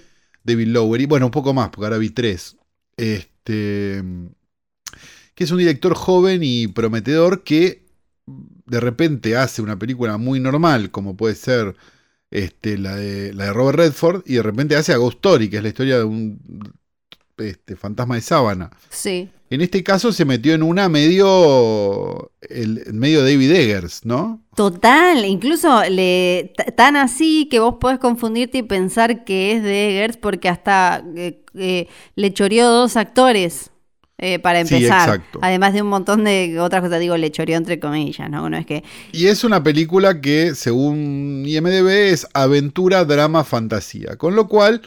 David 0.44 0.66
Lowery. 0.68 1.06
Bueno, 1.06 1.26
un 1.26 1.32
poco 1.32 1.54
más, 1.54 1.70
porque 1.70 1.86
ahora 1.86 1.98
vi 1.98 2.10
tres. 2.10 2.56
Este. 2.96 4.02
Que 5.34 5.44
es 5.44 5.50
un 5.50 5.58
director 5.58 5.94
joven 5.94 6.40
y 6.44 6.66
prometedor 6.68 7.42
que 7.42 7.82
de 8.26 8.80
repente 8.80 9.36
hace 9.36 9.62
una 9.62 9.78
película 9.78 10.16
muy 10.18 10.40
normal, 10.40 10.90
como 10.90 11.16
puede 11.16 11.34
ser 11.34 11.74
este, 12.32 12.78
la, 12.78 12.96
de, 12.96 13.32
la 13.32 13.44
de 13.44 13.52
Robert 13.52 13.78
Redford, 13.78 14.22
y 14.26 14.34
de 14.34 14.42
repente 14.42 14.74
hace 14.74 14.92
a 14.92 14.96
Ghost 14.96 15.16
Story, 15.16 15.48
que 15.48 15.58
es 15.58 15.62
la 15.62 15.68
historia 15.68 15.98
de 15.98 16.04
un 16.04 16.40
este, 17.38 17.76
fantasma 17.76 18.16
de 18.16 18.20
sábana. 18.20 18.70
Sí. 18.90 19.28
En 19.50 19.60
este 19.60 19.82
caso 19.82 20.12
se 20.12 20.24
metió 20.24 20.54
en 20.54 20.62
una 20.62 20.88
medio. 20.88 22.32
El, 22.40 22.84
medio 22.94 23.22
David 23.22 23.52
Eggers, 23.52 24.06
¿no? 24.06 24.42
Total, 24.56 25.26
incluso 25.26 25.82
le, 25.90 26.54
tan 26.74 26.96
así 26.96 27.48
que 27.50 27.60
vos 27.60 27.74
podés 27.78 27.98
confundirte 27.98 28.58
y 28.58 28.62
pensar 28.62 29.24
que 29.24 29.52
es 29.52 29.62
de 29.62 29.90
Eggers 29.90 30.16
porque 30.16 30.48
hasta 30.48 31.04
eh, 31.16 31.44
eh, 31.54 31.86
le 32.16 32.32
choreó 32.32 32.70
dos 32.70 32.96
actores 32.96 33.71
eh, 34.22 34.38
para 34.38 34.64
Sí, 34.64 34.76
empezar. 34.76 35.08
exacto. 35.08 35.40
Además 35.42 35.74
de 35.74 35.82
un 35.82 35.88
montón 35.88 36.24
de 36.24 36.58
otras 36.60 36.80
cosas, 36.80 37.00
digo, 37.00 37.16
le 37.16 37.30
choreó 37.30 37.56
entre 37.56 37.78
comillas, 37.80 38.30
¿no? 38.30 38.48
No 38.48 38.56
es 38.56 38.64
que. 38.64 38.82
Y 39.12 39.26
es 39.26 39.44
una 39.44 39.62
película 39.62 40.20
que, 40.20 40.54
según 40.54 41.42
IMDB, 41.46 41.88
es 42.12 42.26
aventura, 42.32 43.04
drama, 43.04 43.44
fantasía. 43.44 44.16
Con 44.16 44.36
lo 44.36 44.46
cual, 44.48 44.80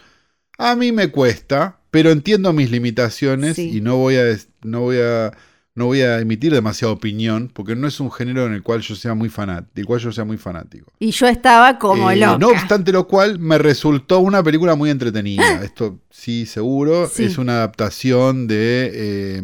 a 0.57 0.75
mí 0.75 0.91
me 0.93 1.09
cuesta, 1.09 1.79
pero 1.91 2.11
entiendo 2.11 2.53
mis 2.53 2.71
limitaciones 2.71 3.57
Sí. 3.57 3.77
y 3.77 3.81
no 3.81 3.97
voy 3.97 4.15
a, 4.15 4.23
no 4.63 4.79
voy 4.81 4.97
a, 5.01 5.31
no 5.75 5.87
voy 5.87 6.01
a 6.01 6.19
emitir 6.19 6.53
demasiada 6.53 6.93
opinión, 6.93 7.51
porque 7.53 7.75
no 7.75 7.85
es 7.87 7.99
un 7.99 8.09
género 8.09 8.45
en 8.45 8.53
el 8.53 8.63
cual 8.63 8.79
yo 8.79 8.95
sea 8.95 9.13
muy 9.13 9.27
fanático, 9.27 9.71
del 9.75 9.85
cual 9.85 9.99
yo 9.99 10.11
sea 10.11 10.23
muy 10.23 10.37
fanático. 10.37 10.91
Y 10.99 11.11
yo 11.11 11.27
estaba 11.27 11.77
como 11.77 12.09
Eh, 12.09 12.15
loca. 12.15 12.37
No 12.37 12.47
obstante 12.47 12.93
lo 12.93 13.07
cual, 13.07 13.39
me 13.39 13.57
resultó 13.57 14.19
una 14.19 14.41
película 14.41 14.75
muy 14.75 14.89
entretenida. 14.89 15.43
Esto 15.63 15.99
sí, 16.09 16.45
seguro. 16.45 17.09
Sí. 17.13 17.25
Es 17.25 17.37
una 17.37 17.57
adaptación 17.57 18.47
de, 18.47 18.91
eh, 18.93 19.43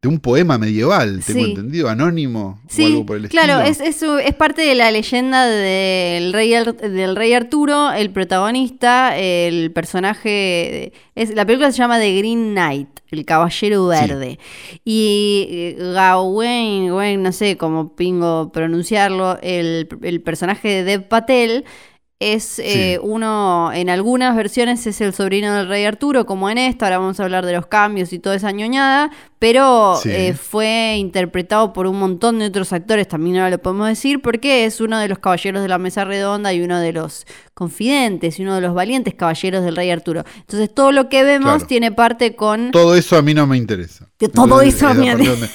de 0.00 0.08
un 0.08 0.20
poema 0.20 0.58
medieval, 0.58 1.24
tengo 1.26 1.40
Sí. 1.44 1.50
entendido, 1.50 1.88
anónimo 1.88 2.60
o 2.64 2.68
Sí, 2.72 2.84
algo 2.84 3.04
por 3.04 3.16
el 3.16 3.28
claro, 3.28 3.60
estilo. 3.62 3.88
es, 3.88 4.00
es, 4.02 4.26
es 4.26 4.34
parte 4.36 4.62
de 4.62 4.76
la 4.76 4.92
leyenda 4.92 5.44
del 5.46 6.32
rey, 6.32 6.50
del 6.52 7.16
rey 7.16 7.32
Arturo, 7.32 7.90
el 7.90 8.10
protagonista, 8.10 9.18
el 9.18 9.72
personaje, 9.72 10.92
es, 11.16 11.34
la 11.34 11.44
película 11.44 11.72
se 11.72 11.78
llama 11.78 11.98
The 11.98 12.16
Green 12.16 12.52
Knight, 12.52 12.88
el 13.10 13.24
caballero 13.24 13.90
Sí. 13.92 13.98
verde. 14.00 14.38
Y 14.84 15.46
eh, 15.50 15.76
Gawain, 15.94 16.86
Gawain, 16.86 17.20
no 17.20 17.32
sé 17.32 17.56
cómo 17.56 17.96
pingo 17.96 18.52
pronunciarlo, 18.52 19.38
el, 19.42 19.88
el 20.02 20.20
personaje 20.20 20.68
de 20.68 20.84
Dev 20.84 21.08
Patel, 21.08 21.64
es 22.20 22.58
eh, 22.58 22.98
uno, 23.00 23.70
en 23.72 23.88
algunas 23.88 24.34
versiones 24.34 24.84
es 24.88 25.00
el 25.00 25.14
sobrino 25.14 25.54
del 25.54 25.68
rey 25.68 25.84
Arturo, 25.84 26.26
como 26.26 26.50
en 26.50 26.58
esta, 26.58 26.86
ahora 26.86 26.98
vamos 26.98 27.20
a 27.20 27.22
hablar 27.22 27.46
de 27.46 27.52
los 27.52 27.66
cambios 27.66 28.12
y 28.12 28.18
toda 28.18 28.34
esa 28.34 28.50
ñoñada, 28.50 29.12
pero 29.38 29.94
Sí. 30.02 30.10
eh, 30.10 30.34
fue 30.34 30.96
interpretado 30.98 31.72
por 31.72 31.86
un 31.86 31.96
montón 31.96 32.40
de 32.40 32.46
otros 32.46 32.72
actores, 32.72 33.06
también 33.06 33.36
ahora 33.36 33.50
lo 33.50 33.58
podemos 33.58 33.86
decir, 33.86 34.20
porque 34.20 34.64
es 34.64 34.80
uno 34.80 34.98
de 34.98 35.06
los 35.06 35.20
caballeros 35.20 35.62
de 35.62 35.68
la 35.68 35.78
mesa 35.78 36.04
redonda 36.04 36.52
y 36.52 36.60
uno 36.60 36.80
de 36.80 36.92
los 36.92 37.24
confidentes 37.54 38.40
y 38.40 38.42
uno 38.42 38.56
de 38.56 38.62
los 38.62 38.74
valientes 38.74 39.14
caballeros 39.14 39.62
del 39.64 39.76
rey 39.76 39.88
Arturo. 39.90 40.24
Entonces 40.40 40.74
todo 40.74 40.90
lo 40.90 41.08
que 41.08 41.22
vemos 41.22 41.52
Claro. 41.52 41.66
tiene 41.68 41.92
parte 41.92 42.34
con... 42.34 42.72
Todo 42.72 42.96
eso 42.96 43.16
a 43.16 43.22
mí 43.22 43.32
no 43.32 43.46
me 43.46 43.56
interesa. 43.56 44.08
Que 44.18 44.28
todo 44.28 44.44
Entonces, 44.60 44.74
eso 44.74 44.88
a 44.88 44.94
mí- 44.94 45.08
donde, 45.08 45.48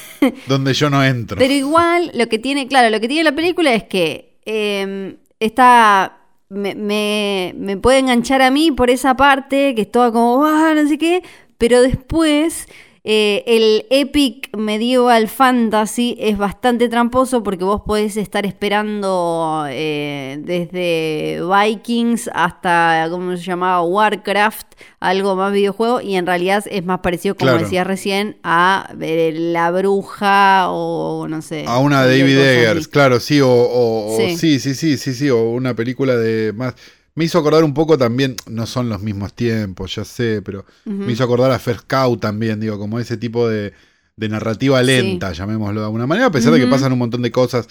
donde 0.48 0.74
yo 0.74 0.90
no 0.90 1.04
entro. 1.04 1.38
Pero 1.38 1.54
igual, 1.54 2.10
lo 2.14 2.30
que 2.30 2.40
tiene, 2.40 2.70
claro, 2.70 2.90
lo 2.90 3.02
que 3.02 3.10
tiene 3.10 3.26
la 3.26 3.36
película 3.36 3.74
es 3.74 3.84
que 3.84 4.40
eh, 4.46 5.18
está. 5.42 6.20
Me, 6.54 6.76
me, 6.76 7.54
me 7.58 7.78
puede 7.78 8.00
enganchar 8.00 8.42
a 8.42 8.52
mí 8.52 8.72
por 8.72 8.90
esa 8.90 9.16
parte, 9.16 9.74
que 9.76 9.82
es 9.82 9.92
toda 9.92 10.12
como, 10.12 10.46
ah, 10.46 10.74
no 10.76 10.88
sé 10.88 10.98
qué, 10.98 11.24
pero 11.58 11.82
después 11.82 12.68
eh, 13.06 13.44
el 13.48 13.86
epic 13.90 14.50
medieval 14.56 15.28
fantasy 15.28 16.16
es 16.20 16.38
bastante 16.38 16.88
tramposo 16.88 17.44
porque 17.44 17.66
vos 17.66 17.82
podés 17.86 18.16
estar 18.16 18.46
esperando 18.46 19.66
eh, 19.70 20.38
desde 20.42 21.42
Vikings 21.46 22.30
hasta, 22.34 23.08
¿cómo 23.10 23.36
se 23.36 23.44
llamaba? 23.44 23.82
Warcraft, 23.84 24.68
algo 25.02 25.36
más 25.36 25.52
videojuego, 25.52 26.00
y 26.00 26.16
en 26.16 26.26
realidad 26.26 26.64
es 26.70 26.86
más 26.86 27.00
parecido, 27.00 27.36
como 27.36 27.52
Claro. 27.52 27.64
decías 27.64 27.86
recién, 27.86 28.38
a 28.44 28.90
eh, 29.02 29.34
La 29.36 29.70
Bruja 29.72 30.68
o 30.70 31.28
no 31.28 31.42
sé. 31.42 31.66
A 31.68 31.80
una 31.80 32.06
David 32.06 32.38
Eggers, 32.38 32.88
claro, 32.88 33.20
sí, 33.20 33.42
o, 33.42 33.50
o- 33.50 34.14
o- 34.14 34.18
Sí. 34.18 34.38
sí, 34.38 34.60
sí, 34.60 34.76
sí, 34.76 34.98
sí, 34.98 35.14
sí, 35.14 35.30
o 35.30 35.44
una 35.52 35.74
película 35.76 36.16
de 36.16 36.54
más. 36.54 36.76
Me 37.16 37.26
hizo 37.26 37.38
acordar 37.40 37.64
un 37.64 37.74
poco 37.74 37.98
también, 37.98 38.36
no 38.48 38.66
son 38.66 38.90
los 38.90 39.02
mismos 39.02 39.34
tiempos, 39.36 39.96
ya 39.96 40.04
sé, 40.04 40.42
pero 40.42 40.66
me 40.86 41.12
hizo 41.12 41.24
acordar 41.24 41.52
a 41.52 41.60
First 41.60 41.86
Cow 41.88 42.18
también, 42.18 42.60
digo, 42.60 42.80
como 42.80 43.00
ese 43.00 43.18
tipo 43.18 43.48
de, 43.48 43.74
de 44.16 44.30
narrativa 44.30 44.82
lenta, 44.82 45.32
llamémoslo 45.32 45.82
de 45.82 45.86
alguna 45.86 46.08
manera, 46.08 46.28
a 46.28 46.32
pesar 46.32 46.54
de 46.54 46.60
que 46.60 46.68
pasan 46.68 46.92
un 46.94 47.00
montón 47.00 47.22
de 47.22 47.32
cosas 47.32 47.68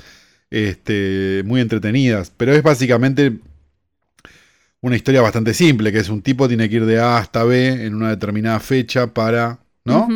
este, 0.51 1.43
muy 1.45 1.61
entretenidas, 1.61 2.33
pero 2.37 2.55
es 2.55 2.63
básicamente 2.63 3.41
una 4.81 4.97
historia 4.97 5.23
bastante 5.23 5.55
simple, 5.55 5.93
que 5.93 5.99
es 5.99 6.09
un 6.09 6.23
tipo 6.23 6.49
tiene 6.49 6.69
que 6.69 6.77
ir 6.77 6.87
de 6.87 6.99
A 7.01 7.19
hasta 7.19 7.45
B 7.45 7.85
en 7.87 7.95
una 7.95 8.11
determinada 8.11 8.61
fecha 8.61 9.13
para, 9.15 9.61
¿no? 9.85 10.09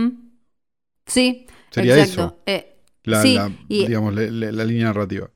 Sí, 1.07 1.47
Sería 1.71 1.97
exacto. 1.99 2.23
eso. 2.23 2.39
Eh, 2.47 2.77
La, 3.05 3.23
Sí, 3.23 3.35
la- 3.35 3.51
y- 3.69 3.87
digamos, 3.87 4.15
la 4.15 4.65
línea 4.65 4.87
narrativa. 4.87 5.31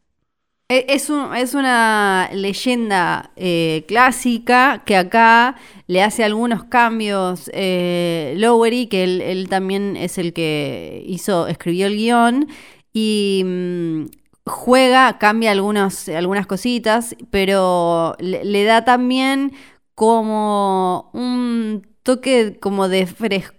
E- 0.70 0.86
Es, 0.88 1.10
un- 1.10 1.34
es 1.34 1.54
una 1.54 2.30
leyenda 2.32 3.32
eh, 3.36 3.84
clásica 3.88 4.82
que 4.86 4.96
acá 4.96 5.56
le 5.88 6.00
hace 6.02 6.22
algunos 6.24 6.62
cambios 6.64 7.50
eh, 7.54 8.34
Lowery, 8.36 8.86
que 8.86 9.02
él, 9.04 9.48
también 9.48 9.96
es 9.96 10.16
el 10.18 10.32
que 10.32 11.02
hizo, 11.06 11.48
escribió 11.48 11.86
el 11.88 11.96
guion, 11.96 12.48
y 12.92 13.42
mm, 13.44 14.04
juega, 14.46 15.18
cambia 15.18 15.50
algunas 15.50 16.46
cositas, 16.46 17.16
pero 17.30 18.14
le, 18.20 18.44
le 18.44 18.62
da 18.64 18.84
también 18.84 19.52
como 19.96 21.10
un 21.12 21.86
toque 22.04 22.58
como 22.60 22.88
de 22.88 23.06
frescura 23.06 23.58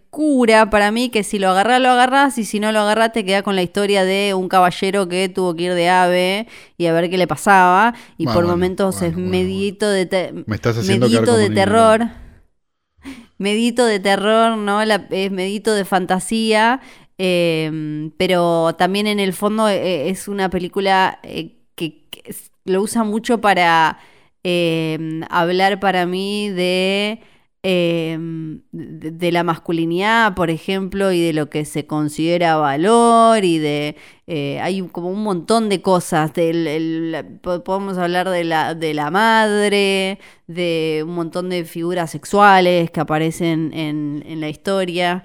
para 0.69 0.91
mí, 0.91 1.09
que 1.09 1.23
si 1.23 1.39
lo 1.39 1.49
agarrás, 1.49 1.81
lo 1.81 1.89
agarrás, 1.89 2.37
y 2.37 2.43
si 2.45 2.59
no 2.59 2.71
lo 2.71 2.81
agarrás, 2.81 3.13
te 3.13 3.23
queda 3.23 3.43
con 3.43 3.55
la 3.55 3.61
historia 3.63 4.03
de 4.03 4.33
un 4.33 4.49
caballero 4.49 5.07
que 5.07 5.29
tuvo 5.29 5.55
que 5.55 5.63
ir 5.63 5.73
de 5.73 5.89
ave 5.89 6.47
y 6.77 6.85
a 6.87 6.93
ver 6.93 7.09
qué 7.09 7.17
le 7.17 7.27
pasaba, 7.27 7.93
y 8.17 8.23
Ah, 8.27 8.33
por 8.33 8.43
bueno, 8.43 8.49
momentos 8.49 8.99
bueno, 8.99 9.07
es 9.07 9.17
medito 9.17 9.89
de 9.89 10.05
te- 10.05 10.33
Me 10.45 10.55
estás 10.55 10.77
haciendo 10.77 11.07
quedar 11.07 11.21
medito 11.21 11.37
de 11.37 11.49
terror. 11.49 12.09
Medito 13.37 13.85
de 13.85 13.99
terror, 13.99 14.57
¿no? 14.57 14.85
La- 14.85 15.07
es 15.09 15.31
medito 15.31 15.73
de 15.73 15.85
fantasía, 15.85 16.79
eh, 17.17 18.11
pero 18.17 18.75
también 18.77 19.07
en 19.07 19.19
el 19.19 19.33
fondo 19.33 19.67
eh, 19.67 20.09
es 20.09 20.27
una 20.27 20.49
película 20.49 21.19
eh, 21.23 21.55
que, 21.75 22.07
lo 22.65 22.81
usa 22.81 23.03
mucho 23.03 23.41
para 23.41 23.97
eh, 24.43 25.21
hablar 25.29 25.79
para 25.79 26.05
mí 26.05 26.49
de, 26.49 27.19
eh, 27.63 28.17
de, 28.71 29.11
de 29.11 29.31
la 29.31 29.43
masculinidad, 29.43 30.33
por 30.35 30.49
ejemplo, 30.49 31.11
y 31.11 31.21
de 31.21 31.33
lo 31.33 31.49
que 31.49 31.65
se 31.65 31.85
considera 31.85 32.55
valor 32.57 33.43
y 33.45 33.59
de... 33.59 33.95
eh, 34.27 34.59
hay 34.61 34.81
como 34.89 35.09
un 35.09 35.23
montón 35.23 35.69
de 35.69 35.81
cosas, 35.81 36.33
del, 36.33 36.67
el- 36.67 37.11
la- 37.11 37.23
po- 37.23 37.63
podemos 37.63 37.97
hablar 37.97 38.29
de 38.29 38.43
la, 38.43 38.73
de 38.75 38.93
la 38.93 39.11
madre, 39.11 40.19
de 40.47 41.03
un 41.05 41.13
montón 41.15 41.49
de 41.49 41.65
figuras 41.65 42.11
sexuales 42.11 42.89
que 42.91 42.99
aparecen 42.99 43.71
en, 43.73 44.23
en 44.25 44.41
la 44.41 44.49
historia. 44.49 45.23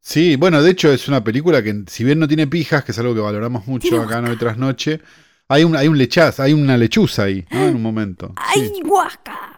Sí, 0.00 0.36
bueno, 0.36 0.62
de 0.62 0.70
hecho 0.70 0.92
es 0.92 1.08
una 1.08 1.24
película 1.24 1.62
que 1.62 1.84
si 1.86 2.04
bien 2.04 2.18
no 2.18 2.28
tiene 2.28 2.46
pijas, 2.46 2.84
que 2.84 2.92
es 2.92 2.98
algo 2.98 3.14
que 3.14 3.20
valoramos 3.20 3.66
mucho 3.66 4.00
acá 4.02 4.20
noche 4.20 4.36
tras 4.36 4.58
noche, 4.58 5.00
hay 5.48 5.64
un, 5.64 5.76
hay 5.76 5.88
un 5.88 5.96
lechaz, 5.98 6.40
hay 6.40 6.52
una 6.52 6.76
lechuza 6.76 7.24
ahí, 7.24 7.46
¿no? 7.50 7.66
En 7.66 7.74
un 7.76 7.82
momento. 7.82 8.32
¡Ay, 8.36 8.72
Sí, 8.74 8.82
guasca! 8.84 9.56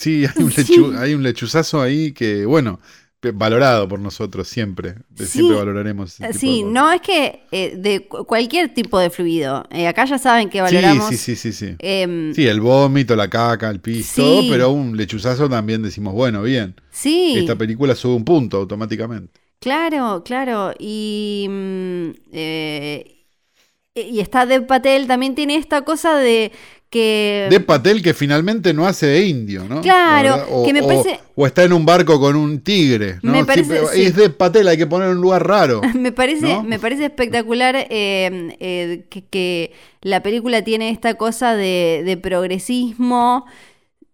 Sí, 0.00 0.24
hay, 0.26 0.42
un 0.42 0.50
Sí. 0.50 0.62
lechu- 0.62 0.96
hay 0.98 1.14
un 1.14 1.22
lechuzazo 1.22 1.80
ahí 1.82 2.12
que, 2.12 2.44
bueno, 2.46 2.80
valorado 3.34 3.86
por 3.86 4.00
nosotros 4.00 4.48
siempre. 4.48 4.94
de- 5.10 5.26
Sí. 5.26 5.32
Siempre 5.32 5.56
valoraremos. 5.58 6.16
de 6.18 6.32
Sí, 6.32 6.62
no 6.62 6.90
es 6.90 7.02
que 7.02 7.42
eh, 7.52 7.74
de 7.76 8.08
cu- 8.08 8.24
cualquier 8.24 8.72
tipo 8.72 8.98
de 8.98 9.10
fluido. 9.10 9.66
eh, 9.70 9.86
acá 9.86 10.06
ya 10.06 10.16
saben 10.18 10.48
que 10.48 10.62
valoramos. 10.62 11.06
sí, 11.10 11.16
sí, 11.18 11.36
sí, 11.36 11.52
sí. 11.52 11.76
em, 11.80 12.32
Sí, 12.34 12.46
el 12.46 12.60
vómito, 12.62 13.14
la 13.16 13.28
caca, 13.28 13.68
el 13.68 13.80
pis, 13.80 14.06
Sí. 14.06 14.22
todo, 14.22 14.42
pero 14.48 14.70
un 14.70 14.96
lechuzazo 14.96 15.50
también 15.50 15.82
decimos, 15.82 16.14
bueno, 16.14 16.42
bien. 16.42 16.74
sí. 16.90 17.34
Esta 17.36 17.56
película 17.56 17.94
sube 17.94 18.14
un 18.14 18.24
punto 18.24 18.56
automáticamente. 18.56 19.38
Claro, 19.60 20.22
claro. 20.24 20.72
Y, 20.78 21.46
mm, 21.50 22.10
eh, 22.32 23.16
y 23.94 24.20
está 24.20 24.46
Dev 24.46 24.66
Patel, 24.66 25.06
también 25.06 25.34
tiene 25.34 25.56
esta 25.56 25.82
cosa 25.82 26.16
de 26.16 26.52
que... 26.90 27.46
De 27.50 27.60
Patel 27.60 28.02
que 28.02 28.12
finalmente 28.14 28.74
no 28.74 28.86
hace 28.86 29.06
de 29.06 29.24
indio, 29.26 29.64
¿no? 29.68 29.80
Claro, 29.80 30.44
o, 30.50 30.66
que 30.66 30.72
me 30.72 30.80
o- 30.82 30.86
parece- 30.88 31.20
o 31.36 31.46
está 31.46 31.62
en 31.62 31.72
un 31.72 31.86
barco 31.86 32.18
con 32.20 32.34
un 32.36 32.60
tigre, 32.60 33.18
¿no? 33.22 33.32
Me 33.32 33.44
parece- 33.44 33.86
sí. 33.92 34.02
Es 34.02 34.16
de 34.16 34.28
Patel, 34.30 34.66
hay 34.68 34.76
que 34.76 34.86
poner 34.88 35.08
en 35.10 35.16
un 35.16 35.22
lugar 35.22 35.46
raro. 35.46 35.80
Me 35.94 36.10
parece, 36.12 36.48
¿No? 36.48 36.62
me 36.64 36.78
parece 36.80 37.04
espectacular 37.04 37.76
eh, 37.76 37.86
eh, 38.60 39.04
que, 39.08 39.22
que 39.24 39.72
la 40.02 40.22
película 40.22 40.62
tiene 40.62 40.90
esta 40.90 41.14
cosa 41.14 41.54
de, 41.54 42.02
de 42.04 42.16
progresismo 42.16 43.46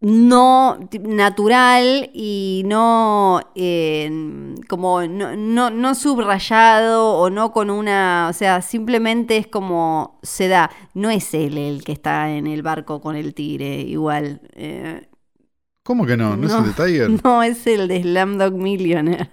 no 0.01 0.79
natural 1.03 2.11
y 2.13 2.63
no 2.67 3.41
eh, 3.55 4.55
como 4.69 5.03
no, 5.07 5.35
no, 5.37 5.71
no 5.71 5.95
subrayado 5.95 7.15
o 7.15 7.31
no 7.31 7.53
con 7.53 7.71
una, 7.71 8.29
o 8.31 8.33
sea, 8.33 8.61
simplemente 8.63 9.37
es 9.37 9.47
como 9.47 10.19
se 10.23 10.49
da. 10.49 10.71
No 10.95 11.11
es 11.11 11.33
él 11.35 11.57
el 11.59 11.83
que 11.85 11.93
está 11.93 12.31
en 12.31 12.47
el 12.47 12.63
barco 12.63 13.01
con 13.01 13.17
el 13.17 13.35
tigre, 13.35 13.81
igual. 13.81 14.41
eh, 14.55 15.09
¿Cómo 15.83 16.05
que 16.05 16.17
no? 16.17 16.37
¿No, 16.37 16.47
No. 16.49 16.49
es 16.49 16.55
el 16.55 16.65
de 16.65 16.85
Tiger? 16.85 17.25
no 17.25 17.43
es 17.43 17.67
el 17.67 17.89
de 17.89 18.03
Slamdog 18.03 18.53
Millionaire. 18.55 19.31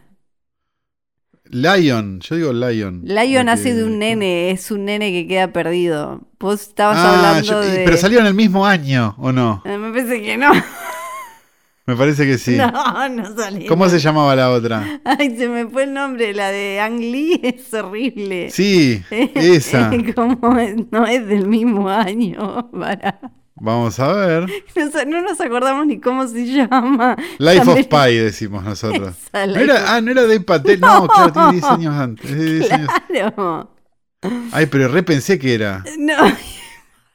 Lion, 1.50 2.20
yo 2.22 2.36
digo 2.36 2.54
Lion. 2.54 3.02
Lion 3.04 3.50
hace 3.50 3.74
de 3.76 3.84
un 3.84 4.00
nene, 4.00 4.52
es 4.52 4.72
un 4.72 4.86
nene 4.86 5.12
que 5.12 5.28
queda 5.28 5.52
perdido. 5.52 6.22
Vos 6.40 6.62
estabas 6.62 6.98
Ah, 6.98 7.16
hablando 7.16 7.48
yo- 7.48 7.60
de. 7.62 7.84
pero 7.86 7.98
salió 7.98 8.20
en 8.20 8.26
el 8.28 8.34
mismo 8.34 8.66
año, 8.66 9.16
¿o 9.18 9.32
no? 9.32 9.62
Eh, 9.66 9.78
Me 9.78 9.92
parece 9.92 10.22
que 10.22 10.38
no. 10.38 10.52
Me 11.86 11.96
parece 11.98 12.26
que 12.26 12.38
sí. 12.38 12.56
No, 12.58 13.10
no 13.10 13.36
salió. 13.36 13.68
¿Cómo 13.68 13.90
se 13.90 14.00
llamaba 14.00 14.36
la 14.38 14.50
otra? 14.52 15.02
Ay, 15.04 15.36
se 15.38 15.50
me 15.50 15.68
fue 15.68 15.84
el 15.84 15.94
nombre. 15.94 16.34
La 16.34 16.50
de 16.50 16.80
Ang 16.80 17.00
Lee 17.00 17.40
es 17.44 17.74
horrible. 17.74 18.50
Sí, 18.50 19.02
esa. 19.12 19.92
Como 20.16 20.58
es- 20.58 20.76
no 20.92 21.06
es 21.06 21.28
del 21.28 21.46
mismo 21.48 21.90
año. 21.90 22.72
Para. 22.72 23.20
Vamos 23.56 24.00
a 24.00 24.14
ver. 24.14 24.46
No, 24.76 25.06
no 25.06 25.22
nos 25.22 25.40
acordamos 25.40 25.86
ni 25.88 26.00
cómo 26.00 26.28
se 26.28 26.46
llama. 26.46 27.16
Life 27.38 27.70
of 27.70 27.88
Pi, 27.88 28.16
decimos 28.16 28.64
nosotros. 28.64 29.16
Esa, 29.34 29.48
No 29.48 29.56
era, 29.58 29.96
ah, 29.96 30.02
no 30.02 30.12
era 30.12 30.24
de 30.24 30.40
Patel. 30.42 30.80
No, 30.82 31.08
claro, 31.08 31.32
tiene 31.32 31.52
10 31.54 31.64
años 31.66 31.94
antes. 31.96 32.26
es 32.32 32.38
de 32.38 32.54
10 32.60 32.72
años. 32.72 32.90
Claro. 33.08 33.70
Ay, 34.52 34.66
pero 34.68 34.88
repensé 34.88 35.38
que 35.38 35.54
era. 35.54 35.84
No, 36.00 36.16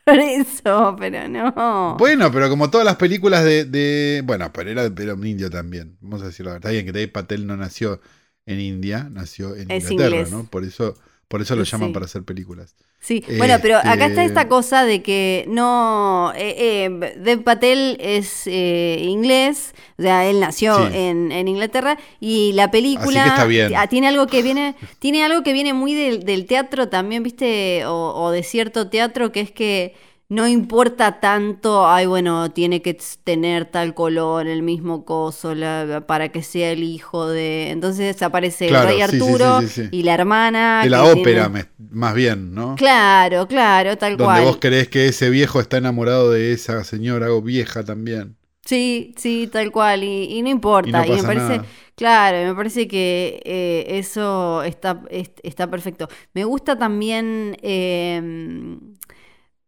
por 0.05 0.19
eso, 0.19 0.97
pero 0.99 1.27
no. 1.29 1.97
Bueno, 1.99 2.31
pero 2.31 2.49
como 2.49 2.71
todas 2.71 2.85
las 2.85 2.97
películas 2.97 3.45
de. 3.45 3.65
de- 3.65 4.23
bueno, 4.25 4.51
pero 4.53 4.71
era 4.71 4.89
pero 4.95 5.15
un 5.15 5.27
indio 5.27 5.51
también. 5.51 5.97
Vamos 6.01 6.23
a 6.23 6.27
decirlo. 6.27 6.55
Está 6.55 6.71
bien 6.71 6.85
que 6.87 6.93
Dave 6.93 7.09
Patel 7.09 7.47
no 7.47 7.57
nació 7.57 8.01
en 8.47 8.61
India, 8.61 9.09
nació 9.11 9.55
en 9.57 9.71
Es 9.71 9.91
Inglaterra, 9.91 10.17
inglés. 10.17 10.33
¿no? 10.33 10.45
Por 10.45 10.65
eso, 10.65 10.95
por 11.29 11.43
eso 11.43 11.55
lo 11.57 11.63
llaman 11.63 11.93
para 11.93 12.07
hacer 12.07 12.23
películas. 12.25 12.75
Sí, 13.01 13.23
bueno, 13.37 13.57
pero 13.63 13.77
acá 13.77 13.93
está 13.93 14.07
Este- 14.07 14.25
esta 14.25 14.49
cosa 14.49 14.85
de 14.85 15.03
que 15.03 15.45
no. 15.47 16.33
Eh, 16.35 16.87
eh, 16.87 17.15
Dev 17.19 17.45
Patel 17.45 17.97
es 18.01 18.43
eh, 18.47 18.99
inglés, 19.03 19.73
o 19.99 20.03
sea, 20.03 20.27
él 20.29 20.41
nació 20.41 20.77
Sí. 20.89 20.97
en, 20.97 21.31
en 21.31 21.47
Inglaterra 21.47 21.97
y 22.19 22.53
la 22.55 22.71
película 22.71 23.21
Así 23.23 23.31
que 23.31 23.35
está 23.37 23.45
bien. 23.45 23.73
ah, 23.77 23.87
tiene 23.87 24.09
algo 24.09 24.27
que 24.27 24.43
viene, 24.43 24.75
tiene 24.99 25.23
algo 25.25 25.43
que 25.45 25.53
viene 25.53 25.75
muy 25.75 25.95
del, 25.95 26.25
del 26.25 26.47
teatro 26.47 26.89
también, 26.89 27.23
viste, 27.23 27.85
o, 27.87 28.15
o 28.15 28.31
de 28.33 28.43
cierto 28.43 28.89
teatro 28.89 29.31
que 29.31 29.41
es 29.41 29.53
que 29.53 29.95
no 30.31 30.47
importa 30.47 31.21
tanto, 31.21 31.89
ay, 31.89 32.05
bueno, 32.07 32.51
tiene 32.51 32.83
que 32.83 32.99
tener 33.25 33.65
tal 33.65 33.95
color, 33.95 34.47
el 34.47 34.63
mismo 34.63 35.05
coso, 35.07 35.55
la- 35.55 36.05
para 36.07 36.29
que 36.31 36.43
sea 36.43 36.71
el 36.73 36.83
hijo 36.83 37.29
de. 37.29 37.71
Entonces 37.71 38.21
aparece 38.23 38.69
Claro, 38.69 38.91
el 38.91 38.95
rey 38.95 39.03
Arturo 39.03 39.61
sí, 39.63 39.69
sí, 39.69 39.83
sí. 39.85 39.89
y 39.91 40.03
la 40.03 40.15
hermana. 40.15 40.83
De 40.85 40.91
la 40.91 41.05
ópera, 41.05 41.51
tiene- 41.51 41.69
más 41.91 42.15
bien, 42.15 42.55
¿no? 42.55 42.75
Claro, 42.77 43.47
claro, 43.49 43.97
tal 43.97 44.17
Donde 44.19 44.25
cual. 44.25 44.45
vos 44.45 44.59
creés 44.61 44.89
que 44.89 45.07
ese 45.09 45.31
viejo 45.31 45.61
está 45.61 45.79
enamorado 45.79 46.31
de 46.31 46.53
esa 46.53 46.85
señora 46.85 47.33
o 47.33 47.41
vieja 47.41 47.83
también. 47.85 48.37
Sí, 48.65 49.15
sí, 49.17 49.49
tal 49.51 49.73
cual, 49.73 50.05
y, 50.05 50.25
y 50.39 50.43
no 50.43 50.51
importa, 50.51 51.07
Y 51.07 51.11
no 51.11 51.15
y, 51.15 51.17
me 51.17 51.23
parece, 51.23 51.57
nada. 51.57 51.65
claro, 51.95 52.47
me 52.49 52.55
parece 52.55 52.87
que 52.87 53.41
eh, 53.47 53.87
eso 53.99 54.63
está, 54.63 55.03
es- 55.11 55.33
está 55.43 55.71
perfecto. 55.71 56.07
Me 56.35 56.45
gusta 56.45 56.77
también 56.79 57.57
eh, 57.63 58.21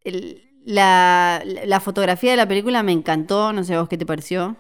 el- 0.04 0.49
la, 0.64 1.42
la 1.44 1.80
fotografía 1.80 2.32
de 2.32 2.36
la 2.36 2.48
película, 2.48 2.82
me 2.82 2.92
encantó, 2.92 3.52
no 3.52 3.64
sé 3.64 3.76
vos 3.76 3.88
qué 3.88 3.98
te 3.98 4.06
pareció. 4.06 4.56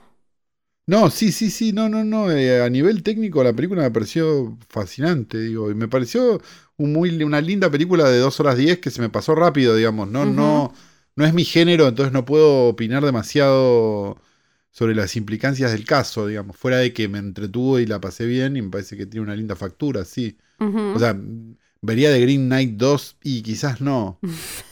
No, 0.86 1.08
sí, 1.10 1.30
sí, 1.30 1.50
sí, 1.50 1.72
no, 1.72 1.88
no, 1.88 2.02
no. 2.04 2.32
eh, 2.32 2.62
a 2.62 2.68
nivel 2.68 3.02
técnico 3.04 3.44
la 3.44 3.52
película 3.52 3.82
me 3.82 3.90
pareció 3.92 4.58
fascinante, 4.68 5.38
digo, 5.40 5.70
y 5.70 5.74
me 5.74 5.86
pareció 5.86 6.40
un 6.78 6.92
muy, 6.92 7.10
una 7.22 7.40
linda 7.40 7.70
película 7.70 8.08
de 8.10 8.18
2 8.18 8.40
horas 8.40 8.56
10 8.56 8.78
que 8.80 8.90
se 8.90 9.00
me 9.00 9.08
pasó 9.08 9.34
rápido, 9.36 9.76
digamos. 9.76 10.08
No, 10.08 10.26
no, 10.26 10.74
no 11.14 11.24
es 11.24 11.32
mi 11.32 11.44
género, 11.44 11.86
entonces 11.86 12.12
no 12.12 12.24
puedo 12.24 12.68
opinar 12.68 13.04
demasiado 13.04 14.20
sobre 14.72 14.94
las 14.96 15.14
implicancias 15.16 15.70
del 15.72 15.84
caso, 15.84 16.26
digamos. 16.26 16.56
Fuera 16.56 16.78
de 16.78 16.92
que 16.92 17.08
me 17.08 17.18
entretuvo 17.18 17.78
y 17.78 17.86
la 17.86 18.00
pasé 18.00 18.26
bien 18.26 18.56
y 18.56 18.62
me 18.62 18.70
parece 18.70 18.96
que 18.96 19.06
tiene 19.06 19.24
una 19.24 19.36
linda 19.36 19.54
factura, 19.56 20.04
sí. 20.04 20.38
O 20.92 20.98
sea, 20.98 21.16
vería 21.82 22.10
de 22.10 22.20
Green 22.20 22.46
Knight 22.46 22.72
2 22.76 23.16
y 23.22 23.42
quizás 23.42 23.80
no. 23.80 24.20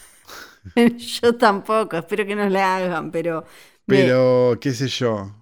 Yo 1.23 1.37
tampoco, 1.37 1.97
espero 1.97 2.27
que 2.27 2.35
no 2.37 2.49
la 2.49 2.77
hagan, 2.77 3.11
pero... 3.11 3.45
Pero, 3.87 4.59
qué 4.61 4.73
sé 4.75 4.87
yo. 4.89 5.33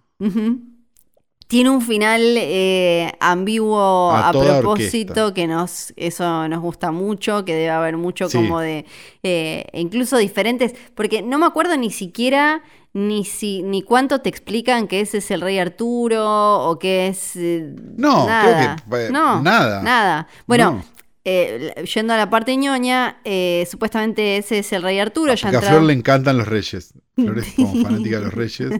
Tiene 1.49 1.71
un 1.71 1.81
final 1.83 2.21
eh, 2.39 3.13
ambiguo 3.21 4.11
A 4.13 4.31
propósito 4.33 5.13
orquesta. 5.27 5.35
que 5.35 5.47
nos 5.47 5.93
eso 5.97 6.49
nos 6.49 6.61
gusta 6.61 6.91
mucho, 6.91 7.45
que 7.45 7.55
debe 7.55 7.71
haber 7.71 7.97
mucho 7.97 8.29
Sí. 8.29 8.37
como 8.39 8.61
de 8.61 8.85
eh, 9.23 9.67
incluso 9.75 10.17
diferentes, 10.19 10.75
porque 10.95 11.23
no 11.23 11.39
me 11.39 11.47
acuerdo 11.47 11.77
ni 11.77 11.91
siquiera 11.91 12.63
ni 12.95 13.25
si 13.25 13.63
ni 13.63 13.83
cuánto 13.83 14.21
te 14.23 14.29
explican 14.29 14.89
que 14.89 15.01
ese 15.01 15.19
es 15.19 15.31
el 15.31 15.41
rey 15.41 15.59
Arturo 15.59 16.69
o 16.69 16.79
que 16.79 17.09
es 17.09 17.37
eh, 17.37 17.75
No, 17.97 18.27
nada. 18.27 18.77
creo 18.89 19.07
que, 19.07 19.13
no, 19.13 19.41
nada. 19.43 19.83
nada. 19.83 20.27
Bueno, 20.47 20.73
No. 20.73 20.85
Eh, 21.29 21.75
yendo 21.93 22.15
a 22.15 22.17
la 22.17 22.31
parte 22.31 22.57
ñoña, 22.57 23.17
eh, 23.25 23.67
supuestamente 23.69 24.37
ese 24.37 24.61
es 24.61 24.73
el 24.73 24.83
rey 24.85 25.01
Arturo, 25.01 25.35
ya 25.35 25.51
Porque 25.51 25.67
a 25.67 25.71
Flor 25.71 25.83
le 25.83 25.93
encantan 25.93 26.39
los 26.39 26.47
reyes. 26.47 26.95
Flor 27.17 27.41
es 27.41 27.53
como 27.55 27.75
fanática 27.83 28.19
de 28.21 28.25
los 28.27 28.33
reyes. 28.33 28.71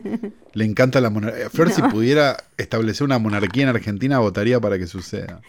Le 0.53 0.63
encanta 0.63 1.01
la 1.01 1.09
monarquía. 1.09 1.49
Flor, 1.49 1.71
si 1.71 1.81
pudiera 1.81 2.37
establecer 2.55 3.03
una 3.03 3.19
monarquía 3.19 3.63
en 3.63 3.69
Argentina, 3.69 4.19
votaría 4.19 4.61
para 4.61 4.77
que 4.77 4.87
suceda. 4.87 5.41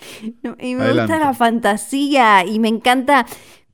Y 0.59 0.75
me 0.75 0.83
Adelante. 0.83 1.13
gusta 1.13 1.19
la 1.25 1.35
fantasía 1.35 2.45
y 2.45 2.59
me 2.59 2.67
encanta. 2.67 3.27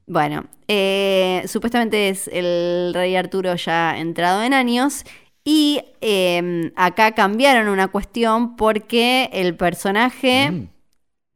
Bueno, 0.06 0.44
eh, 0.68 1.44
supuestamente 1.46 2.10
es 2.10 2.28
el 2.30 2.92
rey 2.92 3.16
Arturo 3.16 3.54
ya 3.56 3.96
entrado 3.98 4.42
en 4.42 4.52
años. 4.52 5.02
Y 5.46 5.80
eh, 6.02 6.70
acá 6.76 7.12
cambiaron 7.12 7.68
una 7.68 7.88
cuestión 7.88 8.54
porque 8.56 9.30
el 9.32 9.54
personaje 9.56 10.50
Mm. 10.50 10.68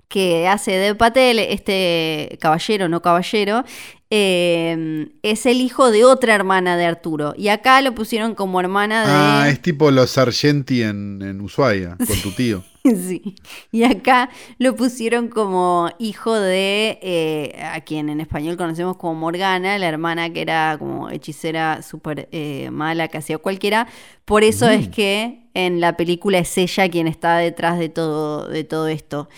Que 0.08 0.48
hace 0.48 0.72
de 0.72 0.94
Patel, 0.94 1.38
este 1.38 2.38
caballero, 2.40 2.88
no 2.88 3.02
caballero, 3.02 3.64
eh, 4.10 5.08
es 5.22 5.46
el 5.46 5.60
hijo 5.60 5.90
de 5.90 6.04
otra 6.04 6.34
hermana 6.34 6.76
de 6.76 6.86
Arturo. 6.86 7.34
Y 7.36 7.48
acá 7.48 7.80
lo 7.82 7.94
pusieron 7.94 8.34
como 8.34 8.58
hermana 8.60 9.02
de. 9.06 9.12
Ah, 9.12 9.48
es 9.50 9.60
tipo 9.60 9.90
los 9.90 10.10
Sargenti 10.10 10.82
en, 10.82 11.20
en 11.22 11.40
Ushuaia, 11.40 11.96
con 11.98 12.20
tu 12.22 12.30
tío. 12.32 12.64
Sí, 12.88 13.34
y 13.70 13.82
acá 13.84 14.30
lo 14.56 14.74
pusieron 14.74 15.28
como 15.28 15.90
hijo 15.98 16.32
de 16.34 16.98
eh, 17.02 17.60
a 17.62 17.82
quien 17.82 18.08
en 18.08 18.18
español 18.22 18.56
conocemos 18.56 18.96
como 18.96 19.14
Morgana, 19.14 19.76
la 19.76 19.86
hermana 19.88 20.32
que 20.32 20.40
era 20.40 20.74
como 20.78 21.10
hechicera 21.10 21.82
súper 21.82 22.30
eh, 22.32 22.70
mala 22.70 23.08
que 23.08 23.18
hacía 23.18 23.36
cualquiera. 23.36 23.88
Por 24.24 24.42
eso 24.42 24.64
Mm. 24.66 24.70
es 24.70 24.88
que 24.88 25.50
en 25.52 25.80
la 25.82 25.98
película 25.98 26.38
es 26.38 26.56
ella 26.56 26.88
quien 26.88 27.08
está 27.08 27.36
detrás 27.36 27.78
de 27.78 27.90
todo, 27.90 28.48
de 28.48 28.64
todo 28.64 28.88
esto. 28.88 29.28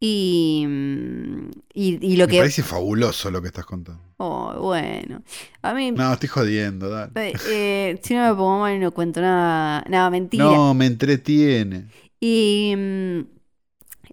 Y, 0.00 0.64
mm, 0.66 1.50
y, 1.74 2.12
y 2.12 2.16
lo 2.16 2.26
Me 2.26 2.32
que... 2.32 2.38
parece 2.38 2.62
fabuloso 2.62 3.30
lo 3.30 3.40
que 3.42 3.48
estás 3.48 3.66
contando. 3.66 4.02
Oh, 4.18 4.54
bueno, 4.60 5.22
a 5.62 5.72
mí... 5.74 5.92
No, 5.92 6.12
estoy 6.12 6.28
jodiendo, 6.28 6.88
dale. 6.90 7.12
eh, 7.16 7.40
eh, 7.44 8.00
si 8.02 8.14
no 8.14 8.22
me 8.28 8.34
pongo 8.34 8.60
mal 8.60 8.74
y 8.74 8.78
no 8.78 8.92
cuento 8.92 9.20
nada, 9.20 9.84
nada 9.88 10.10
mentira. 10.10 10.44
No, 10.44 10.74
me 10.74 10.86
entretiene. 10.86 11.86
Y 12.20 12.74
mm, 12.76 13.20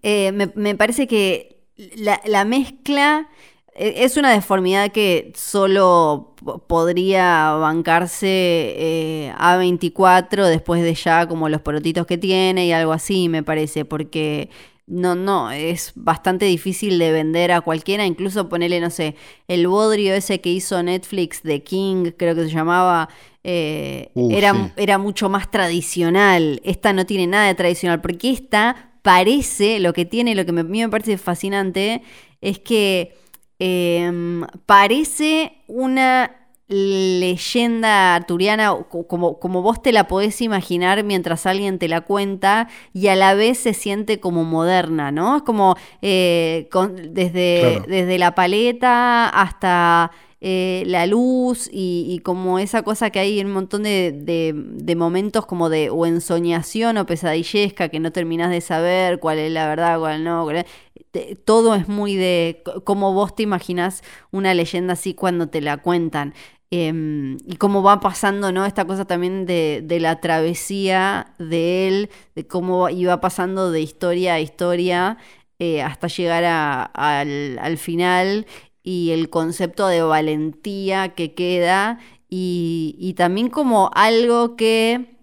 eh, 0.04 0.32
me, 0.32 0.52
me 0.56 0.76
parece 0.76 1.08
que 1.08 1.60
la, 1.98 2.22
la 2.26 2.46
mezcla 2.46 3.30
eh, 3.76 3.96
es 3.98 4.18
una 4.18 4.32
deformidad 4.32 4.92
que 4.92 5.32
solo 5.36 6.36
po- 6.44 6.60
podría 6.68 7.52
bancarse 7.54 8.28
eh, 8.30 9.34
A24 9.38 10.46
después 10.48 10.84
de 10.84 10.94
ya 10.96 11.28
como 11.28 11.50
los 11.50 11.62
porotitos 11.62 12.08
que 12.08 12.18
tiene 12.18 12.68
y 12.68 12.72
algo 12.72 12.94
así, 12.94 13.30
me 13.30 13.44
parece, 13.44 13.86
porque 13.86 14.50
no, 14.88 15.16
no, 15.16 15.52
es 15.52 15.92
bastante 15.96 16.46
difícil 16.46 16.98
de 16.98 17.12
vender 17.12 17.52
a 17.52 17.62
cualquiera, 17.62 18.06
incluso 18.06 18.48
ponerle, 18.50 18.80
no 18.80 18.90
sé, 18.90 19.16
el 19.48 19.68
bodrio 19.68 20.14
ese 20.14 20.40
que 20.42 20.50
hizo 20.52 20.82
Netflix 20.82 21.44
de 21.44 21.62
King, 21.64 22.12
creo 22.18 22.36
que 22.36 22.44
se 22.44 22.50
llamaba, 22.52 23.10
eh, 23.44 24.12
Uh, 24.14 24.32
era, 24.32 24.54
sí. 24.54 24.60
era 24.78 24.98
mucho 24.98 25.30
más 25.30 25.52
tradicional. 25.52 26.62
Esta 26.64 26.94
no 26.94 27.06
tiene 27.06 27.28
nada 27.28 27.48
de 27.48 27.56
tradicional, 27.56 28.02
porque 28.02 28.32
esta 28.32 28.92
parece, 29.02 29.80
lo 29.80 29.94
que 29.94 30.06
tiene, 30.06 30.36
lo 30.36 30.46
que 30.46 30.52
me- 30.54 30.62
a 30.62 30.64
mí 30.64 30.80
me 30.82 30.90
parece 30.90 31.18
fascinante, 31.18 32.02
es 32.42 32.60
que 32.60 33.16
em, 33.60 34.44
parece 34.66 35.64
una 35.68 36.32
leyenda 36.70 38.16
arturiana, 38.16 38.76
como, 39.08 39.40
como 39.40 39.62
vos 39.62 39.82
te 39.82 39.92
la 39.92 40.08
podés 40.08 40.42
imaginar 40.42 41.04
mientras 41.04 41.46
alguien 41.46 41.80
te 41.80 41.88
la 41.88 42.02
cuenta, 42.02 42.68
y 42.94 43.08
a 43.08 43.16
la 43.16 43.34
vez 43.36 43.58
se 43.58 43.74
siente 43.74 44.20
como 44.20 44.44
moderna, 44.44 45.12
¿no? 45.12 45.38
Es 45.38 45.44
como 45.44 45.76
eh, 46.02 46.68
con- 46.72 47.14
desde, 47.14 47.60
Claro. 47.62 47.86
desde 47.88 48.18
la 48.20 48.36
paleta 48.36 49.30
hasta 49.30 50.12
eh, 50.40 50.84
la 50.86 51.08
luz 51.08 51.68
y, 51.72 52.06
y 52.10 52.20
como 52.20 52.60
esa 52.60 52.84
cosa 52.84 53.10
que 53.10 53.18
hay 53.20 53.40
en 53.40 53.48
un 53.48 53.54
montón 53.54 53.82
de, 53.84 54.12
de- 54.12 54.54
de 54.56 54.96
momentos 54.96 55.48
como 55.48 55.68
de 55.70 55.90
o 55.90 56.06
ensoñación 56.06 56.98
o 56.98 57.06
pesadillesca 57.08 57.90
que 57.90 58.00
no 58.00 58.12
terminás 58.12 58.52
de 58.52 58.62
saber 58.62 59.20
cuál 59.20 59.40
es 59.40 59.52
la 59.52 59.68
verdad, 59.68 59.98
cuál 60.00 60.24
no. 60.24 60.44
cuál 60.44 60.58
es- 60.58 60.66
te- 61.12 61.36
todo 61.36 61.74
es 61.74 61.88
muy 61.88 62.16
de 62.16 62.62
c- 62.66 62.82
cómo 62.84 63.14
vos 63.14 63.34
te 63.36 63.42
imaginás 63.44 64.04
una 64.32 64.54
leyenda 64.54 64.94
así 64.94 65.14
cuando 65.16 65.48
te 65.50 65.60
la 65.62 65.78
cuentan. 65.78 66.34
Em, 66.70 67.38
y 67.46 67.56
cómo 67.58 67.82
va 67.82 68.02
pasando, 68.02 68.52
¿no? 68.52 68.66
Esta 68.66 68.84
cosa 68.86 69.06
también 69.06 69.46
de, 69.46 69.82
de 69.86 70.00
la 70.02 70.20
travesía 70.20 71.34
de 71.40 71.88
él, 71.88 72.10
de 72.36 72.46
cómo 72.46 72.90
iba 72.90 73.22
pasando 73.22 73.72
de 73.72 73.80
historia 73.82 74.34
a 74.36 74.42
historia 74.42 75.18
eh, 75.60 75.82
hasta 75.82 76.08
llegar 76.08 76.44
a- 76.44 76.84
al, 76.84 77.58
al 77.60 77.78
final 77.78 78.46
y 78.84 79.12
el 79.12 79.30
concepto 79.30 79.88
de 79.88 80.02
valentía 80.02 81.10
que 81.16 81.34
queda 81.34 82.00
y, 82.30 82.96
y 83.00 83.14
también 83.14 83.50
como 83.50 83.90
algo 83.94 84.56
que 84.58 85.16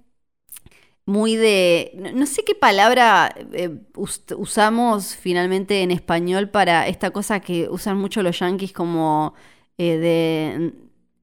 muy 1.07 1.37
de, 1.37 1.93
no, 2.15 2.25
sé 2.27 2.45
qué 2.45 2.55
palabra 2.55 3.35
eh, 3.53 3.71
us- 3.97 4.25
usamos 4.39 5.15
finalmente 5.17 5.83
en 5.83 5.91
español 5.91 6.49
para 6.49 6.89
esta 6.89 7.11
cosa 7.11 7.41
que 7.41 7.69
usan 7.69 7.99
mucho 7.99 8.23
los 8.23 8.39
yankees 8.39 8.73
como 8.73 9.35
eh, 9.77 9.99
de 9.99 10.73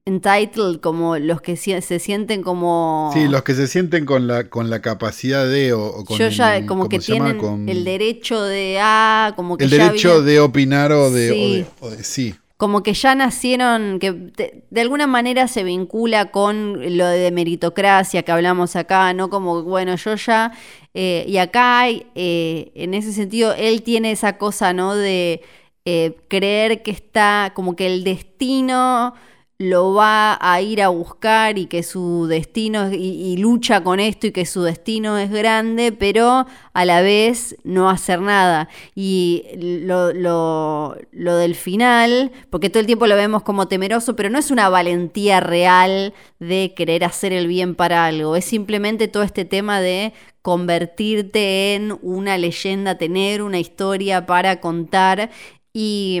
entitled, 0.04 0.80
como 0.80 1.16
los 1.18 1.40
que 1.40 1.56
se 1.56 1.98
sienten 1.98 2.42
como... 2.42 3.10
Sí, 3.14 3.28
los 3.28 3.42
que 3.42 3.54
se 3.54 3.68
sienten 3.68 4.04
con 4.04 4.26
la, 4.26 4.48
con 4.50 4.68
la 4.68 4.80
capacidad 4.82 5.48
de, 5.48 5.72
o, 5.72 5.84
o 5.86 6.04
con 6.04 6.18
yo 6.18 6.28
ya, 6.28 6.56
el- 6.56 6.66
como 6.66 6.82
¿cómo 6.84 6.88
que 6.88 6.98
llama? 6.98 7.24
tienen 7.26 7.40
Con 7.40 7.68
el 7.68 7.84
derecho 7.84 8.42
de 8.42 8.78
ah, 8.80 9.32
como 9.36 9.56
que 9.56 9.64
el 9.64 9.70
derecho 9.70 10.22
de 10.22 10.40
opinar 10.40 10.90
o 10.92 11.10
de, 11.10 11.28
Sí. 11.28 11.56
de- 11.58 11.66
o 11.80 11.90
de- 11.90 12.02
sí. 12.04 12.34
como 12.56 12.82
que 12.82 12.94
ya 12.94 13.14
nacieron, 13.14 13.98
que 14.00 14.10
de, 14.12 14.64
de 14.68 14.80
alguna 14.80 15.06
manera 15.06 15.46
se 15.46 15.62
vincula 15.62 16.30
con 16.32 16.96
lo 16.96 17.06
de 17.06 17.30
meritocracia 17.30 18.22
que 18.24 18.32
hablamos 18.32 18.74
acá, 18.76 19.12
¿no? 19.14 19.30
Como, 19.30 19.62
bueno, 19.62 19.94
yo 19.96 20.16
ya, 20.16 20.52
eh, 20.94 21.24
y 21.28 21.36
acá 21.36 21.78
hay, 21.80 22.06
eh, 22.16 22.72
en 22.74 22.94
ese 22.94 23.12
sentido, 23.12 23.54
él 23.54 23.82
tiene 23.82 24.10
esa 24.10 24.36
cosa, 24.36 24.72
¿no? 24.72 24.94
De 24.96 25.42
eh, 25.84 26.16
creer 26.28 26.82
que 26.82 26.90
está, 26.92 27.52
como 27.54 27.74
que 27.76 27.86
el 27.86 28.02
destino 28.04 29.14
lo 29.62 29.94
va 29.94 30.38
a 30.40 30.60
ir 30.60 30.82
a 30.82 30.88
buscar 30.88 31.56
y 31.56 31.66
que 31.66 31.84
su 31.84 32.26
destino 32.26 32.92
y, 32.92 32.96
y, 32.96 33.36
lucha 33.36 33.84
con 33.84 34.00
esto 34.00 34.26
y 34.26 34.32
que 34.32 34.44
su 34.44 34.62
destino 34.62 35.18
es 35.18 35.30
grande, 35.30 35.92
pero 35.92 36.46
a 36.72 36.84
la 36.84 37.00
vez 37.00 37.56
no 37.62 37.88
hacer 37.88 38.20
nada. 38.20 38.68
Y 38.96 39.44
lo, 39.84 40.12
lo, 40.12 40.96
lo, 41.12 41.36
del 41.36 41.54
final, 41.54 42.32
porque 42.50 42.70
todo 42.70 42.80
el 42.80 42.86
tiempo 42.86 43.06
lo 43.06 43.14
vemos 43.14 43.44
como 43.44 43.68
temeroso, 43.68 44.16
pero 44.16 44.30
no 44.30 44.38
es 44.38 44.50
una 44.50 44.68
valentía 44.68 45.38
real 45.38 46.12
de 46.40 46.74
querer 46.76 47.04
hacer 47.04 47.32
el 47.32 47.46
bien 47.46 47.76
para 47.76 48.06
algo, 48.06 48.34
es 48.34 48.44
simplemente 48.44 49.06
todo 49.06 49.22
este 49.22 49.44
tema 49.44 49.80
de 49.80 50.12
convertirte 50.42 51.74
en 51.74 51.96
una 52.02 52.36
leyenda, 52.36 52.98
tener 52.98 53.42
una 53.42 53.60
historia 53.60 54.26
para 54.26 54.60
contar 54.60 55.30
y 55.72 56.20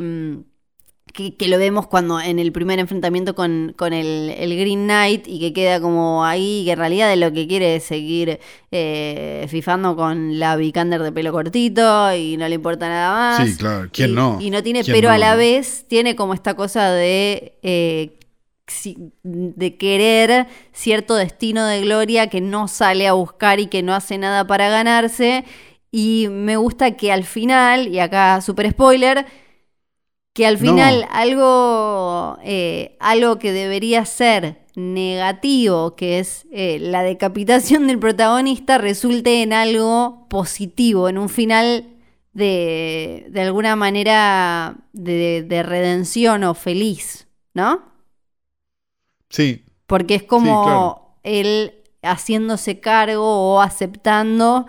que, 1.12 1.34
que, 1.34 1.48
lo 1.48 1.58
vemos 1.58 1.86
cuando 1.86 2.20
en 2.20 2.38
el 2.38 2.52
primer 2.52 2.78
enfrentamiento 2.78 3.34
con, 3.34 3.74
con 3.76 3.92
el, 3.92 4.30
el, 4.30 4.58
Green 4.58 4.84
Knight 4.84 5.28
y 5.28 5.38
que 5.40 5.52
queda 5.52 5.80
como 5.80 6.24
ahí, 6.24 6.62
que 6.64 6.72
en 6.72 6.78
realidad 6.78 7.08
de 7.08 7.16
lo 7.16 7.32
que 7.32 7.46
quiere 7.46 7.76
es 7.76 7.84
seguir 7.84 8.40
eh, 8.70 9.46
fifando 9.48 9.94
con 9.94 10.38
la 10.38 10.56
Vikander 10.56 11.02
de 11.02 11.12
pelo 11.12 11.32
cortito 11.32 12.14
y 12.14 12.36
no 12.36 12.48
le 12.48 12.54
importa 12.54 12.88
nada 12.88 13.12
más. 13.12 13.48
Sí, 13.48 13.56
claro, 13.56 13.88
¿quién 13.92 14.10
y, 14.10 14.12
no? 14.14 14.38
Y 14.40 14.50
no 14.50 14.62
tiene, 14.62 14.82
¿Quién 14.82 14.96
pero 14.96 15.08
no? 15.08 15.14
a 15.14 15.18
la 15.18 15.36
vez 15.36 15.86
tiene 15.88 16.16
como 16.16 16.34
esta 16.34 16.54
cosa 16.54 16.90
de... 16.90 17.58
Eh, 17.62 18.18
de 19.22 19.76
querer 19.76 20.46
cierto 20.72 21.14
destino 21.14 21.66
de 21.66 21.82
gloria 21.82 22.28
que 22.28 22.40
no 22.40 22.68
sale 22.68 23.06
a 23.06 23.12
buscar 23.12 23.60
y 23.60 23.66
que 23.66 23.82
no 23.82 23.94
hace 23.94 24.16
nada 24.16 24.46
para 24.46 24.70
ganarse. 24.70 25.44
Y 25.90 26.28
me 26.30 26.56
gusta 26.56 26.96
que 26.96 27.12
al 27.12 27.24
final, 27.24 27.88
y 27.88 27.98
acá 27.98 28.40
super 28.40 28.70
spoiler, 28.70 29.26
que 30.32 30.46
al 30.46 30.56
final 30.58 31.02
No. 31.02 31.06
algo, 31.10 32.38
eh, 32.42 32.96
algo 33.00 33.38
que 33.38 33.52
debería 33.52 34.04
ser 34.06 34.62
negativo, 34.74 35.94
que 35.96 36.18
es 36.18 36.46
eh, 36.50 36.78
la 36.80 37.02
decapitación 37.02 37.86
del 37.86 37.98
protagonista, 37.98 38.78
resulte 38.78 39.42
en 39.42 39.52
algo 39.52 40.26
positivo, 40.30 41.08
en 41.10 41.18
un 41.18 41.28
final 41.28 41.88
de, 42.32 43.26
de 43.28 43.40
alguna 43.42 43.76
manera 43.76 44.76
de, 44.94 45.42
de 45.42 45.62
redención 45.62 46.44
o 46.44 46.54
feliz, 46.54 47.28
¿no? 47.52 47.82
Sí, 49.28 49.64
Porque 49.86 50.14
es 50.14 50.22
como 50.22 50.62
Sí, 50.62 50.68
claro. 50.68 51.16
él 51.22 51.74
haciéndose 52.02 52.80
cargo 52.80 53.24
o 53.56 53.60
aceptando 53.60 54.66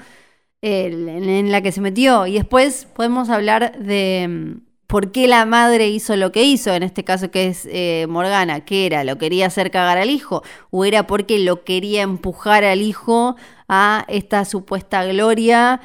el- 0.61 1.07
en, 1.09 1.51
la 1.51 1.61
que 1.61 1.72
se 1.72 1.82
metió. 1.82 2.28
Y 2.28 2.34
después 2.34 2.86
podemos 2.93 3.30
hablar 3.30 3.80
de 3.80 4.57
por 4.88 5.11
qué 5.11 5.27
la 5.27 5.45
madre 5.45 5.89
hizo 5.89 6.15
lo 6.15 6.31
que 6.31 6.43
hizo, 6.43 6.73
en 6.73 6.84
este 6.84 7.03
caso 7.03 7.31
que 7.31 7.47
es 7.47 7.67
eh, 7.71 8.05
Morgana, 8.09 8.65
que 8.65 8.86
era, 8.86 9.03
lo 9.03 9.17
quería 9.17 9.47
hacer 9.47 9.71
cagar 9.71 9.97
al 9.97 10.09
hijo, 10.09 10.43
o 10.71 10.86
era 10.86 11.07
porque 11.07 11.39
lo 11.39 11.63
quería 11.63 12.01
empujar 12.03 12.63
al 12.63 12.81
hijo 12.81 13.36
a 13.67 14.05
esta 14.07 14.45
supuesta 14.45 15.03
gloria. 15.05 15.81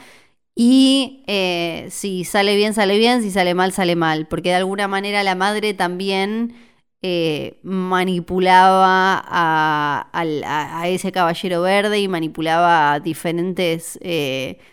Y 0.54 1.22
eh, 1.28 1.86
si 1.90 2.24
sale 2.24 2.56
bien, 2.56 2.74
sale 2.74 2.98
bien, 2.98 3.22
si 3.22 3.30
sale 3.30 3.54
mal, 3.54 3.72
sale 3.72 3.94
mal. 3.96 4.26
Porque 4.26 4.50
de 4.50 4.56
alguna 4.56 4.88
manera 4.88 5.22
la 5.22 5.36
madre 5.36 5.72
también 5.72 6.56
eh, 7.00 7.60
manipulaba 7.62 9.24
a, 9.24 10.84
ese 10.86 11.12
caballero 11.12 11.62
verde 11.62 12.00
y 12.00 12.08
manipulaba 12.08 12.94
a 12.94 13.00
diferentes 13.00 13.98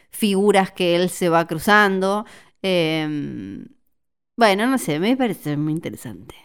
figuras 0.09 0.71
que 0.71 0.95
él 0.95 1.09
se 1.09 1.29
va 1.29 1.45
cruzando. 1.45 2.25
Eh, 2.63 3.65
bueno, 4.37 4.67
no 4.67 4.77
sé, 4.77 4.99
me 4.99 5.15
parece 5.17 5.57
muy 5.57 5.73
interesante. 5.73 6.35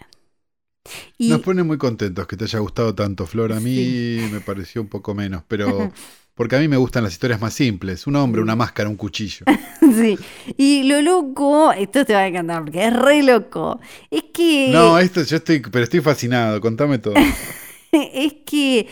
Y 1.18 1.28
nos 1.28 1.41
pone 1.43 1.62
muy 1.62 1.76
contentos 1.78 2.26
que 2.26 2.36
te 2.36 2.45
haya 2.45 2.59
gustado 2.59 2.95
tanto, 2.95 3.26
Flor. 3.26 3.53
A 3.53 3.61
mí 3.61 3.74
Sí. 3.74 4.28
me 4.32 4.41
pareció 4.41 4.80
un 4.80 4.88
poco 4.88 5.14
menos, 5.14 5.43
pero 5.47 5.91
porque 6.34 6.57
a 6.57 6.59
mí 6.59 6.68
me 6.68 6.76
gustan 6.78 7.05
las 7.05 7.12
historias 7.12 7.41
más 7.41 7.53
simples. 7.53 8.07
Un 8.07 8.16
hombre, 8.16 8.41
una 8.41 8.57
máscara, 8.57 8.88
un 8.88 8.97
cuchillo. 8.97 9.45
sí. 9.80 10.18
Y 10.57 10.84
lo 10.84 11.03
loco, 11.03 11.72
esto 11.72 12.05
te 12.05 12.14
va 12.14 12.20
a 12.20 12.26
encantar 12.28 12.64
porque 12.64 12.86
es 12.86 12.93
re 12.97 13.22
loco. 13.22 13.78
Es 14.11 14.24
que 14.32 14.70
No, 14.72 14.99
esto 14.99 15.22
yo 15.22 15.36
estoy, 15.36 15.61
pero 15.61 15.84
estoy 15.84 16.01
fascinado. 16.01 16.61
Contame 16.61 16.99
todo. 16.99 17.14
es 17.93 18.32
que 18.47 18.88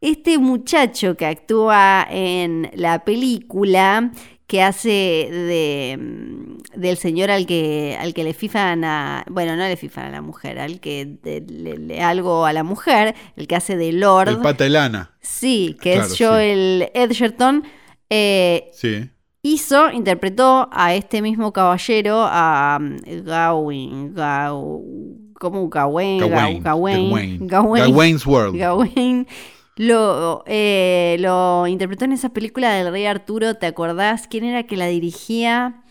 este 0.00 0.38
muchacho 0.38 1.16
que 1.16 1.26
actúa 1.26 2.06
en 2.10 2.70
la 2.74 3.04
película, 3.04 4.12
que 4.46 4.62
hace 4.62 4.88
de, 5.30 5.98
mm, 5.98 6.78
del 6.80 6.96
señor 6.98 7.30
al 7.30 7.46
que, 7.46 7.96
al 7.98 8.12
que 8.12 8.24
le 8.24 8.34
fifan 8.34 8.84
a, 8.84 9.24
bueno, 9.30 9.56
no 9.56 9.62
le 9.62 9.76
fifan 9.76 10.06
a 10.06 10.10
la 10.10 10.20
mujer, 10.22 10.58
al 10.58 10.80
que 10.80 11.06
de- 11.22 11.40
le, 11.48 11.78
le- 11.78 12.02
algo 12.02 12.44
a 12.44 12.52
la 12.52 12.62
mujer, 12.62 13.14
el 13.36 13.46
que 13.46 13.56
hace 13.56 13.76
de 13.76 13.92
Lord, 13.92 14.28
El 14.28 14.38
pata 14.38 14.64
de 14.64 14.70
lana. 14.70 15.10
sí, 15.20 15.76
que 15.80 15.92
Claro, 15.94 16.06
es 16.08 16.12
sí. 16.14 16.24
Joel 16.24 16.90
Edgerton, 16.94 17.64
eh, 18.10 18.68
Sí. 18.74 19.08
hizo, 19.42 19.90
interpretó 19.90 20.68
a 20.70 20.94
este 20.94 21.22
mismo 21.22 21.52
caballero, 21.52 22.24
a 22.28 22.78
mm, 22.80 23.24
Gawain, 23.24 24.14
Gaw- 24.14 25.32
¿cómo? 25.40 25.68
Gawain. 25.70 26.18
Gawain, 26.20 26.62
Gawain. 26.62 27.46
Gawain, 27.48 27.84
Gawain's 27.90 28.26
World. 28.26 28.56
Gawain 28.58 29.26
lo, 29.76 30.44
eh, 30.46 31.16
lo 31.20 31.66
interpretó 31.66 32.04
en 32.04 32.12
esa 32.12 32.28
película 32.30 32.72
del 32.74 32.90
Rey 32.92 33.06
Arturo, 33.06 33.54
¿te 33.54 33.66
acordás? 33.66 34.26
¿Quién 34.28 34.44
era 34.44 34.64
que 34.64 34.76
la 34.76 34.86
dirigía? 34.86 35.82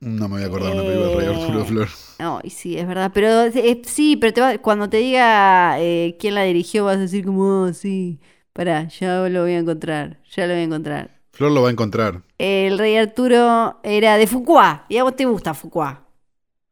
No 0.00 0.28
me 0.28 0.36
voy 0.36 0.42
a 0.44 0.46
acordar 0.46 0.72
una 0.72 0.82
película 0.82 1.08
de 1.08 1.16
Rey 1.16 1.26
Arturo 1.42 1.62
Eh, 1.62 1.64
Flor. 1.66 1.88
No, 2.20 2.40
y 2.42 2.50
sí, 2.50 2.76
es 2.78 2.86
verdad, 2.86 3.10
pero 3.14 3.42
eh, 3.44 3.82
sí, 3.84 4.16
pero 4.16 4.32
te 4.32 4.40
va- 4.40 4.58
cuando 4.58 4.88
te 4.88 4.98
diga 4.98 5.76
quién 6.18 6.34
la 6.34 6.42
dirigió 6.44 6.84
vas 6.84 6.96
a 6.96 7.00
decir 7.00 7.24
como, 7.24 7.62
oh, 7.62 7.72
sí, 7.72 8.20
pará, 8.52 8.88
ya 8.88 9.28
lo 9.28 9.42
voy 9.42 9.52
a 9.52 9.58
encontrar, 9.58 10.20
ya 10.34 10.46
lo 10.46 10.52
voy 10.54 10.62
a 10.62 10.64
encontrar. 10.64 11.18
Flor 11.32 11.52
lo 11.52 11.62
va 11.62 11.68
a 11.68 11.72
encontrar. 11.72 12.22
El 12.38 12.78
Rey 12.78 12.96
Arturo 12.96 13.78
era 13.84 14.16
de 14.16 14.26
Fuqua, 14.26 14.84
y 14.88 14.96
a 14.96 15.04
vos 15.04 15.14
te 15.14 15.24
gusta 15.26 15.54
Fuqua. 15.54 16.04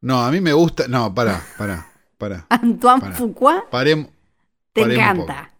No, 0.00 0.20
a 0.20 0.30
mí 0.30 0.40
me 0.40 0.52
gusta. 0.52 0.86
No, 0.88 1.12
pará, 1.14 1.42
pará, 1.58 1.86
pará. 2.18 2.46
Antoine 2.50 3.00
Pará. 3.00 3.16
Parem- 3.70 4.08
te 4.72 4.82
encanta. 4.82 5.50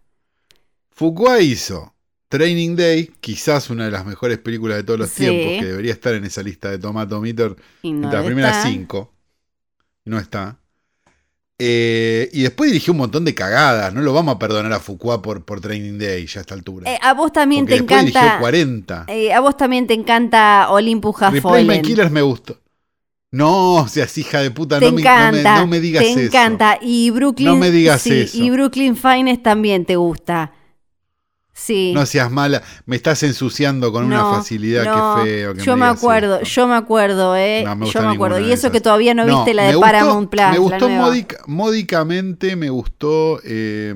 Foucault 0.97 1.43
hizo 1.43 1.93
Training 2.31 2.75
Day, 2.75 3.11
quizás 3.21 3.69
una 3.69 3.85
de 3.85 3.91
las 3.91 4.07
mejores 4.07 4.39
películas 4.39 4.79
de 4.79 4.83
todos 4.83 4.99
los 4.99 5.11
Sí. 5.11 5.25
tiempos, 5.25 5.61
que 5.61 5.67
debería 5.67 5.93
estar 5.93 6.15
en 6.15 6.25
esa 6.25 6.43
lista 6.43 6.71
de 6.71 6.79
Tomato 6.79 7.21
Meter 7.21 7.55
no 7.83 7.91
entre 7.91 8.11
las 8.13 8.25
primeras 8.25 8.63
cinco. 8.65 9.13
Y 10.07 10.11
No 10.11 10.19
está. 10.19 10.59
Eh, 11.59 12.29
y 12.33 12.43
después 12.43 12.71
dirigió 12.71 12.93
un 12.93 12.99
montón 12.99 13.25
de 13.27 13.35
cagadas. 13.35 13.93
No 13.93 14.01
lo 14.01 14.13
vamos 14.13 14.35
a 14.35 14.39
perdonar 14.39 14.73
a 14.73 14.81
Foucault 14.81 15.23
por, 15.23 15.45
por 15.45 15.61
Training 15.61 15.99
Day 15.99 16.27
ya 16.27 16.41
a 16.41 16.43
esta 16.43 16.55
altura. 16.55 16.91
Eh, 16.91 16.99
a 17.03 17.13
vos 17.15 17.31
también 17.33 17.63
Porque 17.65 17.75
te 17.75 17.81
después 17.83 18.01
dirigió 18.01 18.21
encanta. 18.23 18.41
40. 18.41 19.05
eh, 19.09 19.33
a 19.35 19.41
vos 19.41 19.57
también 19.57 19.87
te 19.87 19.95
encanta 19.95 20.67
Olympus 20.71 21.21
Replacement 21.21 21.67
Fallen. 21.69 21.83
Killers 21.83 22.11
me 22.11 22.23
gustó. 22.23 22.59
No, 23.33 23.87
seas 23.89 24.17
hija 24.19 24.41
de 24.41 24.51
puta, 24.51 24.79
Te 24.79 24.87
no 24.87 24.93
me, 24.93 25.03
no 25.03 25.09
me- 25.09 25.19
encanta, 25.19 25.57
no 25.61 25.67
me 25.67 25.81
digas 25.81 26.03
te 26.05 26.11
eso. 26.13 26.21
encanta. 26.21 26.79
Y 26.81 27.11
Brooklyn. 27.11 27.49
No 27.49 27.57
me 27.57 27.71
digas 27.71 28.01
sí, 28.03 28.13
eso. 28.13 28.39
Y 28.39 28.51
Brooklyn 28.51 28.97
Finest 28.97 29.43
también 29.43 29.85
te 29.85 29.97
gusta. 29.97 30.53
Sí. 31.59 31.93
No 31.95 32.05
seas 32.05 32.31
mala, 32.31 32.63
me 32.85 32.97
estás 32.97 33.23
ensuciando 33.23 33.91
con 33.91 34.11
No, 34.11 34.15
una 34.15 34.37
facilidad, 34.37 34.85
no, 34.85 35.17
que 35.17 35.23
feo. 35.31 35.55
Que 35.55 35.63
yo 35.63 35.75
me 35.79 35.87
acuerdo, 35.87 36.35
esto. 36.37 36.49
yo 36.49 36.69
me 36.69 36.75
acuerdo, 36.75 37.35
eh. 37.35 37.63
No 37.65 37.75
me 37.77 37.87
yo 37.91 38.03
me 38.03 38.09
acuerdo. 38.15 38.39
Y 38.41 38.53
eso 38.53 38.71
que 38.71 38.83
todavía 38.83 39.15
no, 39.15 39.25
viste 39.25 39.55
la 39.55 39.63
de 39.65 39.69
gustó- 39.75 39.81
Paramount 39.81 40.29
Plus. 40.31 40.51
Me 40.53 40.59
gustó 40.59 40.89
módica- 40.91 41.39
módicamente, 41.47 42.57
me 42.57 42.69
gustó. 42.69 43.41
eh, 43.43 43.95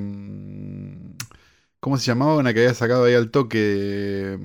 ¿Cómo 1.80 1.96
se 1.98 2.06
llamaba 2.06 2.36
una 2.36 2.52
que 2.52 2.60
había 2.60 2.74
sacado 2.74 3.04
ahí 3.04 3.14
al 3.14 3.30
toque? 3.30 4.38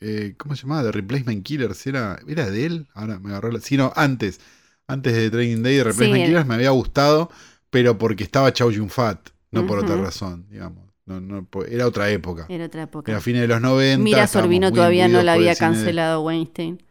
eh, 0.00 0.34
¿Cómo 0.36 0.54
se 0.56 0.62
llamaba? 0.62 0.82
The 0.84 0.92
Replacement 0.92 1.42
Killers. 1.44 1.86
¿Era, 1.86 2.18
¿Era 2.26 2.50
de 2.50 2.66
él? 2.66 2.86
Ahora 2.94 3.18
me 3.18 3.30
agarró 3.30 3.50
la. 3.50 3.60
Sí, 3.60 3.76
no, 3.76 3.92
antes. 3.96 4.40
Antes 4.86 5.14
de 5.14 5.30
Training 5.30 5.62
Day, 5.62 5.76
The 5.78 5.84
Replacement 5.84 6.20
Sí. 6.22 6.26
Killers 6.26 6.46
me 6.46 6.54
había 6.54 6.70
gustado, 6.70 7.30
pero 7.70 7.96
porque 7.98 8.24
estaba 8.24 8.52
Chow 8.52 8.70
Yun 8.70 8.90
Fat, 8.90 9.28
no 9.52 9.66
por 9.66 9.78
otra 9.78 9.96
razón, 9.96 10.46
digamos. 10.50 10.81
No, 11.04 11.20
no, 11.20 11.48
era 11.68 11.86
otra 11.86 12.08
época. 12.10 12.46
Era 12.48 12.66
otra 12.66 12.82
época. 12.82 13.10
Era 13.10 13.20
fines 13.20 13.42
de 13.42 13.48
los 13.48 13.60
90. 13.60 14.02
Mira, 14.02 14.26
Sorbino 14.26 14.72
todavía 14.72 15.08
no 15.08 15.22
la 15.22 15.32
había 15.34 15.50
de- 15.50 15.56
cancelado 15.56 16.22
Weinstein. 16.22 16.82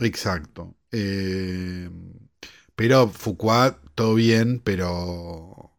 Exacto. 0.00 0.74
Eh, 0.90 1.88
pero 2.74 3.08
Foucault, 3.08 3.76
todo 3.94 4.14
bien, 4.14 4.60
pero. 4.62 5.70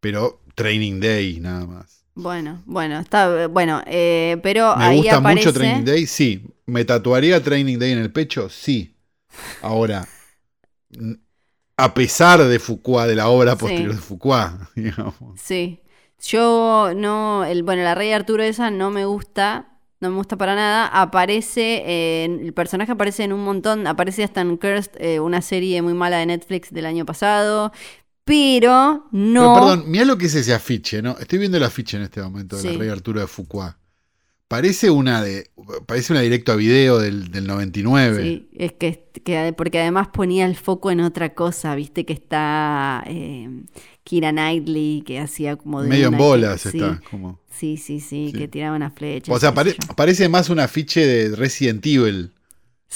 Pero 0.00 0.40
Training 0.54 1.00
Day, 1.00 1.40
nada 1.40 1.66
más. 1.66 2.04
Bueno, 2.14 2.62
bueno, 2.66 2.98
está 2.98 3.46
bueno, 3.46 3.80
eh, 3.86 4.38
pero 4.42 4.74
¿Me 4.76 4.84
ahí 4.84 4.96
gusta 4.98 5.18
aparece. 5.18 5.46
mucho 5.46 5.58
Training 5.58 5.84
Day? 5.84 6.06
Sí. 6.06 6.44
¿Me 6.66 6.84
tatuaría 6.84 7.42
Training 7.42 7.78
Day 7.78 7.92
en 7.92 7.98
el 7.98 8.10
pecho? 8.12 8.48
Sí. 8.48 8.96
Ahora, 9.62 10.06
a 11.76 11.94
pesar 11.94 12.42
de 12.44 12.58
Foucault, 12.58 13.06
de 13.08 13.14
la 13.14 13.28
obra 13.28 13.52
Sí. 13.52 13.58
posterior 13.60 13.94
de 13.94 14.00
Foucault, 14.00 14.60
digamos. 14.74 15.14
Sí. 15.40 15.80
Yo 16.20 16.92
no, 16.96 17.44
el, 17.44 17.62
bueno, 17.62 17.82
la 17.82 17.94
Rey 17.94 18.12
Arturo 18.12 18.42
esa 18.42 18.70
no 18.70 18.90
me 18.90 19.04
gusta, 19.04 19.78
no 20.00 20.10
me 20.10 20.16
gusta 20.16 20.36
para 20.36 20.54
nada. 20.54 20.86
Aparece, 20.88 22.24
en- 22.24 22.40
el 22.44 22.52
personaje 22.52 22.92
aparece 22.92 23.24
en 23.24 23.32
un 23.32 23.44
montón, 23.44 23.86
aparece 23.86 24.24
hasta 24.24 24.40
en 24.40 24.56
Cursed, 24.56 24.90
eh, 24.98 25.20
una 25.20 25.42
serie 25.42 25.80
muy 25.82 25.94
mala 25.94 26.18
de 26.18 26.26
Netflix 26.26 26.72
del 26.72 26.86
año 26.86 27.04
pasado. 27.06 27.72
pero 28.24 29.06
no. 29.10 29.54
Pero 29.54 29.54
perdón, 29.54 29.84
mira 29.86 30.04
lo 30.04 30.18
que 30.18 30.26
es 30.26 30.34
ese 30.34 30.52
afiche, 30.52 31.00
¿no? 31.00 31.16
Estoy 31.18 31.38
viendo 31.38 31.56
el 31.56 31.62
afiche 31.64 31.96
en 31.96 32.02
este 32.02 32.20
momento 32.20 32.56
de 32.56 32.62
Sí. 32.62 32.72
la 32.72 32.78
Rey 32.78 32.88
Arturo 32.90 33.20
de 33.20 33.26
Foucault. 33.26 33.74
Parece 34.48 34.90
una 34.90 35.22
de. 35.22 35.50
Parece 35.86 36.12
una 36.12 36.20
directo 36.22 36.52
a 36.52 36.56
video 36.56 36.98
del, 36.98 37.30
del 37.30 37.46
99. 37.46 38.22
Sí, 38.22 38.50
es 38.54 38.72
que, 38.72 39.10
que- 39.24 39.54
porque 39.56 39.78
además 39.80 40.08
ponía 40.08 40.44
el 40.46 40.56
foco 40.56 40.90
en 40.90 41.00
otra 41.00 41.34
cosa, 41.34 41.74
viste 41.74 42.04
que 42.04 42.12
está 42.14 43.02
eh, 43.06 43.48
Kira 44.08 44.32
Knightley 44.32 45.02
que 45.04 45.20
hacía 45.20 45.56
como 45.56 45.82
de 45.82 45.88
Medio 45.90 46.08
en 46.08 46.16
bolas 46.16 46.62
sí, 46.62 46.78
está. 46.78 46.98
Como. 47.10 47.38
Sí, 47.50 47.76
sí, 47.76 48.00
sí, 48.00 48.30
Sí. 48.32 48.38
que 48.38 48.48
tiraba 48.48 48.74
una 48.74 48.90
flecha. 48.90 49.30
O 49.30 49.38
sea, 49.38 49.52
pare- 49.52 49.76
parece 49.96 50.30
más 50.30 50.48
un 50.48 50.60
afiche 50.60 51.04
de 51.06 51.36
Resident 51.36 51.84
Evil 51.84 52.32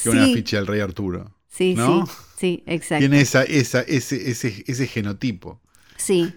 que 0.02 0.08
un 0.08 0.16
Sí, 0.24 0.30
afiche 0.32 0.56
del 0.56 0.66
Rey 0.66 0.80
Arturo. 0.80 1.34
sí, 1.50 1.74
¿no? 1.74 2.06
sí, 2.06 2.12
sí, 2.38 2.62
exacto. 2.66 3.00
Tiene 3.00 3.20
esa, 3.20 3.42
esa, 3.42 3.82
ese, 3.82 4.30
ese, 4.30 4.64
ese 4.66 4.86
genotipo. 4.86 5.60
Sí. 5.98 6.32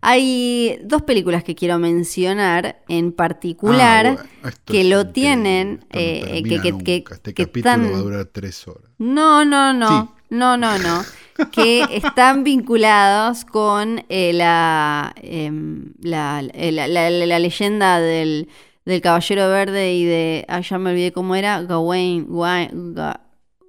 Hay 0.00 0.80
dos 0.84 1.02
películas 1.02 1.44
que 1.44 1.54
quiero 1.54 1.78
mencionar 1.78 2.82
en 2.88 3.12
particular 3.12 4.18
Ah, 4.42 4.50
que 4.64 4.82
lo 4.84 5.06
tienen, 5.08 5.84
eh, 5.92 6.42
que- 6.44 6.60
que- 6.60 6.72
nunca. 6.72 6.84
que- 6.84 7.04
este 7.12 7.34
que 7.34 7.44
capítulo 7.46 7.90
va 7.92 7.98
a 7.98 8.00
durar 8.02 8.24
tres 8.26 8.66
horas. 8.66 8.90
No, 8.98 9.44
no, 9.44 9.72
no. 9.72 10.16
No, 10.30 10.56
no, 10.56 10.76
no. 10.78 11.04
Que 11.52 11.84
están 11.92 12.42
vinculados 12.44 13.44
con 13.44 14.04
eh, 14.08 14.32
la, 14.32 15.14
em, 15.22 15.92
la, 16.00 16.42
eh, 16.52 16.72
la- 16.72 16.88
la- 16.88 17.10
la- 17.10 17.26
la 17.26 17.38
leyenda 17.38 18.00
del, 18.00 18.48
del 18.84 19.00
Caballero 19.00 19.48
Verde 19.48 19.94
y 19.94 20.04
de. 20.04 20.44
Ah, 20.48 20.60
ya 20.60 20.78
me 20.78 20.90
olvidé 20.90 21.12
cómo 21.12 21.34
era. 21.34 21.62
Gawain. 21.62 22.26
Gawain. 22.28 22.94
Ga- 22.94 23.20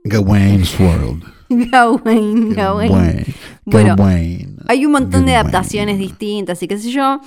Gawain's 0.04 0.80
World. 0.80 1.24
Gawain. 1.50 2.54
Gawain. 2.54 3.26
Bueno, 3.66 3.96
Gawain. 3.96 4.58
Hay 4.68 4.86
un 4.86 4.92
montón 4.92 5.26
de 5.26 5.34
Gawain. 5.34 5.48
adaptaciones 5.48 5.98
distintas 6.00 6.62
y 6.64 6.68
qué 6.68 6.78
sé 6.78 6.92
yo. 6.92 7.22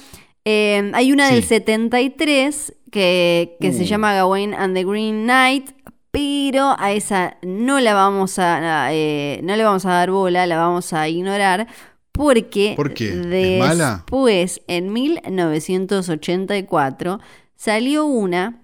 Eh, 0.45 0.91
hay 0.95 1.13
una 1.13 1.29
del 1.29 1.43
Sí. 1.43 1.49
73 1.51 2.75
que, 2.91 3.57
que 3.61 3.73
se 3.73 3.83
Uh. 3.83 3.87
llama 3.87 4.13
Gawain 4.15 4.55
and 4.55 4.75
the 4.75 4.85
Green 4.85 5.23
Knight, 5.25 5.71
pero 6.13 6.77
a 6.79 6.93
esa 6.93 7.37
no 7.43 7.81
la 7.81 7.95
vamos 7.95 8.39
a, 8.39 8.85
a, 8.85 8.95
eh, 8.95 9.41
no 9.43 9.57
le 9.57 9.65
vamos 9.65 9.85
a 9.87 9.93
dar 9.93 10.13
bola, 10.13 10.47
la 10.47 10.59
vamos 10.59 10.93
a 10.93 11.09
ignorar. 11.09 11.67
Porque 12.13 12.75
¿Por 12.77 12.93
qué? 12.93 13.17
Después, 13.17 14.61
en 14.67 14.93
1984, 14.93 17.21
salió 17.57 18.05
una 18.05 18.61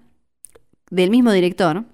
del 0.91 1.09
mismo 1.09 1.31
director 1.31 1.85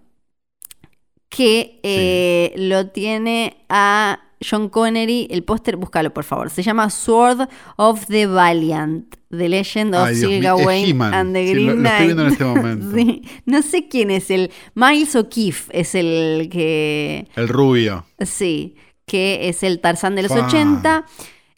que 1.29 1.79
eh, 1.83 2.51
lo 2.57 2.87
tiene 2.87 3.63
a 3.69 4.19
John 4.49 4.69
Connery. 4.69 5.27
El 5.31 5.43
póster, 5.43 5.75
búscalo 5.77 6.13
por 6.13 6.23
favor. 6.23 6.49
Se 6.49 6.61
llama 6.63 6.89
Sword 6.89 7.47
of 7.77 8.05
the 8.07 8.27
Valiant. 8.27 9.15
The 9.31 9.49
Legend 9.49 9.93
of 9.95 10.09
Gawain 10.41 10.85
He-Man. 10.87 11.13
and 11.13 11.33
the 11.33 11.45
Sí, 11.45 11.53
Green 11.53 11.67
lo- 11.67 11.73
lo 11.73 11.79
Knight. 11.81 11.93
estoy 11.93 12.05
viendo 12.05 12.23
en 12.23 12.31
este 12.31 12.45
momento. 12.45 12.85
Sí, 12.95 13.21
No 13.45 13.61
sé 13.61 13.87
quién 13.89 14.11
es 14.11 14.31
el. 14.31 14.51
Miles 14.75 15.15
O'Keefe 15.15 15.77
es 15.79 15.95
el 15.95 16.47
que. 16.51 17.27
El 17.35 17.47
rubio. 17.49 18.05
Sí, 18.21 18.75
que 19.05 19.49
es 19.49 19.61
el 19.63 19.81
Tarzán 19.81 20.15
de 20.15 20.23
los 20.23 20.31
Fa. 20.31 20.45
80. 20.47 21.05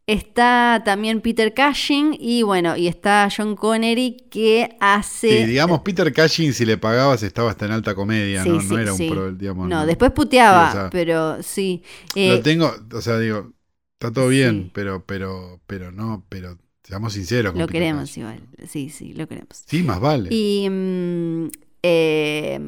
Está 0.10 0.82
también 0.86 1.20
Peter 1.20 1.54
Cushing 1.54 2.16
y 2.18 2.42
bueno, 2.42 2.78
y 2.78 2.88
está 2.88 3.28
John 3.36 3.58
Connery 3.58 4.16
que 4.32 4.78
hace... 4.80 5.42
Sí, 5.42 5.46
digamos, 5.46 5.82
Peter 5.82 6.14
Cushing, 6.14 6.54
si 6.54 6.66
le 6.66 6.78
pagabas, 6.78 7.24
estaba 7.24 7.52
hasta 7.52 7.66
en 7.66 7.74
alta 7.74 7.94
comedia, 7.94 8.42
Sí, 8.44 8.50
¿no? 8.50 8.62
sí, 8.62 8.68
no 8.70 8.80
era 8.80 8.94
sí. 8.94 9.04
un 9.10 9.14
pro, 9.14 9.32
digamos. 9.34 9.68
No, 9.68 9.86
después 9.86 10.12
puteaba, 10.12 10.72
Sí, 10.72 10.78
o 10.78 10.80
sea, 10.82 10.90
pero 10.92 11.44
sí. 11.44 11.84
Eh, 12.16 12.30
Lo 12.30 12.42
tengo, 12.42 12.74
o 12.94 13.02
sea, 13.02 13.20
digo, 13.20 13.52
está 14.00 14.14
todo 14.14 14.30
bien, 14.30 14.72
pero, 14.74 15.04
pero, 15.06 15.60
pero 15.68 15.92
no, 15.92 16.26
pero 16.30 16.58
seamos 16.84 17.12
sinceros. 17.12 17.52
con 17.52 17.60
lo 17.60 17.68
Peter 17.68 17.82
queremos 17.82 18.10
Cushing. 18.10 18.24
igual. 18.24 18.40
Sí, 18.70 18.90
sí, 18.90 19.14
lo 19.14 19.28
queremos. 19.28 19.62
Sí, 19.66 19.84
más 19.84 20.00
vale. 20.00 20.30
Y 20.34 20.70
mm, 20.70 21.48
eh, 21.84 22.60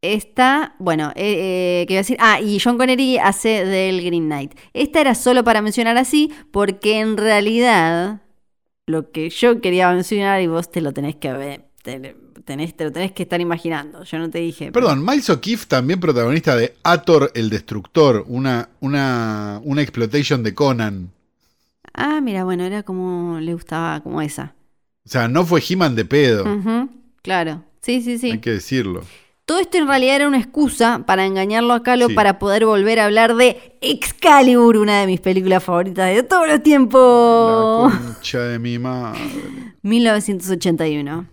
esta, 0.00 0.76
bueno, 0.78 1.12
eh, 1.16 1.82
eh, 1.82 1.84
¿qué 1.86 1.94
iba 1.94 1.98
a 1.98 2.02
decir? 2.02 2.16
Ah, 2.20 2.40
y 2.40 2.60
John 2.60 2.78
Connery 2.78 3.18
hace 3.18 3.64
del 3.64 4.04
Green 4.04 4.26
Knight. 4.26 4.54
Esta 4.72 5.00
era 5.00 5.14
solo 5.14 5.42
para 5.44 5.62
mencionar 5.62 5.96
así, 5.98 6.32
porque 6.52 7.00
en 7.00 7.16
realidad 7.16 8.22
lo 8.86 9.10
que 9.10 9.30
yo 9.30 9.60
quería 9.60 9.90
mencionar 9.90 10.40
y 10.40 10.46
vos 10.46 10.70
te 10.70 10.80
lo 10.80 10.92
tenés 10.92 11.16
que 11.16 11.32
ver, 11.32 11.64
te, 11.82 12.14
tenés, 12.44 12.76
te 12.76 12.84
lo 12.84 12.92
tenés 12.92 13.12
que 13.12 13.24
estar 13.24 13.40
imaginando. 13.40 14.04
Yo 14.04 14.18
no 14.18 14.30
te 14.30 14.38
dije. 14.38 14.70
Perdón, 14.70 15.04
Miles 15.04 15.28
O'Keefe 15.30 15.66
también 15.66 15.98
protagonista 15.98 16.56
de 16.56 16.74
Ator 16.84 17.32
el 17.34 17.50
Destructor, 17.50 18.24
una, 18.28 18.68
una, 18.80 19.60
una 19.64 19.82
exploitation 19.82 20.42
de 20.42 20.54
Conan. 20.54 21.10
Ah, 21.92 22.20
mira, 22.20 22.44
bueno, 22.44 22.64
era 22.64 22.84
como 22.84 23.40
le 23.40 23.52
gustaba, 23.52 24.00
como 24.00 24.22
esa. 24.22 24.54
O 25.04 25.08
sea, 25.10 25.26
no 25.26 25.44
fue 25.44 25.62
He-Man 25.66 25.96
de 25.96 26.04
pedo, 26.04 26.44
claro, 27.22 27.64
sí, 27.80 28.02
sí, 28.02 28.18
sí. 28.18 28.30
hay 28.30 28.38
que 28.40 28.50
decirlo. 28.50 29.02
Todo 29.48 29.60
esto 29.60 29.78
en 29.78 29.88
realidad 29.88 30.16
era 30.16 30.28
una 30.28 30.36
excusa 30.38 31.04
para 31.06 31.24
engañarlo 31.24 31.72
a 31.72 31.82
Calo 31.82 32.08
Sí. 32.08 32.14
para 32.14 32.38
poder 32.38 32.66
volver 32.66 33.00
a 33.00 33.06
hablar 33.06 33.34
de 33.34 33.78
Excalibur, 33.80 34.76
una 34.76 35.00
de 35.00 35.06
mis 35.06 35.20
películas 35.22 35.64
favoritas 35.64 36.14
de 36.14 36.22
todos 36.22 36.46
los 36.46 36.62
tiempos. 36.62 37.90
La 37.94 37.98
concha 37.98 38.40
de 38.40 38.58
mi 38.58 38.78
madre. 38.78 39.18
1981. 39.82 41.26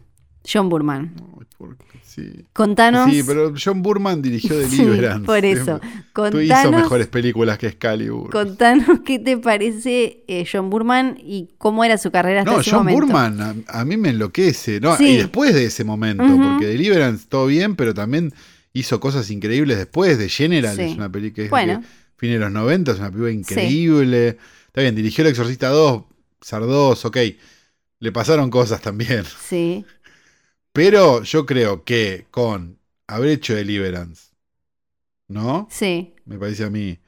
John 0.49 0.69
Burman. 0.69 1.13
Ay, 1.39 1.45
por- 1.57 1.75
sí. 2.15 2.45
Contanos. 2.53 3.11
Sí, 3.11 3.21
pero 3.25 3.53
John 3.61 3.81
Burman 3.81 4.21
dirigió 4.21 4.55
Sí, 4.67 4.77
Deliverance. 4.77 5.25
por 5.25 5.43
eso. 5.45 5.79
Tú 5.79 6.39
hizo 6.39 6.53
Contanos, 6.53 6.81
mejores 6.83 7.07
películas 7.07 7.57
que 7.57 7.67
Excalibur. 7.67 8.29
contanos 8.31 9.01
qué 9.05 9.19
te 9.19 9.37
parece 9.37 10.23
eh, 10.27 10.45
John 10.51 10.69
Burman 10.69 11.17
y 11.21 11.49
cómo 11.57 11.83
era 11.83 11.97
su 11.97 12.11
carrera 12.11 12.41
hasta 12.41 12.51
No, 12.53 12.59
ese 12.61 12.71
John 12.71 12.79
momento. 12.85 13.01
Burman 13.05 13.65
a, 13.67 13.79
a 13.81 13.85
mí 13.85 13.97
me 13.97 14.09
enloquece. 14.09 14.79
No, 14.79 14.95
Sí. 14.97 15.09
Y 15.09 15.17
después 15.17 15.53
de 15.53 15.65
ese 15.65 15.83
momento, 15.83 16.23
porque 16.23 16.67
Deliverance 16.67 17.25
todo 17.27 17.47
bien, 17.47 17.75
pero 17.75 17.93
también 17.93 18.33
hizo 18.73 18.99
cosas 18.99 19.29
increíbles 19.29 19.77
después. 19.77 20.17
De 20.17 20.29
General 20.29 20.75
Sí. 20.75 20.81
es 20.83 20.95
una 20.95 21.11
película 21.11 21.35
que 21.35 21.43
es 21.45 21.49
Bueno. 21.49 21.79
de 21.79 21.85
fin 22.17 22.31
de 22.31 22.39
los 22.39 22.51
90, 22.51 22.91
es 22.93 22.99
una 22.99 23.09
película 23.09 23.31
increíble. 23.31 24.37
Está 24.67 24.81
bien, 24.81 24.95
dirigió 24.95 25.23
El 25.23 25.29
Exorcista 25.31 25.69
2, 25.69 26.03
Sardos, 26.41 27.05
ok. 27.05 27.17
Le 27.99 28.11
pasaron 28.11 28.49
cosas 28.49 28.81
también. 28.81 29.23
Sí, 29.47 29.85
Pero 30.75 31.23
yo 31.23 31.45
creo 31.45 31.85
que 31.85 32.25
con 32.31 32.77
haber 33.07 33.29
hecho 33.29 33.55
Deliverance, 33.55 34.33
¿no? 35.29 35.69
sí. 35.71 36.15
me 36.25 36.37
parece 36.37 36.65
a 36.65 36.69
mí, 36.69 36.99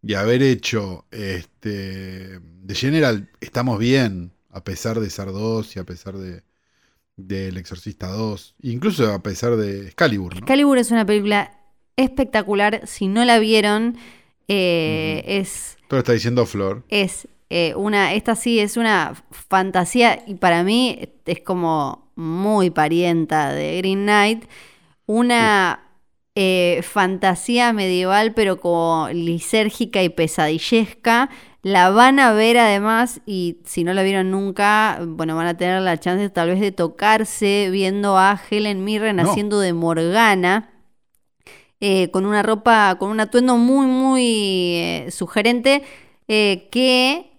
y 0.00 0.14
haber 0.14 0.44
hecho 0.44 1.06
este 1.10 2.38
de 2.38 2.74
General, 2.76 3.28
estamos 3.40 3.80
bien, 3.80 4.30
a 4.48 4.62
pesar 4.62 5.00
de 5.00 5.10
Sardos 5.10 5.74
y 5.74 5.80
a 5.80 5.84
pesar 5.84 6.18
de 6.18 6.44
del 7.16 7.56
Exorcista 7.56 8.06
2, 8.06 8.54
incluso 8.62 9.12
a 9.12 9.20
pesar 9.24 9.56
de 9.56 9.88
Excalibur, 9.88 10.34
¿no? 10.34 10.38
Excalibur 10.38 10.78
es 10.78 10.92
una 10.92 11.04
película 11.04 11.58
espectacular. 11.96 12.86
Si 12.86 13.08
no 13.08 13.24
la 13.24 13.40
vieron, 13.40 13.98
eh, 14.46 15.24
es 15.26 15.78
Pero 15.88 15.98
está 15.98 16.12
diciendo 16.12 16.46
Flor. 16.46 16.84
es 16.88 17.26
eh, 17.50 17.74
una, 17.76 18.14
esta 18.14 18.36
sí 18.36 18.60
es 18.60 18.76
una 18.76 19.14
fantasía 19.30 20.22
y 20.26 20.36
para 20.36 20.62
mí 20.62 20.98
es 21.26 21.40
como 21.40 22.10
muy 22.14 22.70
parienta 22.70 23.52
de 23.52 23.76
Green 23.78 24.02
Knight, 24.04 24.44
una 25.06 25.80
eh, 26.36 26.80
fantasía 26.84 27.72
medieval 27.72 28.34
pero 28.34 28.60
como 28.60 29.08
lisérgica 29.12 30.02
y 30.02 30.08
pesadillesca. 30.10 31.28
La 31.62 31.90
van 31.90 32.18
a 32.20 32.32
ver 32.32 32.56
además 32.56 33.20
y 33.26 33.58
si 33.66 33.84
no 33.84 33.92
la 33.92 34.02
vieron 34.02 34.30
nunca, 34.30 34.98
bueno, 35.06 35.36
van 35.36 35.46
a 35.46 35.56
tener 35.58 35.82
la 35.82 35.98
chance 35.98 36.30
tal 36.30 36.48
vez 36.48 36.60
de 36.60 36.72
tocarse 36.72 37.68
viendo 37.70 38.16
a 38.16 38.40
Helen 38.50 38.82
Mirren 38.84 39.16
No. 39.16 39.30
haciendo 39.30 39.60
de 39.60 39.72
Morgana. 39.74 40.70
eh, 41.80 42.10
con 42.10 42.26
una 42.26 42.42
ropa, 42.42 42.96
con 42.98 43.10
un 43.10 43.20
atuendo 43.20 43.56
muy, 43.56 43.86
muy 43.86 45.04
sugerente, 45.10 45.82
que 46.26 47.29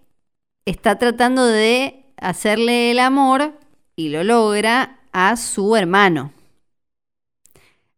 está 0.65 0.97
tratando 0.97 1.45
de 1.45 2.05
hacerle 2.17 2.91
el 2.91 2.99
amor, 2.99 3.53
y 3.95 4.09
lo 4.09 4.23
logra, 4.23 4.99
a 5.11 5.35
su 5.35 5.75
hermano. 5.75 6.31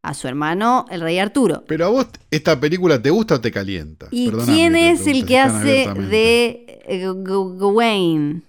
A 0.01 0.13
su 0.13 0.27
hermano, 0.27 0.85
el 0.89 1.01
rey 1.01 1.17
Arturo. 1.19 1.63
Pero 1.67 1.85
a 1.85 1.89
vos 1.89 2.07
esta 2.29 2.59
película 2.59 3.01
te 3.01 3.09
gusta 3.09 3.35
o 3.35 3.41
te 3.41 3.51
calienta? 3.51 4.07
¿Y 4.11 4.25
Perdóname 4.25 4.53
quién 4.53 4.75
es 4.75 5.07
el 5.07 5.25
que 5.25 5.39
hace 5.39 5.87
de 6.09 7.07
Gawain? 7.23 8.43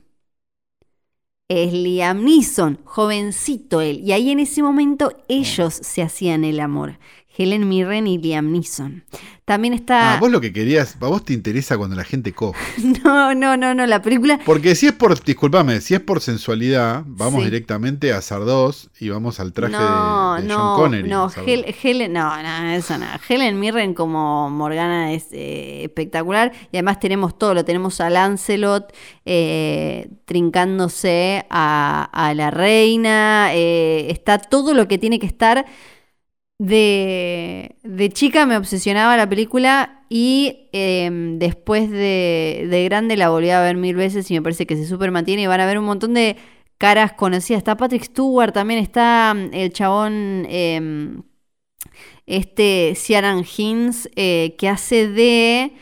Es 1.46 1.72
Liam 1.72 2.24
Neeson, 2.24 2.80
jovencito 2.84 3.80
él. 3.80 4.00
Y 4.00 4.12
ahí 4.12 4.30
en 4.30 4.40
ese 4.40 4.62
momento 4.62 5.12
ellos 5.28 5.74
se 5.74 6.02
hacían 6.02 6.42
el 6.42 6.58
amor. 6.58 6.98
Helen 7.36 7.68
Mirren 7.68 8.06
y 8.06 8.18
Liam 8.18 8.52
Neeson. 8.52 9.04
También 9.44 9.74
está... 9.74 10.14
Ah, 10.14 10.20
vos 10.20 10.30
lo 10.30 10.40
que 10.40 10.54
querías, 10.54 10.96
a 11.00 11.06
vos 11.06 11.22
te 11.22 11.34
interesa 11.34 11.76
cuando 11.76 11.94
la 11.96 12.04
gente 12.04 12.32
coge. 12.32 12.58
No, 13.04 13.34
no, 13.34 13.56
no, 13.58 13.74
no, 13.74 13.86
la 13.86 14.00
película... 14.00 14.40
Porque 14.46 14.74
si 14.74 14.86
es 14.86 14.92
por, 14.92 15.22
discúlpame, 15.22 15.80
si 15.82 15.94
es 15.94 16.00
por 16.00 16.20
sensualidad, 16.22 17.02
vamos 17.06 17.40
Sí. 17.40 17.50
directamente 17.50 18.12
a 18.14 18.22
Sardos 18.22 18.88
y 18.98 19.10
vamos 19.10 19.40
al 19.40 19.52
traje 19.52 19.72
no, 19.72 20.34
de, 20.36 20.42
de 20.42 20.48
no, 20.48 20.56
John 20.58 20.76
Connery. 20.80 21.08
no. 21.08 21.28
Hel- 21.30 21.74
Helen, 21.82 22.12
no, 22.14 22.42
no, 22.42 22.70
eso 22.70 22.96
no. 22.96 23.06
Helen 23.28 23.60
Mirren 23.60 23.92
como 23.92 24.48
Morgana 24.48 25.12
es 25.12 25.26
eh, 25.32 25.82
espectacular 25.84 26.52
y 26.72 26.76
además 26.78 27.00
tenemos 27.00 27.36
todo, 27.36 27.52
lo 27.52 27.64
tenemos 27.66 28.00
a 28.00 28.08
Lancelot 28.08 28.94
eh, 29.26 30.08
trincándose 30.24 31.44
a, 31.50 32.08
a 32.12 32.32
la 32.34 32.50
reina, 32.50 33.48
eh, 33.52 34.06
está 34.10 34.38
todo 34.38 34.72
lo 34.72 34.88
que 34.88 34.96
tiene 34.98 35.18
que 35.18 35.26
estar. 35.26 35.66
De, 36.64 37.76
de 37.82 38.08
chica 38.08 38.46
me 38.46 38.56
obsesionaba 38.56 39.16
la 39.18 39.28
película 39.28 40.04
y 40.08 40.68
em, 40.72 41.38
después 41.38 41.90
de, 41.90 42.66
de 42.70 42.84
grande 42.84 43.16
la 43.18 43.28
volví 43.28 43.50
a 43.50 43.60
ver 43.60 43.76
mil 43.76 43.96
veces 43.96 44.30
y 44.30 44.34
me 44.34 44.40
parece 44.40 44.66
que 44.66 44.76
se 44.76 44.86
super 44.86 45.10
mantiene 45.10 45.42
y 45.42 45.46
van 45.46 45.60
a 45.60 45.66
ver 45.66 45.78
un 45.78 45.84
montón 45.84 46.14
de 46.14 46.36
caras 46.78 47.12
conocidas. 47.12 47.58
Está 47.58 47.76
Patrick 47.76 48.04
Stewart, 48.04 48.52
también 48.52 48.80
está 48.80 49.34
mm, 49.34 49.52
el 49.52 49.72
chabón, 49.72 50.46
em, 50.48 51.22
este 52.26 52.94
Ciaran 52.96 53.44
Hinds, 53.44 54.08
eh, 54.16 54.54
que 54.58 54.68
hace 54.68 55.08
de 55.08 55.72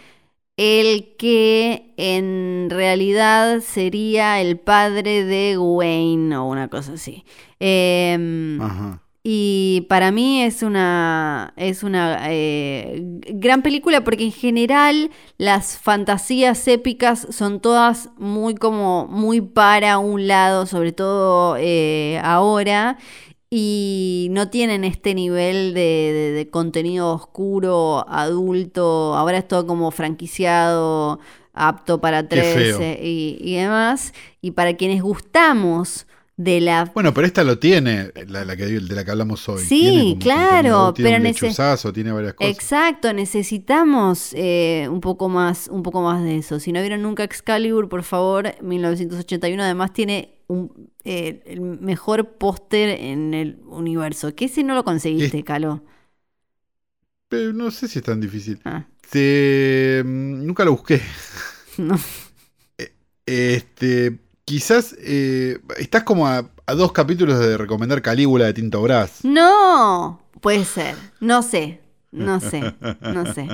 el 0.56 1.14
que 1.16 1.94
en 1.96 2.68
realidad 2.70 3.60
sería 3.60 4.40
el 4.40 4.58
padre 4.58 5.24
de 5.24 5.58
Wayne 5.58 6.36
o 6.36 6.44
una 6.44 6.68
cosa 6.68 6.94
así. 6.94 7.24
Em, 7.60 8.60
Ajá. 8.60 9.01
Y 9.24 9.86
para 9.88 10.10
mí 10.10 10.42
es 10.42 10.62
una, 10.64 11.54
es 11.56 11.84
una 11.84 12.18
eh, 12.32 13.00
gran 13.34 13.62
película 13.62 14.02
porque 14.02 14.24
en 14.24 14.32
general 14.32 15.10
las 15.38 15.78
fantasías 15.78 16.66
épicas 16.66 17.28
son 17.30 17.60
todas 17.60 18.10
muy 18.18 18.54
como 18.56 19.06
muy 19.06 19.40
para 19.40 19.98
un 19.98 20.26
lado, 20.26 20.66
sobre 20.66 20.90
todo 20.92 21.56
eh, 21.58 22.20
ahora, 22.24 22.98
y 23.50 24.28
no 24.30 24.48
tienen 24.48 24.82
este 24.84 25.14
nivel 25.14 25.74
de, 25.74 25.80
de- 25.80 26.32
de 26.32 26.50
contenido 26.50 27.12
oscuro, 27.12 28.04
adulto, 28.08 29.14
ahora 29.14 29.38
es 29.38 29.46
todo 29.48 29.66
como 29.66 29.90
franquiciado, 29.90 31.20
apto 31.52 32.00
para 32.00 32.26
Qué 32.28 32.42
feo. 32.42 32.88
13 32.88 32.98
y, 33.02 33.36
y 33.40 33.56
demás, 33.56 34.14
y 34.40 34.52
para 34.52 34.74
quienes 34.76 35.02
gustamos 35.02 36.06
de 36.36 36.60
la 36.60 36.90
Bueno, 36.94 37.12
pero 37.14 37.26
esta 37.26 37.44
lo 37.44 37.58
tiene, 37.58 38.10
la, 38.28 38.44
la 38.44 38.56
que, 38.56 38.64
de 38.66 38.80
la 38.94 39.04
que 39.04 39.10
hablamos 39.10 39.48
hoy. 39.48 39.62
Sí, 39.64 39.78
Tiene 39.80 40.02
como 40.08 40.18
claro, 40.20 40.94
tiene 40.94 41.10
pero 41.10 41.24
nece- 41.30 41.92
tiene 41.92 42.12
varias 42.12 42.34
cosas. 42.34 42.52
Exacto, 42.52 43.12
necesitamos 43.12 44.32
eh, 44.34 44.88
un 44.90 45.00
poco 45.00 45.28
más, 45.28 45.68
un 45.68 45.82
poco 45.82 46.02
más 46.02 46.22
de 46.22 46.38
eso. 46.38 46.58
Si 46.58 46.72
no 46.72 46.80
vieron 46.80 47.02
nunca 47.02 47.22
Excalibur, 47.24 47.88
por 47.88 48.02
favor, 48.02 48.54
1981 48.62 49.62
además 49.62 49.92
tiene 49.92 50.38
un, 50.48 50.90
eh, 51.04 51.42
el 51.46 51.60
mejor 51.60 52.32
póster 52.38 53.00
en 53.00 53.34
el 53.34 53.60
universo. 53.66 54.34
Que 54.34 54.46
ese 54.46 54.64
no 54.64 54.74
lo 54.74 54.84
conseguiste, 54.84 55.44
Calo. 55.44 55.82
Pero 57.28 57.52
no 57.52 57.70
sé 57.70 57.88
si 57.88 57.98
es 57.98 58.04
tan 58.04 58.20
difícil. 58.20 58.60
Ah, 58.64 58.84
Te- 59.10 60.02
mm, 60.04 60.46
nunca 60.46 60.64
lo 60.64 60.72
busqué. 60.72 61.00
no. 61.78 61.96
Este, 63.26 64.18
quizás 64.53 64.94
eh, 65.00 65.59
estás 65.78 66.03
como 66.03 66.26
a, 66.26 66.46
a 66.66 66.74
dos 66.74 66.92
capítulos 66.92 67.38
de 67.38 67.57
recomendar 67.57 68.03
Calígula 68.03 68.44
de 68.44 68.53
Tinto 68.53 68.82
Brass. 68.82 69.20
No, 69.24 70.20
puede 70.42 70.66
ser. 70.66 70.94
No 71.20 71.42
sé, 71.42 71.80
no 72.11 72.38
sé, 72.38 72.74
no 73.00 73.32
sé. 73.32 73.48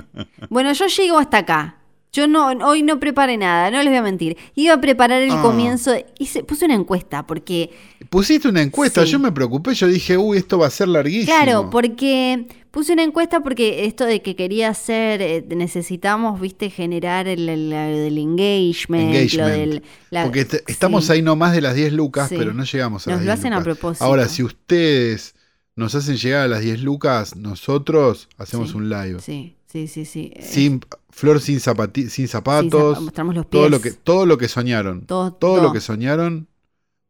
Bueno, 0.51 0.73
yo 0.73 0.87
llego 0.89 1.19
hasta 1.19 1.39
acá. 1.39 1.77
Yo 2.11 2.27
no, 2.27 2.47
hoy 2.67 2.83
no 2.83 2.99
preparé 2.99 3.37
nada, 3.37 3.71
no 3.71 3.77
les 3.79 3.89
voy 3.89 3.99
a 3.99 4.03
mentir. 4.03 4.37
Iba 4.57 4.75
a 4.75 4.81
preparar 4.81 5.23
el 5.23 5.31
Ah. 5.31 5.41
comienzo, 5.43 5.93
hice, 6.19 6.43
puse 6.43 6.65
una 6.65 6.75
encuesta 6.75 7.25
porque 7.27 7.71
Pusiste 8.11 8.49
una 8.49 8.63
encuesta, 8.63 9.05
Sí. 9.05 9.13
yo 9.13 9.19
me 9.21 9.31
preocupé, 9.31 9.75
yo 9.75 9.87
dije, 9.87 10.17
uy, 10.17 10.39
esto 10.39 10.59
va 10.59 10.67
a 10.67 10.71
ser 10.71 10.89
larguísimo. 10.89 11.37
Claro, 11.37 11.69
porque 11.71 12.49
puse 12.79 12.93
una 12.93 13.03
encuesta 13.03 13.41
porque 13.41 13.87
esto 13.87 14.05
de 14.05 14.23
que 14.23 14.37
quería 14.37 14.69
hacer, 14.69 15.21
eh, 15.21 15.45
necesitamos, 15.49 16.41
viste, 16.41 16.71
generar 16.71 17.27
el, 17.27 17.49
el- 17.49 17.73
el 17.73 18.19
engagement, 18.19 19.33
lo 19.35 19.47
del... 19.49 19.83
la- 20.11 20.23
Porque 20.23 20.45
te- 20.45 20.63
estamos 20.69 21.07
sí. 21.07 21.13
ahí 21.13 21.23
no 21.23 21.35
más 21.35 21.53
de 21.53 21.61
las 21.61 21.75
10 21.75 21.93
lucas, 21.93 22.29
Sí. 22.29 22.37
pero 22.39 22.55
no 22.55 22.63
llegamos 22.63 23.07
a 23.07 23.11
Nos 23.11 23.19
las 23.21 23.27
lo 23.27 23.33
10 23.33 23.39
hacen 23.41 23.53
a 23.53 23.63
propósito. 23.65 24.05
Ahora, 24.05 24.29
si 24.29 24.45
ustedes 24.45 25.35
nos 25.75 25.97
hacen 25.97 26.17
llegar 26.19 26.43
a 26.43 26.49
las 26.49 26.61
10 26.61 26.81
lucas, 26.83 27.35
nosotros 27.35 28.29
hacemos 28.39 28.71
Sí, 28.71 28.77
un 28.77 28.89
live. 28.89 29.19
Sí, 29.21 29.57
sí, 29.67 29.89
sí, 29.89 30.05
sí. 30.05 30.31
eh, 30.37 30.43
Sin, 30.43 30.81
flor 31.11 31.41
sin, 31.41 31.59
zapati- 31.59 32.03
sin 32.03 32.11
sin 32.11 32.29
zapatos, 32.29 32.99
zap- 32.99 33.03
mostramos 33.03 33.35
los 33.35 33.47
pies. 33.47 33.61
todo, 33.61 33.69
lo 33.69 33.81
que, 33.81 33.91
todo 33.91 34.25
lo 34.25 34.39
que 34.39 34.47
soñaron. 34.47 35.01
todo, 35.05 35.33
Todo, 35.33 35.55
todo. 35.57 35.63
lo 35.65 35.73
que 35.73 35.81
soñaron 35.81 36.47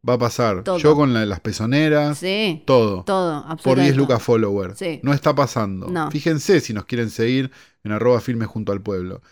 va 0.06 0.14
a 0.14 0.18
pasar. 0.18 0.64
Todo. 0.64 0.78
Yo 0.78 0.94
con 0.94 1.14
la- 1.14 1.24
las 1.26 1.40
pezoneras, 1.40 2.18
Sí, 2.18 2.62
todo. 2.66 3.04
todo, 3.04 3.32
Por 3.40 3.46
10 3.46 3.52
absolutamente. 3.52 3.96
lucas 3.96 4.22
follower. 4.22 4.76
Sí. 4.76 5.00
No 5.02 5.12
está 5.12 5.34
pasando. 5.34 5.88
No. 5.88 6.10
Fíjense 6.10 6.60
si 6.60 6.72
nos 6.72 6.84
quieren 6.84 7.10
seguir 7.10 7.50
en 7.84 7.92
arroba 7.92 8.20
filmes 8.20 8.48
junto 8.48 8.72
al 8.72 8.80
pueblo. 8.82 9.22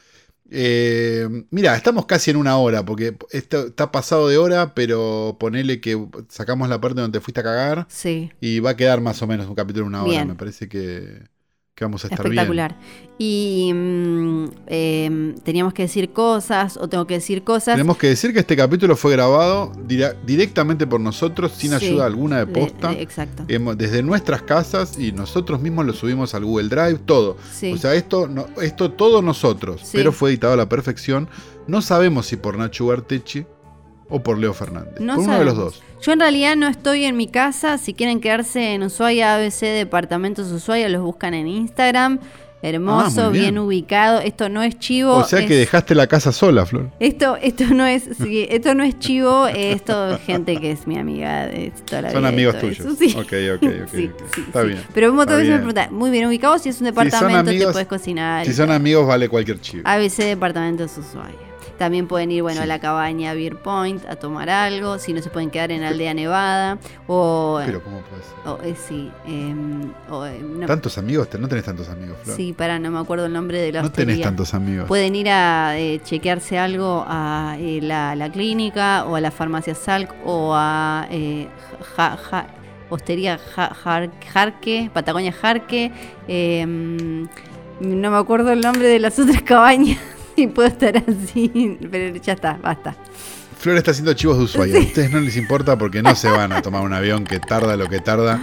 Eh, 0.49 1.29
mira, 1.51 1.75
estamos 1.77 2.07
casi 2.07 2.31
en 2.31 2.37
una 2.37 2.57
hora, 2.57 2.85
porque 2.85 3.17
esto 3.33 3.67
está 3.67 3.91
pasado 3.91 4.29
de 4.29 4.39
hora, 4.39 4.75
pero 4.75 5.37
ponele 5.41 5.81
que 5.81 6.01
sacamos 6.29 6.69
la 6.69 6.81
parte 6.81 7.01
donde 7.01 7.19
te 7.19 7.23
fuiste 7.25 7.41
a 7.41 7.45
cagar 7.45 7.87
Sí, 7.91 8.31
y 8.41 8.61
va 8.61 8.71
a 8.71 8.77
quedar 8.77 9.01
más 9.01 9.21
o 9.23 9.27
menos 9.27 9.49
un 9.49 9.57
capítulo 9.57 9.85
de 9.85 9.89
una 9.89 10.03
hora. 10.03 10.11
Bien. 10.11 10.29
Me 10.29 10.35
parece 10.37 10.69
que, 10.69 11.21
que 11.77 11.85
vamos 11.85 12.03
a 12.05 12.09
estar 12.09 12.25
espectacular. 12.25 12.75
Y 13.19 13.71
mm, 13.75 14.45
em, 14.67 15.35
teníamos 15.45 15.75
que 15.75 15.83
decir 15.83 16.11
cosas, 16.11 16.79
o 16.79 16.89
tengo 16.89 17.07
que 17.07 17.15
decir 17.15 17.45
cosas. 17.45 17.75
Tenemos 17.75 17.99
que 17.99 18.09
decir 18.09 18.33
que 18.33 18.39
este 18.41 18.57
capítulo 18.57 18.97
fue 18.97 19.13
grabado 19.13 19.73
directamente 20.25 20.87
por 20.87 21.01
nosotros, 21.01 21.53
sin 21.53 21.79
Sí, 21.79 21.87
ayuda 21.87 22.07
alguna 22.07 22.39
de 22.39 22.47
posta. 22.47 22.89
de- 22.93 23.03
exacto. 23.03 23.45
Hemos- 23.49 23.77
desde 23.77 24.03
nuestras 24.03 24.41
casas 24.43 24.99
y 24.99 25.13
nosotros 25.13 25.61
mismos 25.61 25.85
lo 25.85 25.93
subimos 25.93 26.35
al 26.35 26.47
Google 26.47 26.69
Drive, 26.71 27.01
todo. 27.05 27.37
Sí. 27.53 27.73
O 27.73 27.77
sea, 27.77 27.95
esto, 27.95 28.27
no, 28.27 28.47
esto 28.63 28.93
todo 28.93 29.21
nosotros, 29.21 29.83
Sí. 29.85 29.91
pero 29.93 30.13
fue 30.13 30.31
editado 30.31 30.55
a 30.55 30.57
la 30.57 30.69
perfección. 30.71 31.29
No 31.67 31.83
sabemos 31.83 32.25
si 32.25 32.37
por 32.37 32.57
Nacho 32.57 32.85
Ugartechi 32.87 33.45
o 34.09 34.23
por 34.23 34.39
Leo 34.39 34.55
Fernández. 34.55 35.01
No 35.01 35.17
por 35.17 35.25
uno 35.25 35.39
de 35.39 35.45
los 35.45 35.57
dos. 35.57 35.83
Yo 36.03 36.13
en 36.13 36.21
realidad 36.21 36.57
no 36.57 36.69
estoy 36.69 37.05
en 37.05 37.17
mi 37.17 37.27
casa. 37.29 37.79
Si 37.79 37.95
quieren 37.95 38.21
quedarse 38.21 38.75
en 38.75 38.83
Ushuaia, 38.83 39.35
ABC 39.37 39.61
Departamentos 39.67 40.51
Ushuaia, 40.53 40.89
los 40.89 41.03
buscan 41.03 41.35
en 41.35 41.49
Instagram. 41.49 42.21
Hermoso, 42.63 43.25
Ah, 43.27 43.29
bien. 43.29 43.43
bien. 43.45 43.59
ubicado. 43.59 44.19
Esto 44.21 44.49
no 44.49 44.63
es 44.63 44.79
chivo. 44.79 45.13
O 45.15 45.25
sea 45.25 45.41
es- 45.41 45.47
que 45.47 45.55
dejaste 45.55 45.95
la 45.95 46.07
casa 46.07 46.33
sola, 46.33 46.65
Flor. 46.67 46.91
Esto, 47.01 47.37
esto 47.37 47.65
no 47.67 47.85
es, 47.87 48.05
sí, 48.23 48.47
esto 48.49 48.75
no 48.75 48.83
es 48.83 48.99
chivo, 48.99 49.47
esto 49.47 50.15
es 50.15 50.21
gente 50.23 50.57
que 50.59 50.73
es 50.73 50.87
mi 50.87 50.99
amiga 50.99 51.47
de 51.47 51.71
toda 51.85 52.03
la 52.03 52.11
Son 52.11 52.21
vida 52.23 52.29
amigos 52.29 52.59
tuyos. 52.59 52.81
eso, 52.81 52.95
sí. 52.97 53.15
Ok, 53.17 53.33
ok, 53.57 53.69
ok, 53.85 53.91
Sí, 53.95 54.11
ok. 54.13 54.25
sí, 54.35 54.41
Está 54.47 54.63
bien. 54.63 54.81
Pero 54.95 55.09
Está 55.21 55.37
veces 55.37 55.49
me 55.51 55.57
preguntan, 55.59 55.95
muy 55.95 56.11
bien 56.11 56.27
ubicado, 56.27 56.59
si 56.59 56.71
es 56.71 56.81
un 56.81 56.87
departamento 56.87 57.45
te 57.45 57.51
amigos- 57.51 57.73
puedes 57.73 57.89
cocinar. 57.89 58.47
Si 58.47 58.53
son 58.55 58.71
amigos, 58.73 59.07
vale 59.07 59.29
cualquier 59.29 59.61
chivo. 59.61 59.83
ABC 59.85 60.25
Departamentos 60.25 60.93
Ushuaia. 60.99 61.46
También 61.79 62.09
pueden 62.09 62.31
ir, 62.33 62.43
bueno, 62.43 62.59
Sí. 62.61 62.65
a 62.65 62.67
la 62.67 62.79
cabaña 62.79 63.35
Beer 63.35 63.57
Point 63.57 64.05
a 64.07 64.17
tomar 64.17 64.49
algo, 64.49 64.99
si 64.99 65.13
no 65.13 65.21
se 65.21 65.29
pueden 65.29 65.51
quedar 65.51 65.71
en 65.73 65.83
Aldea 65.83 66.15
Nevada, 66.15 66.79
o... 67.07 67.61
Pero 67.67 67.83
¿cómo 67.85 68.01
puede 68.01 68.23
ser? 68.23 68.35
o, 68.47 68.59
eh, 68.63 68.75
sí, 68.75 69.11
em, 69.27 69.93
o, 70.09 70.25
eh, 70.25 70.41
no, 70.43 70.67
¿Tantos 70.67 70.97
amigos? 70.97 71.29
No 71.39 71.49
tenés 71.49 71.65
tantos 71.65 71.89
amigos, 71.91 72.17
Flor. 72.25 72.35
sí, 72.37 72.55
para, 72.55 72.79
no 72.79 72.91
me 72.91 72.99
acuerdo 72.99 73.27
el 73.27 73.33
nombre 73.35 73.61
de 73.61 73.73
la 73.73 73.83
no 73.83 73.93
tenés 73.93 74.23
tantos 74.23 74.55
amigos. 74.55 74.89
Pueden 74.89 75.15
ir 75.17 75.29
a 75.29 75.79
eh, 75.79 76.01
chequearse 76.03 76.59
algo 76.59 77.05
a 77.07 77.57
eh, 77.61 77.81
la, 77.83 78.17
la 78.17 78.33
clínica 78.33 79.05
o 79.05 79.15
a 79.17 79.21
la 79.21 79.31
farmacia 79.31 79.75
Salk 79.75 80.15
o 80.25 80.53
a 80.55 81.07
eh, 81.11 81.47
Ja- 81.97 82.17
Ja- 82.17 82.47
Hostería 82.89 83.37
Ja- 83.37 83.75
Jar- 83.75 84.11
Jarque, 84.33 84.91
Patagonia 84.95 85.33
Jarque. 85.33 85.93
eh, 86.29 86.65
no 86.67 88.11
me 88.11 88.17
acuerdo 88.17 88.53
el 88.53 88.61
nombre 88.61 88.89
de 88.89 88.99
las 88.99 89.19
otras 89.19 89.43
cabañas 89.43 89.99
y 90.37 90.47
puedo 90.49 90.69
estar 90.69 90.97
así, 90.97 91.79
pero 91.91 92.17
ya 92.17 92.33
está, 92.35 92.59
basta. 92.63 92.95
Flor 93.59 93.77
está 93.79 93.91
haciendo 93.93 94.13
chivos 94.15 94.39
de 94.39 94.45
Ushuaia. 94.45 94.77
A 94.77 94.81
ustedes 94.81 95.11
no 95.11 95.21
les 95.21 95.37
importa 95.37 95.77
porque 95.79 96.03
no 96.03 96.15
se 96.15 96.29
van 96.31 96.53
a 96.53 96.63
tomar 96.63 96.83
un 96.83 96.93
avión 96.93 97.25
que 97.25 97.41
tarda 97.41 97.77
lo 97.77 97.89
que 97.89 98.01
tarda 98.01 98.39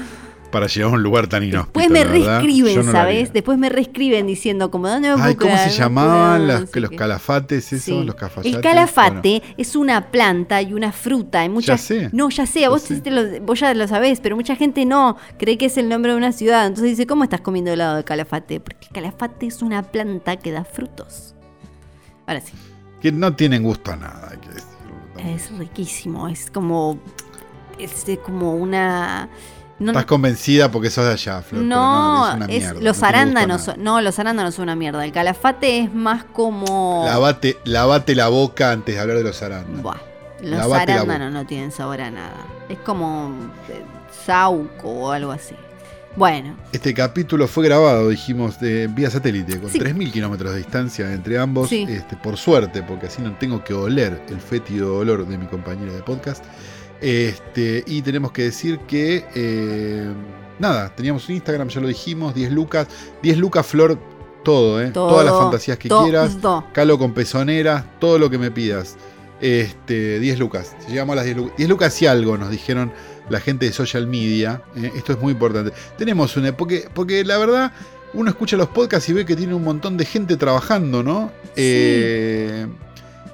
para 0.51 0.67
llegar 0.67 0.91
a 0.91 0.93
un 0.93 1.01
lugar 1.03 1.27
tan 1.27 1.43
inhóspito. 1.43 1.79
Después 1.79 1.89
me 1.89 2.03
reescriben, 2.03 2.85
no 2.85 2.91
¿sabes? 2.91 3.33
Después 3.33 3.57
me 3.57 3.69
reescriben 3.69 4.27
diciendo 4.27 4.69
como 4.69 4.87
dónde 4.87 5.15
me 5.15 5.21
Ay, 5.21 5.35
¿cómo 5.35 5.55
se 5.57 5.69
llamaban 5.71 6.47
las- 6.47 6.61
no 6.61 6.67
sé 6.67 6.79
los 6.79 6.89
qué. 6.91 6.95
calafates 6.95 7.73
esos? 7.73 7.83
Sí. 7.85 8.03
Los 8.03 8.13
cafayates. 8.15 8.53
El 8.55 8.61
calafate 8.61 9.41
es 9.57 9.75
una 9.75 10.11
planta 10.11 10.61
y 10.61 10.73
una 10.73 10.91
fruta. 10.91 11.43
Y 11.45 11.49
mucha, 11.49 11.73
Ya 11.73 11.77
sé. 11.79 12.09
No, 12.11 12.29
ya 12.29 12.45
sé, 12.45 12.61
Ya 12.61 12.69
vos, 12.69 12.81
sé. 12.83 12.95
sí 12.95 13.01
te 13.01 13.09
lo, 13.09 13.41
vos 13.41 13.59
ya 13.59 13.73
lo 13.73 13.87
sabés, 13.87 14.19
pero 14.19 14.35
mucha 14.35 14.55
gente 14.55 14.85
no 14.85 15.17
cree 15.39 15.57
que 15.57 15.65
es 15.67 15.77
el 15.77 15.89
nombre 15.89 16.11
de 16.11 16.17
una 16.17 16.31
ciudad. 16.31 16.67
Entonces 16.67 16.91
dice, 16.91 17.07
¿cómo 17.07 17.23
estás 17.23 17.41
comiendo 17.41 17.71
helado 17.71 17.95
de 17.95 18.03
calafate? 18.03 18.59
Porque 18.59 18.87
el 18.87 18.93
calafate 18.93 19.47
es 19.47 19.61
una 19.63 19.81
planta 19.83 20.37
que 20.37 20.51
da 20.51 20.65
frutos. 20.65 21.32
Ahora 22.27 22.41
sí, 22.41 22.53
Que 23.01 23.11
no 23.11 23.35
tienen 23.35 23.63
gusto 23.63 23.91
a 23.91 23.95
nada, 23.95 24.29
hay 24.31 24.37
que 24.37 24.49
decirlo. 24.49 25.33
es 25.35 25.51
riquísimo. 25.57 26.27
Es 26.27 26.49
como. 26.51 26.97
Es 27.77 28.05
de 28.05 28.17
como 28.19 28.53
una. 28.55 29.29
No, 29.79 29.91
Estás 29.91 30.05
convencida 30.05 30.71
porque 30.71 30.89
sos 30.91 31.05
de 31.05 31.11
allá, 31.13 31.41
Flor. 31.41 31.49
pero 31.49 31.63
no, 31.63 32.29
es 32.29 32.35
una 32.35 32.45
es- 32.45 32.81
los 32.81 33.01
no 33.01 33.07
arándanos, 33.07 33.71
no, 33.77 33.99
los 34.01 34.19
arándanos 34.19 34.53
son 34.55 34.63
una 34.63 34.75
mierda. 34.75 35.03
El 35.03 35.11
calafate 35.11 35.79
es 35.79 35.93
más 35.93 36.23
como... 36.23 37.03
Lavate, 37.05 37.57
lavate 37.65 38.13
la 38.15 38.27
boca 38.29 38.71
antes 38.71 38.95
de 38.95 39.01
hablar 39.01 39.17
de 39.17 39.23
los 39.23 39.41
arándanos. 39.41 39.81
Buah, 39.81 39.97
los 40.41 40.59
Lavate 40.59 40.91
arándanos 40.93 41.33
no 41.33 41.45
tienen 41.45 41.71
sabor 41.71 41.99
a 42.01 42.11
nada. 42.11 42.37
Es 42.69 42.77
como 42.79 43.33
eh, 43.67 43.83
sauco 44.25 44.87
o 44.89 45.11
algo 45.11 45.31
así. 45.31 45.55
Bueno, 46.15 46.55
Este 46.71 46.93
capítulo 46.93 47.47
fue 47.47 47.65
grabado, 47.65 48.09
dijimos, 48.09 48.59
de 48.59 48.87
vía 48.87 49.09
satélite, 49.09 49.59
con 49.59 49.69
Sí. 49.71 49.79
3.000 49.79 50.11
kilómetros 50.11 50.51
de 50.51 50.57
distancia 50.59 51.11
entre 51.11 51.39
ambos. 51.39 51.69
Sí. 51.69 51.87
Este, 51.89 52.15
por 52.17 52.37
suerte, 52.37 52.83
porque 52.83 53.07
así 53.07 53.21
no 53.21 53.35
tengo 53.37 53.63
que 53.63 53.73
oler 53.73 54.21
el 54.29 54.39
fétido 54.39 54.97
olor 54.97 55.27
de 55.27 55.37
mi 55.39 55.47
compañera 55.47 55.91
de 55.91 56.03
podcast. 56.03 56.43
Este, 57.01 57.83
y 57.87 58.01
tenemos 58.03 58.31
que 58.31 58.43
decir 58.43 58.79
que, 58.87 59.25
eh, 59.33 60.07
nada, 60.59 60.93
teníamos 60.95 61.27
un 61.29 61.35
Instagram, 61.35 61.67
ya 61.69 61.81
lo 61.81 61.87
dijimos, 61.87 62.35
10 62.35 62.51
lucas. 62.51 62.87
10 63.23 63.37
lucas, 63.39 63.65
Flor, 63.65 63.97
todo, 64.43 64.81
¿eh? 64.81 64.91
todo, 64.91 65.09
Todas 65.09 65.25
las 65.25 65.35
fantasías 65.35 65.77
que 65.79 65.89
todo. 65.89 66.03
quieras. 66.03 66.37
Calo 66.73 66.99
con 66.99 67.13
pezoneras, 67.13 67.85
todo 67.99 68.19
lo 68.19 68.29
que 68.29 68.37
me 68.37 68.51
pidas. 68.51 68.97
Este, 69.41 70.19
10 70.19 70.37
lucas. 70.39 70.75
Llegamos 70.87 71.13
a 71.13 71.15
las 71.17 71.25
10 71.25 71.37
lucas. 71.37 71.57
10 71.57 71.69
lucas 71.69 72.01
y 72.01 72.05
algo, 72.05 72.37
nos 72.37 72.51
dijeron 72.51 72.93
la 73.29 73.39
gente 73.39 73.65
de 73.65 73.71
social 73.73 74.07
media. 74.07 74.61
¿eh? 74.75 74.91
Esto 74.95 75.13
es 75.13 75.19
muy 75.19 75.33
importante. 75.33 75.71
Tenemos 75.97 76.35
una. 76.37 76.55
Porque, 76.55 76.87
porque 76.93 77.23
la 77.23 77.37
verdad, 77.37 77.71
uno 78.13 78.29
escucha 78.29 78.57
los 78.57 78.67
podcasts 78.69 79.09
y 79.09 79.13
ve 79.13 79.25
que 79.25 79.35
tiene 79.35 79.53
un 79.53 79.63
montón 79.63 79.97
de 79.97 80.05
gente 80.05 80.37
trabajando, 80.37 81.03
¿no? 81.03 81.31
Eh, 81.55 82.67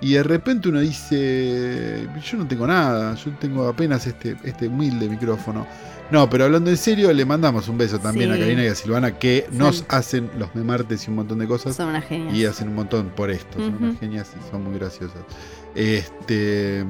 y 0.02 0.14
de 0.14 0.24
repente 0.24 0.70
uno 0.70 0.80
dice. 0.80 2.08
Yo 2.24 2.38
no 2.38 2.48
tengo 2.48 2.66
nada. 2.68 3.16
Yo 3.16 3.32
tengo 3.40 3.68
apenas 3.68 4.08
este, 4.08 4.38
este 4.44 4.68
humilde 4.68 5.10
micrófono. 5.10 5.68
No, 6.12 6.28
pero 6.28 6.46
hablando 6.46 6.72
en 6.72 6.78
serio, 6.78 7.14
le 7.14 7.24
mandamos 7.24 7.68
un 7.68 7.78
beso 7.78 8.00
también 8.00 8.32
Sí. 8.34 8.38
a 8.38 8.40
Karina 8.40 8.64
y 8.64 8.68
a 8.68 8.74
Silvana 8.74 9.20
que 9.20 9.46
nos 9.52 9.86
hacen 9.90 10.32
los 10.40 10.56
memartes 10.56 11.06
y 11.06 11.10
un 11.12 11.18
montón 11.18 11.38
de 11.38 11.48
cosas. 11.48 11.76
Son 11.76 11.90
unas 11.90 12.04
genias. 12.04 12.34
Y 12.34 12.46
hacen 12.48 12.70
un 12.70 12.74
montón 12.76 13.10
por 13.16 13.30
esto, 13.30 13.60
son 13.60 13.76
unas 13.80 14.00
genias 14.00 14.32
y 14.36 14.50
son 14.50 14.64
muy 14.64 14.80
graciosas. 14.80 15.20
Este, 15.76 16.84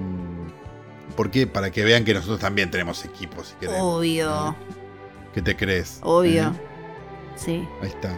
¿Por 1.19 1.31
qué? 1.31 1.45
Para 1.45 1.69
que 1.69 1.83
vean 1.83 2.05
que 2.05 2.13
nosotros 2.13 2.39
también 2.39 2.71
tenemos 2.71 3.03
equipos, 3.03 3.49
si 3.49 3.55
queremos. 3.55 3.81
Obvio. 3.81 4.55
¿Qué 5.33 5.41
te 5.41 5.53
crees? 5.53 5.99
obvio. 6.01 6.55
Sí. 7.35 7.67
Ahí 7.81 7.89
está. 7.89 8.17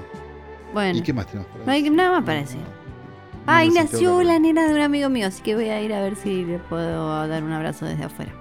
Bueno. 0.72 1.00
¿Y 1.00 1.02
qué 1.02 1.12
más 1.12 1.26
tenemos 1.26 1.48
por 1.52 1.66
No 1.66 1.72
hay 1.72 1.90
nada 1.90 2.12
más 2.12 2.24
para 2.26 2.42
decir. 2.42 2.60
No, 2.60 3.44
Ay, 3.48 3.70
no 3.70 3.74
sé, 3.74 3.82
nació 3.86 4.22
la 4.22 4.38
nena 4.38 4.68
de 4.68 4.76
un 4.76 4.82
amigo 4.82 5.10
mío, 5.10 5.26
así 5.26 5.42
que 5.42 5.56
voy 5.56 5.70
a 5.70 5.82
ir 5.82 5.92
a 5.96 6.02
ver 6.04 6.16
si 6.16 6.46
le 6.46 6.60
puedo 6.60 7.28
dar 7.28 7.42
un 7.44 7.52
abrazo 7.52 7.88
desde 7.88 8.04
afuera. 8.04 8.34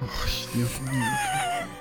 Ay, 0.00 0.46
Dios 0.54 0.80
mío. 0.80 1.04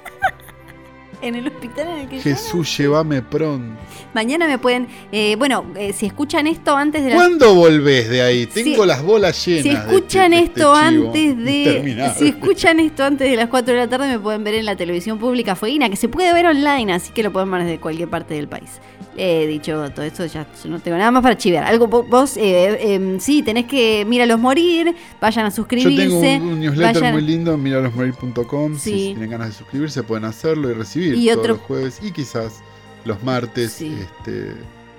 En 1.21 1.35
el 1.35 1.47
hospital 1.47 1.87
en 1.89 1.97
el 1.99 2.07
que 2.07 2.17
yo- 2.17 2.21
Jesús, 2.23 2.77
llévame 2.77 3.21
pronto. 3.21 3.77
Mañana 4.13 4.47
me 4.47 4.57
pueden. 4.57 4.87
eh, 5.11 5.35
bueno, 5.37 5.65
eh, 5.75 5.91
si 5.93 6.05
escuchan 6.05 6.47
esto 6.47 6.75
antes 6.75 7.03
de 7.03 7.09
las. 7.09 7.17
¿Cuándo 7.17 7.53
volvés 7.55 8.09
de 8.09 8.21
ahí? 8.21 8.45
Tengo 8.45 8.83
Si- 8.83 8.87
las 8.87 9.03
bolas 9.03 9.45
llenas. 9.45 9.63
Si 9.63 9.69
escuchan 9.69 10.31
de 10.31 10.37
este 10.39 10.59
esto 10.61 10.73
antes 10.73 11.37
de. 11.37 12.11
Si 12.17 12.27
escuchan 12.29 12.79
esto 12.79 13.03
antes 13.03 13.29
de 13.29 13.35
las 13.35 13.49
4 13.49 13.73
de 13.73 13.79
la 13.81 13.87
tarde, 13.89 14.07
me 14.07 14.19
pueden 14.19 14.43
ver 14.43 14.55
en 14.55 14.65
la 14.65 14.75
televisión 14.75 15.19
pública 15.19 15.55
Fueguina, 15.55 15.89
que 15.89 15.95
se 15.97 16.07
puede 16.07 16.33
ver 16.33 16.45
online, 16.45 16.93
así 16.93 17.11
que 17.11 17.21
lo 17.23 17.31
pueden 17.33 17.51
ver 17.51 17.63
desde 17.63 17.79
cualquier 17.79 18.09
parte 18.09 18.33
del 18.33 18.47
país. 18.47 18.69
He 19.17 19.47
dicho 19.47 19.89
todo 19.93 20.05
esto, 20.05 20.25
ya 20.27 20.45
yo 20.63 20.69
no 20.69 20.79
tengo 20.79 20.97
nada 20.97 21.11
más 21.11 21.21
para 21.23 21.35
chivear. 21.37 21.63
Algo 21.65 21.89
vo- 21.89 22.07
vos, 22.07 22.37
eh, 22.37 22.93
em, 22.93 23.19
sí, 23.19 23.41
tenés 23.43 23.65
que 23.65 24.05
míralos 24.05 24.39
morir, 24.39 24.95
vayan 25.19 25.45
a 25.45 25.49
Yo 25.49 25.55
suscribirse. 25.55 25.97
tengo 26.21 26.45
un, 26.45 26.53
un 26.53 26.59
newsletter 26.59 27.01
vayan- 27.01 27.13
muy 27.13 27.21
lindo, 27.23 27.57
miralosmorir.com. 27.57 28.75
Si 28.77 28.91
Sí. 28.91 28.97
tienen 29.13 29.29
ganas 29.31 29.47
de 29.49 29.53
suscribirse, 29.55 30.03
pueden 30.03 30.25
hacerlo 30.25 30.69
y 30.69 30.73
recibir 30.73 31.15
Y 31.15 31.25
todos 31.27 31.39
otro- 31.39 31.53
los 31.55 31.61
jueves 31.63 31.99
y 32.01 32.11
quizás 32.11 32.61
los 33.05 33.21
martes. 33.23 33.71
Sí. 33.73 33.93
Este, 33.99 34.53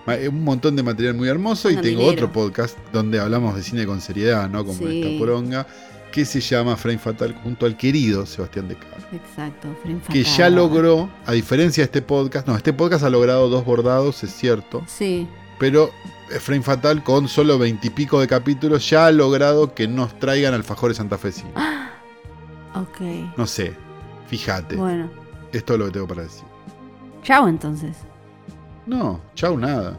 ma- 0.06 0.16
un 0.28 0.44
montón 0.44 0.76
de 0.76 0.82
material 0.82 1.14
muy 1.14 1.28
hermoso. 1.28 1.70
Y 1.70 1.76
tengo 1.76 2.00
dinero. 2.00 2.10
otro 2.10 2.32
podcast 2.32 2.76
donde 2.92 3.20
hablamos 3.20 3.54
de 3.54 3.62
cine 3.62 3.86
con 3.86 4.00
seriedad, 4.00 4.48
¿no? 4.50 4.64
Como 4.66 4.78
Sí. 4.78 5.02
esta 5.02 5.18
poronga, 5.18 5.66
que 6.10 6.24
se 6.24 6.40
llama 6.40 6.76
Frame 6.76 6.98
Fatal 6.98 7.34
junto 7.42 7.66
al 7.66 7.76
querido 7.76 8.26
Sebastián 8.26 8.68
de 8.68 8.76
Caro. 8.76 8.96
Exacto, 9.12 9.68
Frame 9.82 10.00
Que 10.10 10.24
Fatal. 10.24 10.36
ya 10.38 10.50
logró, 10.50 11.10
a 11.26 11.32
diferencia 11.32 11.82
de 11.82 11.86
este 11.86 12.02
podcast, 12.02 12.46
no, 12.46 12.56
este 12.56 12.72
podcast 12.72 13.04
ha 13.04 13.10
logrado 13.10 13.48
dos 13.48 13.64
bordados, 13.64 14.22
es 14.24 14.32
cierto. 14.34 14.82
Sí, 14.86 15.26
Pero 15.58 15.90
eh, 16.30 16.38
Frame 16.40 16.62
Fatal, 16.62 17.02
con 17.04 17.28
solo 17.28 17.58
veintipico 17.58 18.20
de 18.20 18.26
capítulos, 18.28 18.88
ya 18.88 19.06
ha 19.06 19.12
logrado 19.12 19.74
que 19.74 19.86
nos 19.88 20.18
traigan 20.18 20.54
alfajores 20.54 20.96
santafesinos. 20.98 21.52
ok. 22.74 23.00
No 23.36 23.46
sé, 23.46 23.74
fíjate. 24.28 24.76
Bueno, 24.76 25.10
Esto 25.52 25.72
es 25.74 25.78
lo 25.78 25.86
que 25.86 25.92
tengo 25.92 26.06
para 26.08 26.22
decir. 26.22 26.44
chao 27.22 27.48
entonces. 27.48 27.96
No, 28.86 29.20
chau, 29.34 29.58
nada. 29.58 29.98